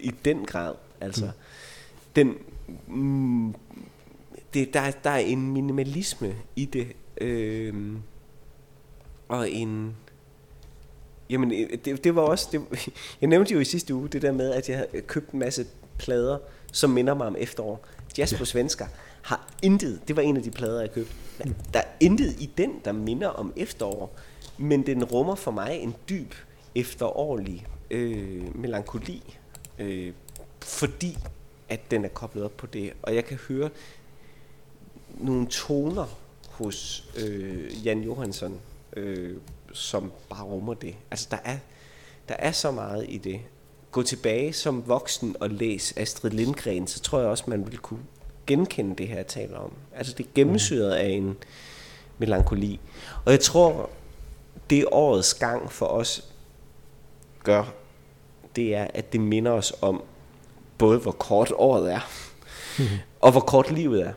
I 0.04 0.10
den 0.24 0.44
grad. 0.44 0.74
Altså, 1.00 1.24
mm. 1.24 1.32
den, 2.16 2.34
mm, 2.86 3.54
det, 4.54 4.74
der, 4.74 4.90
der 4.90 5.10
er 5.10 5.18
en 5.18 5.52
minimalisme 5.52 6.34
i 6.56 6.64
det. 6.64 6.86
Øh, 7.20 7.96
og 9.28 9.50
en... 9.50 9.96
Jamen, 11.30 11.50
det, 11.84 12.04
det 12.04 12.14
var 12.14 12.22
også... 12.22 12.48
Det, 12.52 12.88
jeg 13.20 13.28
nævnte 13.28 13.54
jo 13.54 13.60
i 13.60 13.64
sidste 13.64 13.94
uge 13.94 14.08
det 14.08 14.22
der 14.22 14.32
med, 14.32 14.52
at 14.52 14.68
jeg 14.68 14.76
havde 14.76 15.02
købt 15.02 15.30
en 15.30 15.38
masse 15.38 15.66
plader, 15.98 16.38
som 16.72 16.90
minder 16.90 17.14
mig 17.14 17.26
om 17.26 17.36
efterår. 17.38 17.86
Jazz 18.18 18.34
på 18.38 18.44
svensker 18.44 18.86
har 19.22 19.48
intet, 19.62 20.00
det 20.08 20.16
var 20.16 20.22
en 20.22 20.36
af 20.36 20.42
de 20.42 20.50
plader, 20.50 20.80
jeg 20.80 20.92
købte, 20.92 21.12
der 21.72 21.80
er 21.80 21.84
intet 22.00 22.40
i 22.40 22.50
den, 22.56 22.70
der 22.84 22.92
minder 22.92 23.28
om 23.28 23.52
efterår, 23.56 24.16
men 24.58 24.86
den 24.86 25.04
rummer 25.04 25.34
for 25.34 25.50
mig 25.50 25.78
en 25.80 25.94
dyb 26.08 26.34
efterårlig 26.74 27.66
øh, 27.90 28.56
melankoli, 28.56 29.36
øh, 29.78 30.12
fordi 30.62 31.18
at 31.68 31.90
den 31.90 32.04
er 32.04 32.08
koblet 32.08 32.44
op 32.44 32.56
på 32.56 32.66
det, 32.66 32.92
og 33.02 33.14
jeg 33.14 33.24
kan 33.24 33.38
høre 33.48 33.70
nogle 35.14 35.46
toner 35.46 36.06
hos 36.48 37.08
øh, 37.16 37.86
Jan 37.86 38.00
Johansson, 38.00 38.60
øh, 38.96 39.36
som 39.72 40.12
bare 40.28 40.44
rummer 40.44 40.74
det. 40.74 40.94
Altså 41.10 41.28
der 41.30 41.38
er, 41.44 41.58
der 42.28 42.34
er 42.38 42.52
så 42.52 42.70
meget 42.70 43.06
i 43.08 43.18
det. 43.18 43.40
Gå 43.90 44.02
tilbage 44.02 44.52
som 44.52 44.88
voksen 44.88 45.36
og 45.40 45.50
læs 45.50 45.94
Astrid 45.96 46.30
Lindgren, 46.30 46.86
så 46.86 47.00
tror 47.00 47.20
jeg 47.20 47.28
også, 47.28 47.44
man 47.46 47.66
vil 47.66 47.78
kunne 47.78 48.04
genkende 48.46 48.96
det 48.96 49.08
her, 49.08 49.16
jeg 49.16 49.26
taler 49.26 49.58
om. 49.58 49.72
Altså 49.94 50.14
det 50.18 50.26
er 50.26 50.30
gennemsyret 50.34 50.92
af 50.92 51.08
en 51.08 51.36
melankoli. 52.18 52.80
Og 53.24 53.32
jeg 53.32 53.40
tror, 53.40 53.90
det 54.70 54.86
årets 54.92 55.34
gang 55.34 55.72
for 55.72 55.86
os 55.86 56.28
gør, 57.42 57.74
det 58.56 58.74
er, 58.74 58.86
at 58.94 59.12
det 59.12 59.20
minder 59.20 59.50
os 59.50 59.72
om 59.80 60.02
både, 60.78 60.98
hvor 60.98 61.12
kort 61.12 61.52
året 61.56 61.92
er, 61.92 62.00
og 63.20 63.32
hvor 63.32 63.40
kort 63.40 63.70
livet 63.70 64.02
er. 64.02 64.12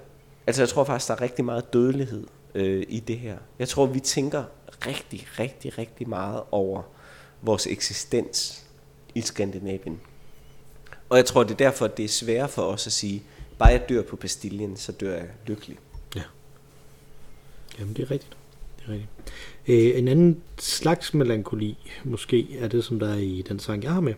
Altså 0.48 0.62
jeg 0.62 0.70
tror 0.70 0.84
faktisk, 0.84 1.08
der 1.08 1.14
er 1.16 1.22
rigtig 1.22 1.46
meget 1.46 1.74
dødelighed 1.74 2.28
øh, 2.56 2.84
i 2.90 3.00
det 3.00 3.20
her. 3.20 3.38
Jeg 3.60 3.68
tror, 3.68 3.86
vi 3.86 4.00
tænker 4.00 4.44
rigtig, 4.88 5.28
rigtig, 5.40 5.78
rigtig 5.78 6.10
meget 6.10 6.42
over 6.52 6.82
vores 7.42 7.68
eksistens 7.68 8.64
i 9.16 9.22
Skandinavien. 9.22 10.00
Og 11.10 11.18
jeg 11.18 11.26
tror, 11.26 11.44
det 11.44 11.52
er 11.52 11.58
derfor, 11.58 11.86
at 11.86 11.98
det 11.98 12.06
er 12.06 12.10
sværere 12.10 12.50
for 12.50 12.62
os 12.62 12.88
at 12.88 12.94
sige, 12.94 13.24
bare 13.58 13.70
jeg 13.70 13.90
dør 13.90 14.02
på 14.02 14.16
pastillen, 14.16 14.78
så 14.78 14.92
dør 14.92 15.16
jeg 15.16 15.28
lykkelig. 15.46 15.78
Ja. 16.16 16.22
Jamen, 17.80 17.94
det 17.94 18.04
er 18.04 18.12
rigtigt. 18.12 18.38
Det 18.80 18.86
er 18.88 18.92
rigtigt. 18.92 19.10
Øh, 19.68 20.00
en 20.00 20.08
anden 20.08 20.42
slags 20.58 21.14
melankoli, 21.14 21.78
måske, 22.04 22.58
er 22.60 22.68
det, 22.68 22.84
som 22.84 23.00
der 23.00 23.10
er 23.10 23.18
i 23.18 23.44
den 23.50 23.60
sang, 23.60 23.84
jeg 23.84 23.92
har 23.92 24.02
med 24.02 24.14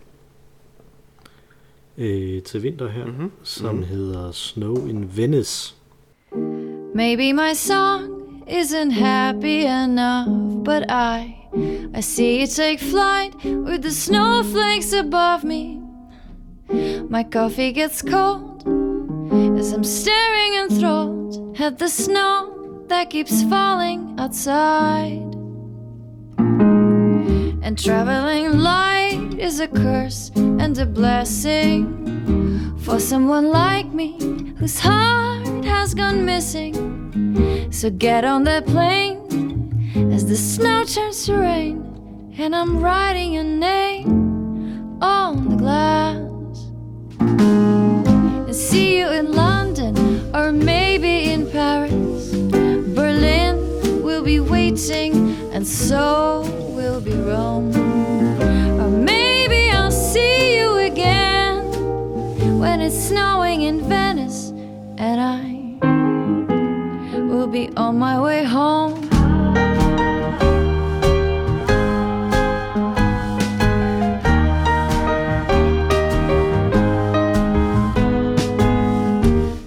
øh, 1.99 2.41
til 2.41 2.63
vinter 2.63 2.89
her, 2.89 3.05
mm-hmm. 3.05 3.31
som 3.43 3.75
mm-hmm. 3.75 3.83
hedder 3.83 4.31
Snow 4.31 4.75
in 4.75 5.17
Venice. 5.17 5.75
Maybe 6.95 7.31
my 7.33 7.53
song 7.53 8.03
isn't 8.47 8.91
happy 8.91 9.65
enough, 9.65 10.63
but 10.65 10.83
I 10.89 11.35
I 11.97 12.01
see 12.01 12.39
you 12.41 12.47
take 12.47 12.79
flight 12.79 13.33
with 13.43 13.81
the 13.81 13.91
snowflakes 13.91 14.93
above 14.93 15.43
me. 15.43 15.81
My 17.09 17.23
coffee 17.23 17.71
gets 17.71 18.01
cold 18.01 18.63
as 19.59 19.73
I'm 19.73 19.83
staring 19.83 20.53
enthralled 20.63 21.59
at 21.59 21.77
the 21.79 21.89
snow 21.89 22.85
that 22.87 23.09
keeps 23.09 23.43
falling 23.43 24.15
outside. 24.19 25.35
And 27.63 27.77
traveling 27.77 28.59
light 28.59 28.98
is 29.39 29.61
a 29.61 29.67
curse 29.67 30.31
and 30.35 30.77
a 30.77 30.85
blessing 30.85 32.77
for 32.79 32.99
someone 32.99 33.49
like 33.49 33.87
me 33.93 34.17
whose 34.57 34.79
heart 34.79 35.63
has 35.63 35.93
gone 35.93 36.25
missing. 36.25 37.71
So 37.71 37.89
get 37.89 38.25
on 38.25 38.43
that 38.43 38.65
plane 38.65 40.11
as 40.11 40.25
the 40.25 40.35
snow 40.35 40.83
turns 40.83 41.25
to 41.25 41.37
rain, 41.37 42.33
and 42.37 42.53
I'm 42.53 42.79
writing 42.79 43.33
your 43.33 43.45
name 43.45 45.01
on 45.01 45.49
the 45.49 45.55
glass. 45.55 46.17
And 47.19 48.55
see 48.55 48.97
you 48.99 49.07
in 49.07 49.31
London 49.31 49.95
or 50.35 50.51
maybe 50.51 51.31
in 51.31 51.49
Paris. 51.49 52.33
Berlin 52.93 54.03
will 54.03 54.23
be 54.23 54.41
waiting, 54.41 55.13
and 55.53 55.65
so 55.65 56.41
will 56.75 56.99
be 56.99 57.13
Rome. 57.13 58.18
When 62.59 62.81
it's 62.81 63.07
snowing 63.07 63.61
in 63.61 63.79
Venice, 63.87 64.49
and 64.97 65.21
I 65.21 65.77
will 67.29 67.47
be 67.47 67.69
on 67.77 67.97
my 67.97 68.19
way 68.19 68.43
home. 68.43 69.07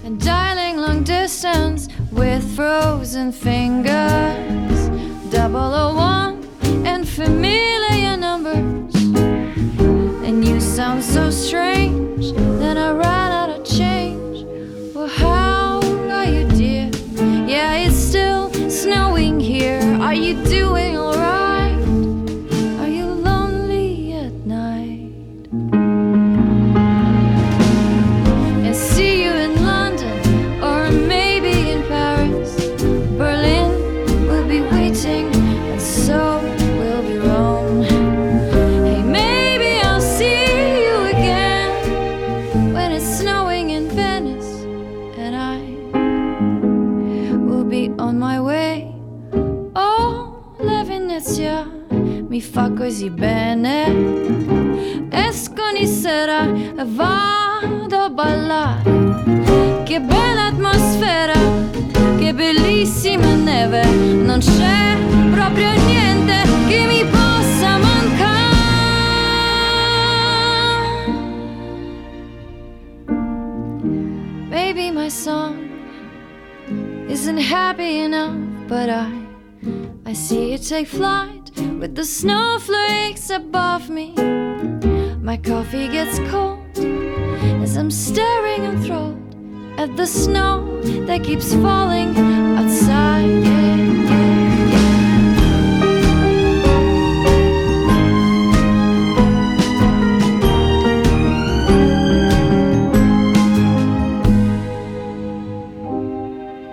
and 0.05 0.21
dialing 0.23 0.77
long 0.77 1.03
distance 1.03 1.89
with 2.11 2.43
frozen 2.55 3.31
fingers, 3.31 4.79
double 5.31 5.73
o 5.85 5.95
one 5.95 6.35
and 6.85 7.09
familiar 7.09 8.15
numbers. 8.15 8.93
And 10.27 10.45
you 10.45 10.61
sound 10.61 11.03
so 11.03 11.31
strange, 11.31 12.22
then 12.75 12.97
I 12.97 13.22
mi 52.33 52.41
fa 52.41 52.71
così 52.71 53.11
bene. 53.11 53.85
Esco 55.11 55.61
ogni 55.71 55.85
sera 55.85 56.51
e 56.51 56.83
vado 56.83 57.95
a 57.95 58.09
ballare. 58.09 59.83
Che 59.83 60.01
bella 60.01 60.45
atmosfera, 60.47 61.37
che 62.17 62.33
bellissima 62.33 63.35
neve. 63.35 63.85
Non 63.85 64.39
c'è 64.39 64.97
proprio 65.29 65.73
niente 65.85 66.41
che 66.67 66.85
mi 66.87 67.05
possa 67.05 67.77
mancare. 67.77 68.31
Baby, 74.49 74.89
my 74.89 75.07
song 75.07 75.69
isn't 77.07 77.37
happy 77.37 77.99
enough, 77.99 78.33
but 78.67 78.89
I 78.89 79.21
I 80.05 80.13
see 80.15 80.51
you 80.51 80.57
take 80.57 80.87
flight 80.87 81.42
with 81.55 81.95
the 81.95 82.05
snowflakes 82.05 83.29
above 83.29 83.89
me. 83.89 84.13
My 85.21 85.37
coffee 85.37 85.87
gets 85.87 86.19
cold 86.31 86.77
as 87.63 87.77
I'm 87.77 87.91
staring 87.91 88.63
enthralled 88.63 89.17
at 89.77 89.95
the 89.97 90.05
snow 90.05 90.81
that 91.07 91.23
keeps 91.23 91.53
falling 91.53 92.15
outside. 92.57 93.43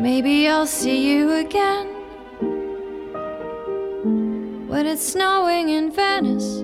Maybe 0.01 0.49
I'll 0.49 0.67
see 0.67 1.09
you 1.09 1.33
again 1.33 1.90
when 4.81 4.89
it's 4.95 5.07
snowing 5.13 5.69
in 5.69 5.93
Venice, 5.93 6.61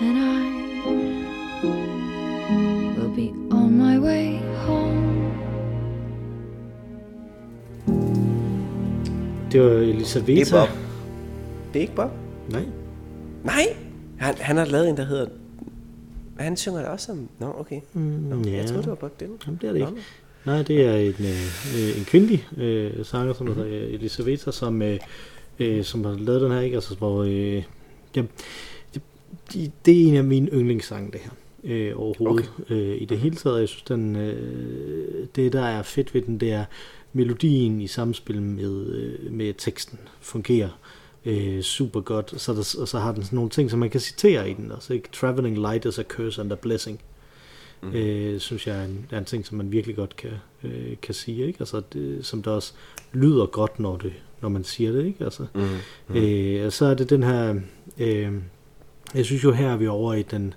and 0.00 0.16
I 0.18 0.40
will 2.96 3.10
be 3.14 3.28
on 3.50 3.76
my 3.76 3.98
way 3.98 4.38
home. 4.66 5.32
Det 9.52 9.62
var 9.62 9.68
Det 9.68 9.88
er 9.88 9.92
Elisabetta. 9.94 10.60
Bob. 10.60 10.68
Det 11.72 11.78
er 11.78 11.80
ikke 11.80 11.94
Bob? 11.94 12.10
Nej. 12.50 12.64
Nej! 13.44 13.76
Han, 14.18 14.34
han 14.40 14.56
har 14.56 14.64
lavet 14.64 14.88
en, 14.88 14.96
der 14.96 15.04
hedder... 15.04 15.26
Han 16.38 16.56
synger 16.56 16.78
det 16.78 16.88
også 16.88 17.06
som... 17.06 17.28
Nå, 17.38 17.54
okay. 17.58 17.80
Nå, 17.94 18.00
Mm, 18.36 18.42
ja. 18.42 18.56
Jeg 18.56 18.66
troede, 18.66 18.82
det 18.82 18.88
var 18.90 18.94
Bob 18.94 19.20
Dylan. 19.20 19.38
Jamen, 19.46 19.58
det 19.62 19.68
er 19.68 19.72
det 19.72 19.80
ikke. 19.80 19.92
Nå, 19.92 20.52
Nej, 20.52 20.62
det 20.62 20.86
er 20.86 20.94
en, 20.96 21.08
øh, 21.08 21.88
øh, 21.90 21.98
en 21.98 22.04
kvindelig 22.04 22.46
øh, 22.56 23.04
sanger, 23.04 23.34
som 23.34 23.46
hedder 23.46 23.64
øh, 23.66 23.94
Elisabetta, 23.94 24.50
som, 24.50 24.82
øh, 24.82 24.98
øh, 25.58 25.84
som 25.84 26.04
har 26.04 26.16
lavet 26.18 26.42
den 26.42 26.52
her, 26.52 26.60
ikke? 26.60 26.74
Altså, 26.74 26.94
hvor, 26.94 27.22
øh, 27.22 27.62
ja, 28.16 28.22
det, 29.52 29.72
det, 29.86 30.02
er 30.02 30.08
en 30.08 30.16
af 30.16 30.24
mine 30.24 30.50
yndlingssange, 30.52 31.12
det 31.12 31.20
her. 31.20 31.30
øh, 31.64 31.92
overhovedet 31.96 32.50
okay. 32.62 32.74
øh, 32.74 33.02
i 33.02 33.04
det 33.04 33.18
hele 33.18 33.36
taget. 33.36 33.60
Jeg 33.60 33.68
synes, 33.68 33.82
den, 33.82 34.16
øh, 34.16 35.26
det 35.36 35.52
der 35.52 35.62
er 35.62 35.82
fedt 35.82 36.14
ved 36.14 36.22
den, 36.22 36.40
det 36.40 36.52
er 36.52 36.64
melodien 37.12 37.80
i 37.80 37.86
samspil 37.86 38.42
med, 38.42 38.86
øh, 38.86 39.32
med 39.32 39.54
teksten 39.58 39.98
fungerer 40.20 40.70
øh, 41.24 41.62
super 41.62 42.00
godt. 42.00 42.40
Så 42.40 42.52
der, 42.52 42.76
og 42.80 42.88
så 42.88 42.98
har 42.98 43.12
den 43.12 43.24
sådan 43.24 43.36
nogle 43.36 43.50
ting, 43.50 43.70
som 43.70 43.78
man 43.78 43.90
kan 43.90 44.00
citere 44.00 44.50
i 44.50 44.54
den. 44.54 44.72
Altså, 44.72 44.94
ikke? 44.94 45.08
Traveling 45.12 45.58
light 45.58 45.84
is 45.84 45.98
a 45.98 46.02
curse 46.02 46.40
and 46.40 46.52
a 46.52 46.54
blessing. 46.54 47.00
Mm. 47.82 47.92
Øh, 47.92 48.40
synes 48.40 48.66
jeg 48.66 48.78
er 48.78 48.84
en, 48.84 49.06
er 49.10 49.18
en 49.18 49.24
ting, 49.24 49.46
som 49.46 49.58
man 49.58 49.72
virkelig 49.72 49.96
godt 49.96 50.16
kan, 50.16 50.30
øh, 50.64 50.96
kan 51.02 51.14
sige. 51.14 51.46
Ikke? 51.46 51.60
Altså, 51.60 51.82
det, 51.92 52.26
som 52.26 52.42
der 52.42 52.50
også 52.50 52.72
lyder 53.12 53.46
godt, 53.46 53.80
når, 53.80 53.96
det, 53.96 54.12
når 54.40 54.48
man 54.48 54.64
siger 54.64 54.92
det. 54.92 55.06
Ikke? 55.06 55.24
Altså, 55.24 55.46
mm. 55.54 55.60
Mm. 56.08 56.16
Øh, 56.16 56.66
og 56.66 56.72
så 56.72 56.84
er 56.84 56.94
det 56.94 57.10
den 57.10 57.22
her... 57.22 57.60
Øh, 57.98 58.32
jeg 59.14 59.24
synes 59.24 59.44
jo 59.44 59.52
her 59.52 59.72
er 59.72 59.76
vi 59.76 59.86
over 59.86 60.14
i 60.14 60.22
den, 60.22 60.54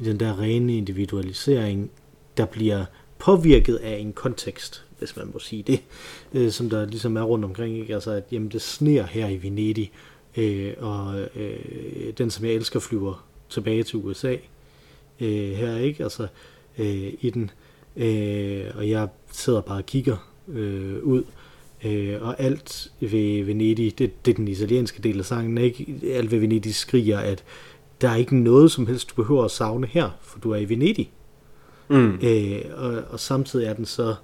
i 0.00 0.04
den 0.04 0.20
der 0.20 0.40
rene 0.40 0.76
individualisering, 0.76 1.90
der 2.36 2.46
bliver 2.46 2.84
påvirket 3.18 3.76
af 3.76 3.96
en 3.96 4.12
kontekst, 4.12 4.84
hvis 4.98 5.16
man 5.16 5.30
må 5.32 5.38
sige 5.38 5.62
det, 5.62 5.80
øh, 6.34 6.50
som 6.50 6.70
der 6.70 6.86
ligesom 6.86 7.16
er 7.16 7.22
rundt 7.22 7.44
omkring. 7.44 7.78
Ikke? 7.78 7.94
Altså, 7.94 8.10
at 8.10 8.24
jamen, 8.32 8.48
det 8.48 8.62
sner 8.62 9.02
her 9.02 9.28
i 9.28 9.42
Venedig, 9.42 9.92
øh, 10.36 10.74
og 10.78 11.20
øh, 11.34 12.12
den, 12.18 12.30
som 12.30 12.44
jeg 12.44 12.54
elsker, 12.54 12.80
flyver 12.80 13.26
tilbage 13.48 13.82
til 13.82 13.96
USA 13.96 14.36
øh, 15.20 15.50
her, 15.50 15.76
ikke? 15.76 16.02
Altså, 16.02 16.26
øh, 16.78 17.12
i 17.20 17.30
den, 17.30 17.50
øh, 17.96 18.64
og 18.74 18.88
jeg 18.88 19.08
sidder 19.32 19.60
bare 19.60 19.78
og 19.78 19.86
kigger 19.86 20.16
øh, 20.48 21.02
ud, 21.02 21.22
øh, 21.84 22.22
og 22.22 22.40
alt 22.40 22.92
ved 23.00 23.44
Venedig, 23.44 23.98
det, 23.98 24.26
det 24.26 24.30
er 24.30 24.36
den 24.36 24.48
italienske 24.48 25.02
del 25.02 25.18
af 25.18 25.24
sangen, 25.24 25.58
ikke? 25.58 26.00
Alt 26.12 26.30
ved 26.30 26.38
Venedig 26.38 26.74
skriger, 26.74 27.18
at 27.18 27.44
der 28.00 28.08
er 28.08 28.16
ikke 28.16 28.36
noget 28.36 28.70
som 28.70 28.86
helst, 28.86 29.10
du 29.10 29.14
behøver 29.14 29.44
at 29.44 29.50
savne 29.50 29.86
her, 29.86 30.10
for 30.22 30.38
du 30.38 30.50
er 30.50 30.56
i 30.56 30.68
Venedig. 30.68 31.10
Mm. 31.88 32.18
Øh, 32.22 32.60
og, 32.76 33.02
og 33.10 33.20
samtidig 33.20 33.66
er 33.66 33.74
den 33.74 33.84
så, 33.84 34.14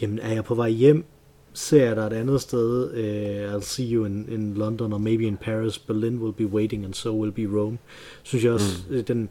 jamen 0.00 0.18
er 0.18 0.32
jeg 0.32 0.44
på 0.44 0.54
vej 0.54 0.70
hjem, 0.70 1.04
ser 1.52 1.84
jeg 1.84 1.96
dig 1.96 2.02
et 2.02 2.12
andet 2.12 2.40
sted, 2.40 2.90
uh, 2.90 3.56
I'll 3.56 3.64
see 3.64 3.92
you 3.92 4.04
in, 4.04 4.26
in 4.28 4.54
London, 4.54 4.92
or 4.92 4.98
maybe 4.98 5.26
in 5.26 5.36
Paris, 5.36 5.78
Berlin 5.78 6.18
will 6.18 6.32
be 6.32 6.46
waiting, 6.46 6.84
and 6.84 6.94
so 6.94 7.20
will 7.20 7.32
be 7.32 7.58
Rome. 7.60 7.78
Synes 8.22 8.44
jeg 8.44 8.52
også, 8.52 8.82
mm. 8.90 9.04
den, 9.04 9.28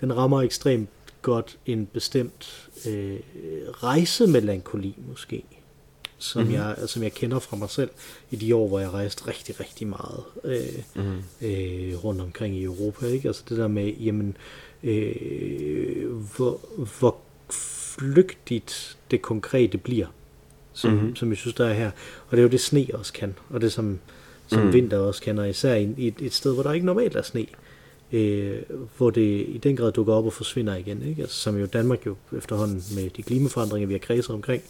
den 0.00 0.16
rammer 0.16 0.42
ekstremt 0.42 0.88
godt 1.22 1.58
en 1.66 1.86
bestemt 1.92 2.68
uh, 2.86 2.92
rejsemelankoli 3.82 4.94
måske, 5.08 5.44
som, 6.18 6.42
mm-hmm. 6.42 6.56
jeg, 6.56 6.76
som 6.86 7.02
jeg 7.02 7.12
kender 7.12 7.38
fra 7.38 7.56
mig 7.56 7.70
selv 7.70 7.90
i 8.30 8.36
de 8.36 8.54
år, 8.54 8.68
hvor 8.68 8.80
jeg 8.80 8.90
rejste 8.90 9.28
rigtig, 9.28 9.60
rigtig 9.60 9.86
meget 9.86 10.24
uh, 10.44 11.02
mm-hmm. 11.02 11.22
uh, 11.40 12.04
rundt 12.04 12.20
omkring 12.20 12.56
i 12.56 12.64
Europa. 12.64 13.06
Ikke? 13.06 13.28
Altså 13.28 13.42
det 13.48 13.58
der 13.58 13.68
med, 13.68 13.92
jamen, 13.92 14.36
uh, 14.82 14.90
hvor, 16.36 16.60
hvor 16.98 17.16
flygtigt 17.98 18.96
det 19.10 19.22
konkrete 19.22 19.78
bliver 19.78 20.06
som, 20.72 20.92
mm-hmm. 20.92 21.16
som 21.16 21.28
jeg 21.28 21.36
synes, 21.36 21.54
der 21.54 21.66
er 21.66 21.74
her. 21.74 21.90
Og 22.28 22.30
det 22.30 22.38
er 22.38 22.42
jo 22.42 22.48
det, 22.48 22.60
sne 22.60 22.86
også 22.94 23.12
kan, 23.12 23.34
og 23.50 23.60
det 23.60 23.72
som, 23.72 23.98
som 24.46 24.62
mm. 24.62 24.72
vinter 24.72 24.98
også 24.98 25.22
kan, 25.22 25.38
og 25.38 25.50
især 25.50 25.74
i, 25.74 25.94
i 25.96 26.06
et, 26.06 26.14
et 26.20 26.34
sted, 26.34 26.54
hvor 26.54 26.62
der 26.62 26.72
ikke 26.72 26.86
normalt 26.86 27.16
er 27.16 27.22
sne, 27.22 27.46
øh, 28.12 28.58
hvor 28.96 29.10
det 29.10 29.46
i 29.48 29.60
den 29.62 29.76
grad 29.76 29.92
dukker 29.92 30.14
op 30.14 30.26
og 30.26 30.32
forsvinder 30.32 30.76
igen, 30.76 31.02
ikke? 31.08 31.22
Altså, 31.22 31.36
som 31.36 31.56
jo 31.58 31.66
Danmark 31.66 32.06
jo 32.06 32.16
efterhånden 32.36 32.82
med 32.94 33.10
de 33.10 33.22
klimaforandringer, 33.22 33.86
vi 33.86 33.94
har 33.94 33.98
kredset 33.98 34.34
omkring, 34.34 34.62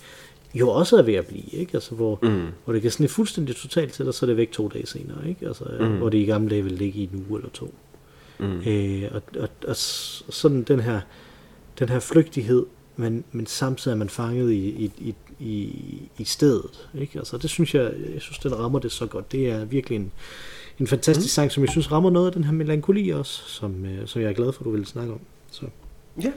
jo 0.55 0.71
også 0.71 0.97
er 0.97 1.03
ved 1.03 1.15
at 1.15 1.27
blive, 1.27 1.53
ikke? 1.53 1.75
Altså, 1.75 1.95
hvor, 1.95 2.19
mm. 2.23 2.47
hvor 2.65 2.73
det 2.73 2.83
kan 2.83 2.91
sådan 2.91 3.09
fuldstændig 3.09 3.57
totalt 3.57 3.93
til, 3.93 4.09
og 4.09 4.15
så 4.15 4.27
er 4.27 4.29
det 4.29 4.37
væk 4.37 4.53
to 4.53 4.69
dage 4.69 4.87
senere, 4.87 5.29
ikke? 5.29 5.47
Altså, 5.47 5.65
mm. 5.81 5.97
hvor 5.97 6.09
det 6.09 6.19
i 6.19 6.25
gamle 6.25 6.51
dage 6.51 6.63
ville 6.63 6.79
ligge 6.79 7.01
i 7.01 7.03
en 7.13 7.27
uge 7.29 7.39
eller 7.39 7.51
to. 7.51 7.75
Mm. 8.39 8.61
Øh, 8.67 9.11
og, 9.13 9.23
og, 9.41 9.49
og, 9.69 9.77
sådan 9.77 10.63
den 10.63 10.81
her, 10.81 11.01
den 11.79 11.89
her 11.89 12.01
flygtighed, 12.01 12.67
men, 12.97 13.25
men 13.33 13.47
samtidig 13.47 13.95
er 13.95 13.99
man 13.99 14.09
fanget 14.09 14.53
i, 14.53 14.69
i, 14.69 14.93
i, 14.99 15.15
i, 15.41 15.75
i 16.19 16.25
stedet. 16.25 16.89
Ikke? 16.99 17.19
Altså, 17.19 17.39
det 17.39 17.51
synes 17.51 17.75
jeg, 17.75 17.93
jeg 18.15 18.21
synes, 18.21 18.39
den 18.39 18.59
rammer 18.59 18.79
det 18.79 18.93
så 18.93 19.07
godt. 19.07 19.33
Det 19.33 19.51
er 19.51 19.65
virkelig 19.65 19.97
en, 19.97 20.13
en 20.79 20.87
fantastisk 20.87 21.27
mm. 21.27 21.29
sang, 21.29 21.53
som 21.53 21.63
jeg 21.63 21.71
synes 21.71 21.93
rammer 21.93 22.11
noget 22.11 22.27
af 22.27 22.33
den 22.33 22.45
her 22.45 22.53
melankoli 22.53 23.11
også, 23.11 23.43
som, 23.47 23.85
øh, 23.85 24.07
som 24.07 24.23
jeg 24.23 24.29
er 24.29 24.35
glad 24.35 24.53
for, 24.53 24.65
du 24.65 24.71
vil 24.71 24.87
snakke 24.87 25.13
om. 25.13 25.21
Så, 25.51 25.67
ja, 26.23 26.33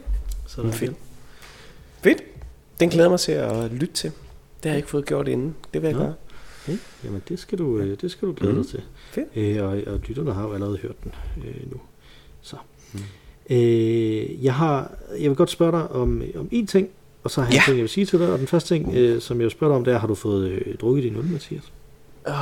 så 0.47 0.62
der 0.62 0.72
fedt. 0.72 0.93
Fedt. 2.03 2.24
Den 2.80 2.89
glæder 2.89 3.09
mig 3.09 3.19
til 3.19 3.32
at 3.32 3.71
lytte 3.71 3.93
til. 3.93 4.11
Det 4.63 4.65
har 4.65 4.69
jeg 4.69 4.77
ikke 4.77 4.89
fået 4.89 5.05
gjort 5.05 5.27
inden. 5.27 5.55
Det 5.73 5.82
vil 5.82 5.88
jeg 5.88 5.97
ja. 5.97 6.03
gøre. 6.03 6.13
Ja, 6.67 6.73
jamen 7.03 7.21
det 7.30 7.39
skal 7.39 7.57
du, 7.57 7.77
øh, 7.77 7.97
det 8.01 8.11
skal 8.11 8.27
du 8.27 8.34
glæde 8.34 8.53
mm. 8.53 8.61
dig 8.61 8.71
til. 8.71 8.82
Fedt. 9.11 9.27
Øh, 9.36 9.63
og, 9.63 9.93
og 9.93 9.99
lytterne 10.07 10.34
har 10.34 10.43
jo 10.43 10.53
allerede 10.53 10.77
hørt 10.77 11.03
den 11.03 11.11
øh, 11.38 11.71
nu. 11.71 11.77
Så. 12.41 12.55
Mm. 12.93 12.99
Øh, 13.49 14.43
jeg, 14.43 14.53
har, 14.53 14.91
jeg 15.19 15.30
vil 15.30 15.38
godt 15.38 15.49
spørge 15.49 15.71
dig 15.71 15.91
om, 15.91 16.21
om 16.36 16.47
en 16.51 16.67
ting, 16.67 16.89
og 17.23 17.32
så 17.32 17.41
har 17.41 17.47
jeg 17.47 17.53
ja. 17.53 17.59
en 17.59 17.65
ting, 17.65 17.77
jeg 17.77 17.82
vil 17.82 17.89
sige 17.89 18.05
til 18.05 18.19
dig. 18.19 18.32
Og 18.32 18.39
den 18.39 18.47
første 18.47 18.75
ting, 18.75 18.95
øh, 18.95 19.21
som 19.21 19.38
jeg 19.38 19.43
vil 19.43 19.51
spørge 19.51 19.69
dig 19.69 19.77
om, 19.77 19.84
det 19.84 19.93
er, 19.93 19.97
har 19.97 20.07
du 20.07 20.15
fået 20.15 20.49
øh, 20.49 20.75
drukket 20.77 21.03
din 21.03 21.15
øl, 21.15 21.25
Mathias? 21.25 21.71
Uh, 22.27 22.34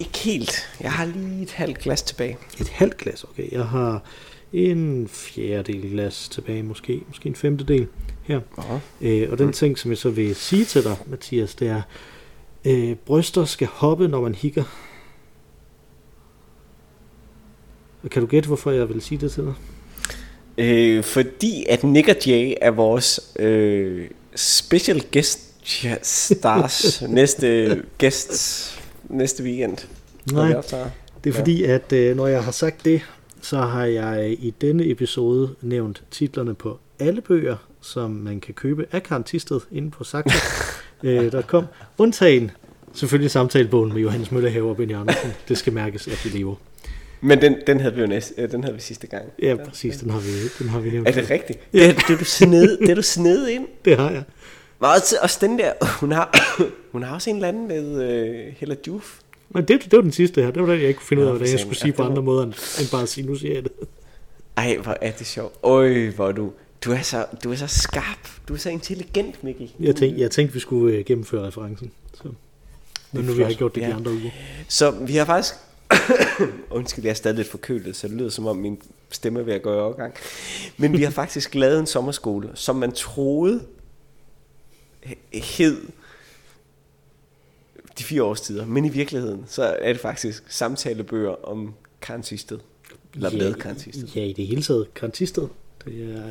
ikke 0.00 0.18
helt. 0.18 0.52
Jeg 0.80 0.92
har 0.92 1.06
lige 1.06 1.42
et 1.42 1.50
halvt 1.50 1.78
glas 1.78 2.02
tilbage. 2.02 2.38
Et 2.60 2.68
halvt 2.68 2.96
glas, 2.96 3.24
okay. 3.24 3.52
Jeg 3.52 3.64
har 3.64 4.02
en 4.52 5.08
fjerdedel 5.08 5.90
glas 5.90 6.28
tilbage, 6.28 6.62
måske. 6.62 7.02
Måske 7.08 7.28
en 7.28 7.34
femtedel 7.34 7.86
her. 8.26 8.40
Øh, 9.00 9.28
og 9.30 9.38
den 9.38 9.46
mm. 9.46 9.52
ting, 9.52 9.78
som 9.78 9.90
jeg 9.90 9.98
så 9.98 10.10
vil 10.10 10.34
sige 10.34 10.64
til 10.64 10.84
dig, 10.84 10.96
Mathias, 11.06 11.54
det 11.54 11.68
er, 11.68 11.82
øh, 12.64 12.94
bryster 12.94 13.44
skal 13.44 13.66
hoppe, 13.66 14.08
når 14.08 14.20
man 14.20 14.34
hikker. 14.34 14.64
Og 18.02 18.10
kan 18.10 18.22
du 18.22 18.28
gætte, 18.28 18.46
hvorfor 18.46 18.70
jeg 18.70 18.88
vil 18.88 19.02
sige 19.02 19.18
det 19.18 19.32
til 19.32 19.44
dig? 19.44 19.54
Øh, 20.58 21.04
fordi 21.04 21.64
at 21.68 21.84
Nick 21.84 22.08
og 22.08 22.26
Jay 22.26 22.54
er 22.60 22.70
vores 22.70 23.32
øh, 23.38 24.10
special 24.34 25.02
guest 25.12 25.40
stars 26.02 27.02
næste 27.08 27.82
guests 27.98 28.80
næste 29.08 29.42
weekend. 29.42 29.76
Nej, 30.32 30.48
det 30.48 30.72
er 30.74 30.90
ja. 31.26 31.30
fordi, 31.30 31.64
at 31.64 31.92
øh, 31.92 32.16
når 32.16 32.26
jeg 32.26 32.44
har 32.44 32.52
sagt 32.52 32.84
det, 32.84 33.02
så 33.40 33.60
har 33.60 33.84
jeg 33.84 34.36
i 34.38 34.54
denne 34.60 34.90
episode 34.90 35.54
nævnt 35.62 36.02
titlerne 36.10 36.54
på 36.54 36.78
alle 36.98 37.20
bøger, 37.20 37.56
som 37.86 38.10
man 38.10 38.40
kan 38.40 38.54
købe 38.54 38.86
af 38.92 39.02
Karen 39.02 39.24
Tisted 39.24 39.60
inde 39.72 39.90
på 39.90 40.04
Saxo.com. 40.04 41.64
øh, 41.64 41.68
undtagen 41.98 42.50
selvfølgelig 42.92 43.30
samtalebogen 43.30 43.92
med 43.92 44.02
Johannes 44.02 44.32
Møllerhaver 44.32 44.70
og 44.70 44.76
Benny 44.76 44.94
Andersen. 44.94 45.32
Det 45.48 45.58
skal 45.58 45.72
mærkes, 45.72 46.08
at 46.08 46.24
vi 46.24 46.38
lever. 46.38 46.54
Men 47.20 47.40
den, 47.40 47.56
den 47.66 47.80
havde 47.80 47.94
vi 47.94 48.00
jo 48.00 48.06
næste, 48.06 48.34
øh, 48.38 48.50
den 48.50 48.64
havde 48.64 48.74
vi 48.74 48.80
sidste 48.80 49.06
gang. 49.06 49.24
Ja, 49.42 49.56
præcis, 49.68 49.96
den 49.96 50.10
har 50.10 50.20
vi, 50.20 50.28
den 50.58 50.68
har 50.68 50.80
vi 50.80 50.90
nævnt. 50.90 51.08
Er 51.08 51.12
det 51.12 51.30
rigtigt? 51.30 51.58
Ja. 51.72 51.86
Det, 51.86 51.96
det, 51.96 52.14
er 52.14 52.18
du 52.18 52.24
sned, 52.24 52.78
det 52.78 52.90
er 52.90 52.94
du 52.94 53.02
sned 53.02 53.48
ind. 53.48 53.66
Det 53.84 53.96
har 53.96 54.10
jeg. 54.10 54.22
Og 54.80 54.90
også, 54.90 55.16
også 55.22 55.38
den 55.40 55.58
der, 55.58 55.72
hun 56.00 56.12
har, 56.12 56.56
hun 56.92 57.02
har 57.02 57.14
også 57.14 57.30
en 57.30 57.36
eller 57.36 57.48
anden 57.48 57.68
med 57.68 58.48
uh, 58.48 58.54
Hella 58.56 58.76
Juf. 58.86 59.18
Men 59.50 59.64
det, 59.64 59.84
det 59.84 59.92
var 59.92 60.00
den 60.00 60.12
sidste 60.12 60.42
her. 60.42 60.50
Det 60.50 60.62
var 60.62 60.68
den, 60.68 60.80
jeg 60.80 60.88
ikke 60.88 60.98
kunne 60.98 61.06
finde 61.06 61.22
ud 61.22 61.28
af, 61.28 61.36
hvad 61.36 61.48
jeg 61.48 61.60
skulle 61.60 61.78
sige 61.78 61.92
på 61.92 62.02
andre 62.02 62.22
måder, 62.22 62.42
end 62.42 62.90
bare 62.92 63.02
at 63.02 63.08
sige, 63.08 63.26
nu 63.26 63.34
siger 63.34 63.54
jeg 63.54 63.62
det. 63.62 63.72
Ej, 64.56 64.76
hvor 64.82 64.96
er 65.00 65.10
det 65.10 65.26
sjovt. 65.26 65.54
Øj, 65.62 66.10
hvor 66.10 66.32
du... 66.32 66.52
Du 66.84 66.92
er, 66.92 67.02
så, 67.02 67.26
du 67.44 67.52
er 67.52 67.56
så 67.56 67.66
skarp. 67.66 68.48
Du 68.48 68.54
er 68.54 68.58
så 68.58 68.70
intelligent, 68.70 69.44
Mikkel. 69.44 69.72
Jeg 69.80 69.96
tænkte, 69.96 70.20
jeg 70.20 70.30
tænkte 70.30 70.54
vi 70.54 70.60
skulle 70.60 70.98
uh, 70.98 71.04
gennemføre 71.04 71.46
referencen. 71.46 71.92
Så. 72.14 72.32
Men 73.12 73.24
nu 73.24 73.32
vi 73.32 73.42
har 73.42 73.52
gjort 73.52 73.74
det 73.74 73.80
ja. 73.80 73.86
de 73.86 73.94
andre 73.94 74.10
uger. 74.10 74.30
Så 74.68 74.90
vi 74.90 75.16
har 75.16 75.24
faktisk 75.24 75.54
Undskyld, 76.70 77.04
jeg 77.04 77.10
er 77.10 77.14
stadig 77.14 77.36
lidt 77.36 77.48
forkølet, 77.48 77.96
så 77.96 78.08
det 78.08 78.16
lyder 78.16 78.28
som 78.28 78.46
om 78.46 78.56
min 78.56 78.78
stemme 79.10 79.40
er 79.40 79.44
ved 79.44 79.54
at 79.54 79.62
gå 79.62 79.74
i 79.74 79.78
overgang. 79.78 80.14
Men 80.76 80.92
vi 80.92 81.02
har 81.02 81.10
faktisk 81.22 81.54
lavet 81.54 81.80
en 81.80 81.86
sommerskole, 81.86 82.50
som 82.54 82.76
man 82.76 82.92
troede 82.92 83.62
hed 85.32 85.82
de 87.98 88.04
fire 88.04 88.22
årstider, 88.22 88.66
men 88.66 88.84
i 88.84 88.88
virkeligheden, 88.88 89.44
så 89.46 89.62
er 89.62 89.92
det 89.92 90.00
faktisk 90.00 90.44
samtalebøger 90.48 91.44
om 91.44 91.74
Karen 92.02 92.22
Sisted. 92.22 92.58
Eller 93.14 93.30
ja, 93.30 93.36
med 93.36 93.54
Karen 93.54 93.78
Sisted. 93.78 94.08
Ja, 94.08 94.24
i 94.24 94.32
det 94.32 94.46
hele 94.46 94.62
taget 94.62 94.94
Karen 94.94 95.14
Sisted. 95.14 95.48
Det 95.86 96.16
er, 96.16 96.22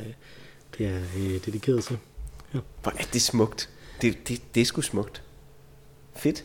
det 0.77 0.85
er 0.85 0.99
øh, 1.17 1.45
dedikeret 1.45 1.83
til. 1.83 1.97
Ja. 2.53 2.59
Hvor 2.83 2.91
er 2.91 3.05
det 3.13 3.21
smukt. 3.21 3.69
Det, 4.01 4.27
det, 4.27 4.41
det 4.55 4.61
er 4.61 4.65
sgu 4.65 4.81
smukt. 4.81 5.23
Fedt. 6.15 6.43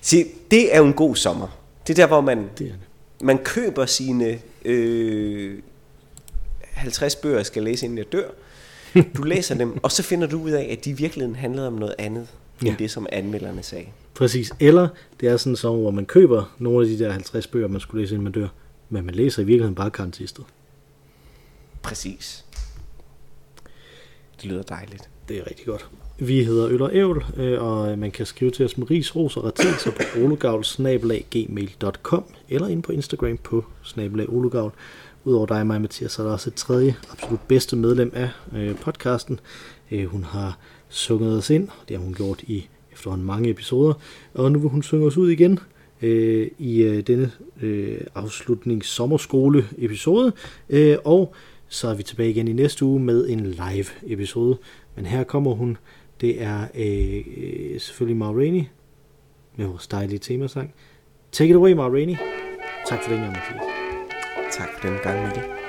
Se, 0.00 0.24
det 0.50 0.74
er 0.74 0.78
jo 0.78 0.86
en 0.86 0.92
god 0.92 1.16
sommer. 1.16 1.58
Det 1.86 1.92
er 1.98 2.02
der, 2.02 2.06
hvor 2.06 2.20
man, 2.20 2.38
det 2.58 2.66
er 2.66 2.72
det. 2.72 2.80
man 3.20 3.38
køber 3.38 3.86
sine 3.86 4.38
øh, 4.64 5.58
50 6.62 7.16
bøger, 7.16 7.36
jeg 7.36 7.46
skal 7.46 7.62
læse, 7.62 7.84
inden 7.84 7.98
jeg 7.98 8.12
dør. 8.12 8.28
Du 9.16 9.22
læser 9.22 9.54
dem, 9.54 9.84
og 9.84 9.92
så 9.92 10.02
finder 10.02 10.26
du 10.26 10.42
ud 10.42 10.50
af, 10.50 10.68
at 10.78 10.84
de 10.84 10.90
i 10.90 10.92
virkeligheden 10.92 11.36
handlede 11.36 11.66
om 11.66 11.72
noget 11.72 11.94
andet, 11.98 12.28
ja. 12.62 12.68
end 12.68 12.76
det, 12.76 12.90
som 12.90 13.06
anmelderne 13.12 13.62
sagde. 13.62 13.86
Præcis. 14.14 14.52
Eller 14.60 14.88
det 15.20 15.28
er 15.28 15.36
sådan 15.36 15.56
så, 15.56 15.76
hvor 15.76 15.90
man 15.90 16.06
køber 16.06 16.54
nogle 16.58 16.86
af 16.86 16.96
de 16.96 17.04
der 17.04 17.12
50 17.12 17.46
bøger, 17.46 17.68
man 17.68 17.80
skulle 17.80 18.02
læse, 18.02 18.14
inden 18.14 18.24
man 18.24 18.32
dør, 18.32 18.48
men 18.88 19.06
man 19.06 19.14
læser 19.14 19.42
i 19.42 19.44
virkeligheden 19.44 19.74
bare 19.74 19.90
karantistet. 19.90 20.44
Præcis. 21.82 22.44
Det 24.42 24.44
lyder 24.44 24.62
dejligt. 24.62 25.08
Det 25.28 25.38
er 25.38 25.46
rigtig 25.50 25.66
godt. 25.66 25.88
Vi 26.18 26.44
hedder 26.44 26.68
Øl 26.68 26.74
øh, 26.74 26.80
og 26.80 26.94
Ævl, 26.94 27.24
og 27.58 27.98
man 27.98 28.10
kan 28.10 28.26
skrive 28.26 28.50
til 28.50 28.64
os 28.64 28.78
med 28.78 28.90
ris, 28.90 29.16
ros 29.16 29.36
og 29.36 29.44
retenser 29.44 29.90
på 29.90 30.02
olugavl 30.24 30.64
eller 32.48 32.68
ind 32.68 32.82
på 32.82 32.92
Instagram 32.92 33.38
på 33.38 33.64
snabelag 33.82 34.28
olugavl, 34.28 34.72
Udover 35.24 35.46
dig 35.46 35.60
og 35.60 35.66
mig, 35.66 35.80
Mathias, 35.80 36.12
så 36.12 36.22
er 36.22 36.26
der 36.26 36.32
også 36.32 36.50
et 36.50 36.54
tredje, 36.54 36.96
absolut 37.12 37.40
bedste 37.48 37.76
medlem 37.76 38.12
af 38.14 38.28
øh, 38.56 38.76
podcasten. 38.76 39.40
Hun 40.06 40.24
har 40.24 40.58
sunget 40.88 41.38
os 41.38 41.50
ind, 41.50 41.68
det 41.88 41.96
har 41.96 42.04
hun 42.04 42.14
gjort 42.14 42.42
i 42.42 42.68
efterhånden 42.92 43.26
mange 43.26 43.50
episoder, 43.50 43.94
og 44.34 44.52
nu 44.52 44.58
vil 44.58 44.70
hun 44.70 44.82
synge 44.82 45.06
os 45.06 45.16
ud 45.16 45.30
igen 45.30 45.58
øh, 46.02 46.50
i 46.58 46.82
øh, 46.82 47.00
denne 47.06 47.32
øh, 47.60 48.00
afslutnings 48.14 48.88
sommerskole 48.88 49.68
episode, 49.78 50.32
øh, 50.70 50.96
og 51.04 51.34
så 51.72 51.88
er 51.88 51.94
vi 51.94 52.02
tilbage 52.02 52.30
igen 52.30 52.48
i 52.48 52.52
næste 52.52 52.84
uge 52.84 53.00
med 53.00 53.28
en 53.28 53.46
live 53.46 53.86
episode. 54.06 54.58
Men 54.96 55.06
her 55.06 55.24
kommer 55.24 55.54
hun, 55.54 55.76
det 56.20 56.42
er 56.42 56.66
øh, 56.74 57.24
øh 57.36 57.80
selvfølgelig 57.80 58.16
Ma 58.16 58.26
Rainey 58.26 58.64
med 59.56 59.66
vores 59.66 59.86
dejlige 59.86 60.18
temasang. 60.18 60.74
Take 61.32 61.50
it 61.50 61.56
away, 61.56 61.72
Ma 61.72 61.88
Rainey. 61.88 62.16
Tak 62.88 63.02
for 63.02 63.10
den 63.10 63.20
gang, 63.20 63.32
Mathias. 63.32 63.62
Tak 64.52 64.68
for 64.78 64.88
den 64.88 64.98
gang, 65.02 65.26
Mikkel. 65.26 65.61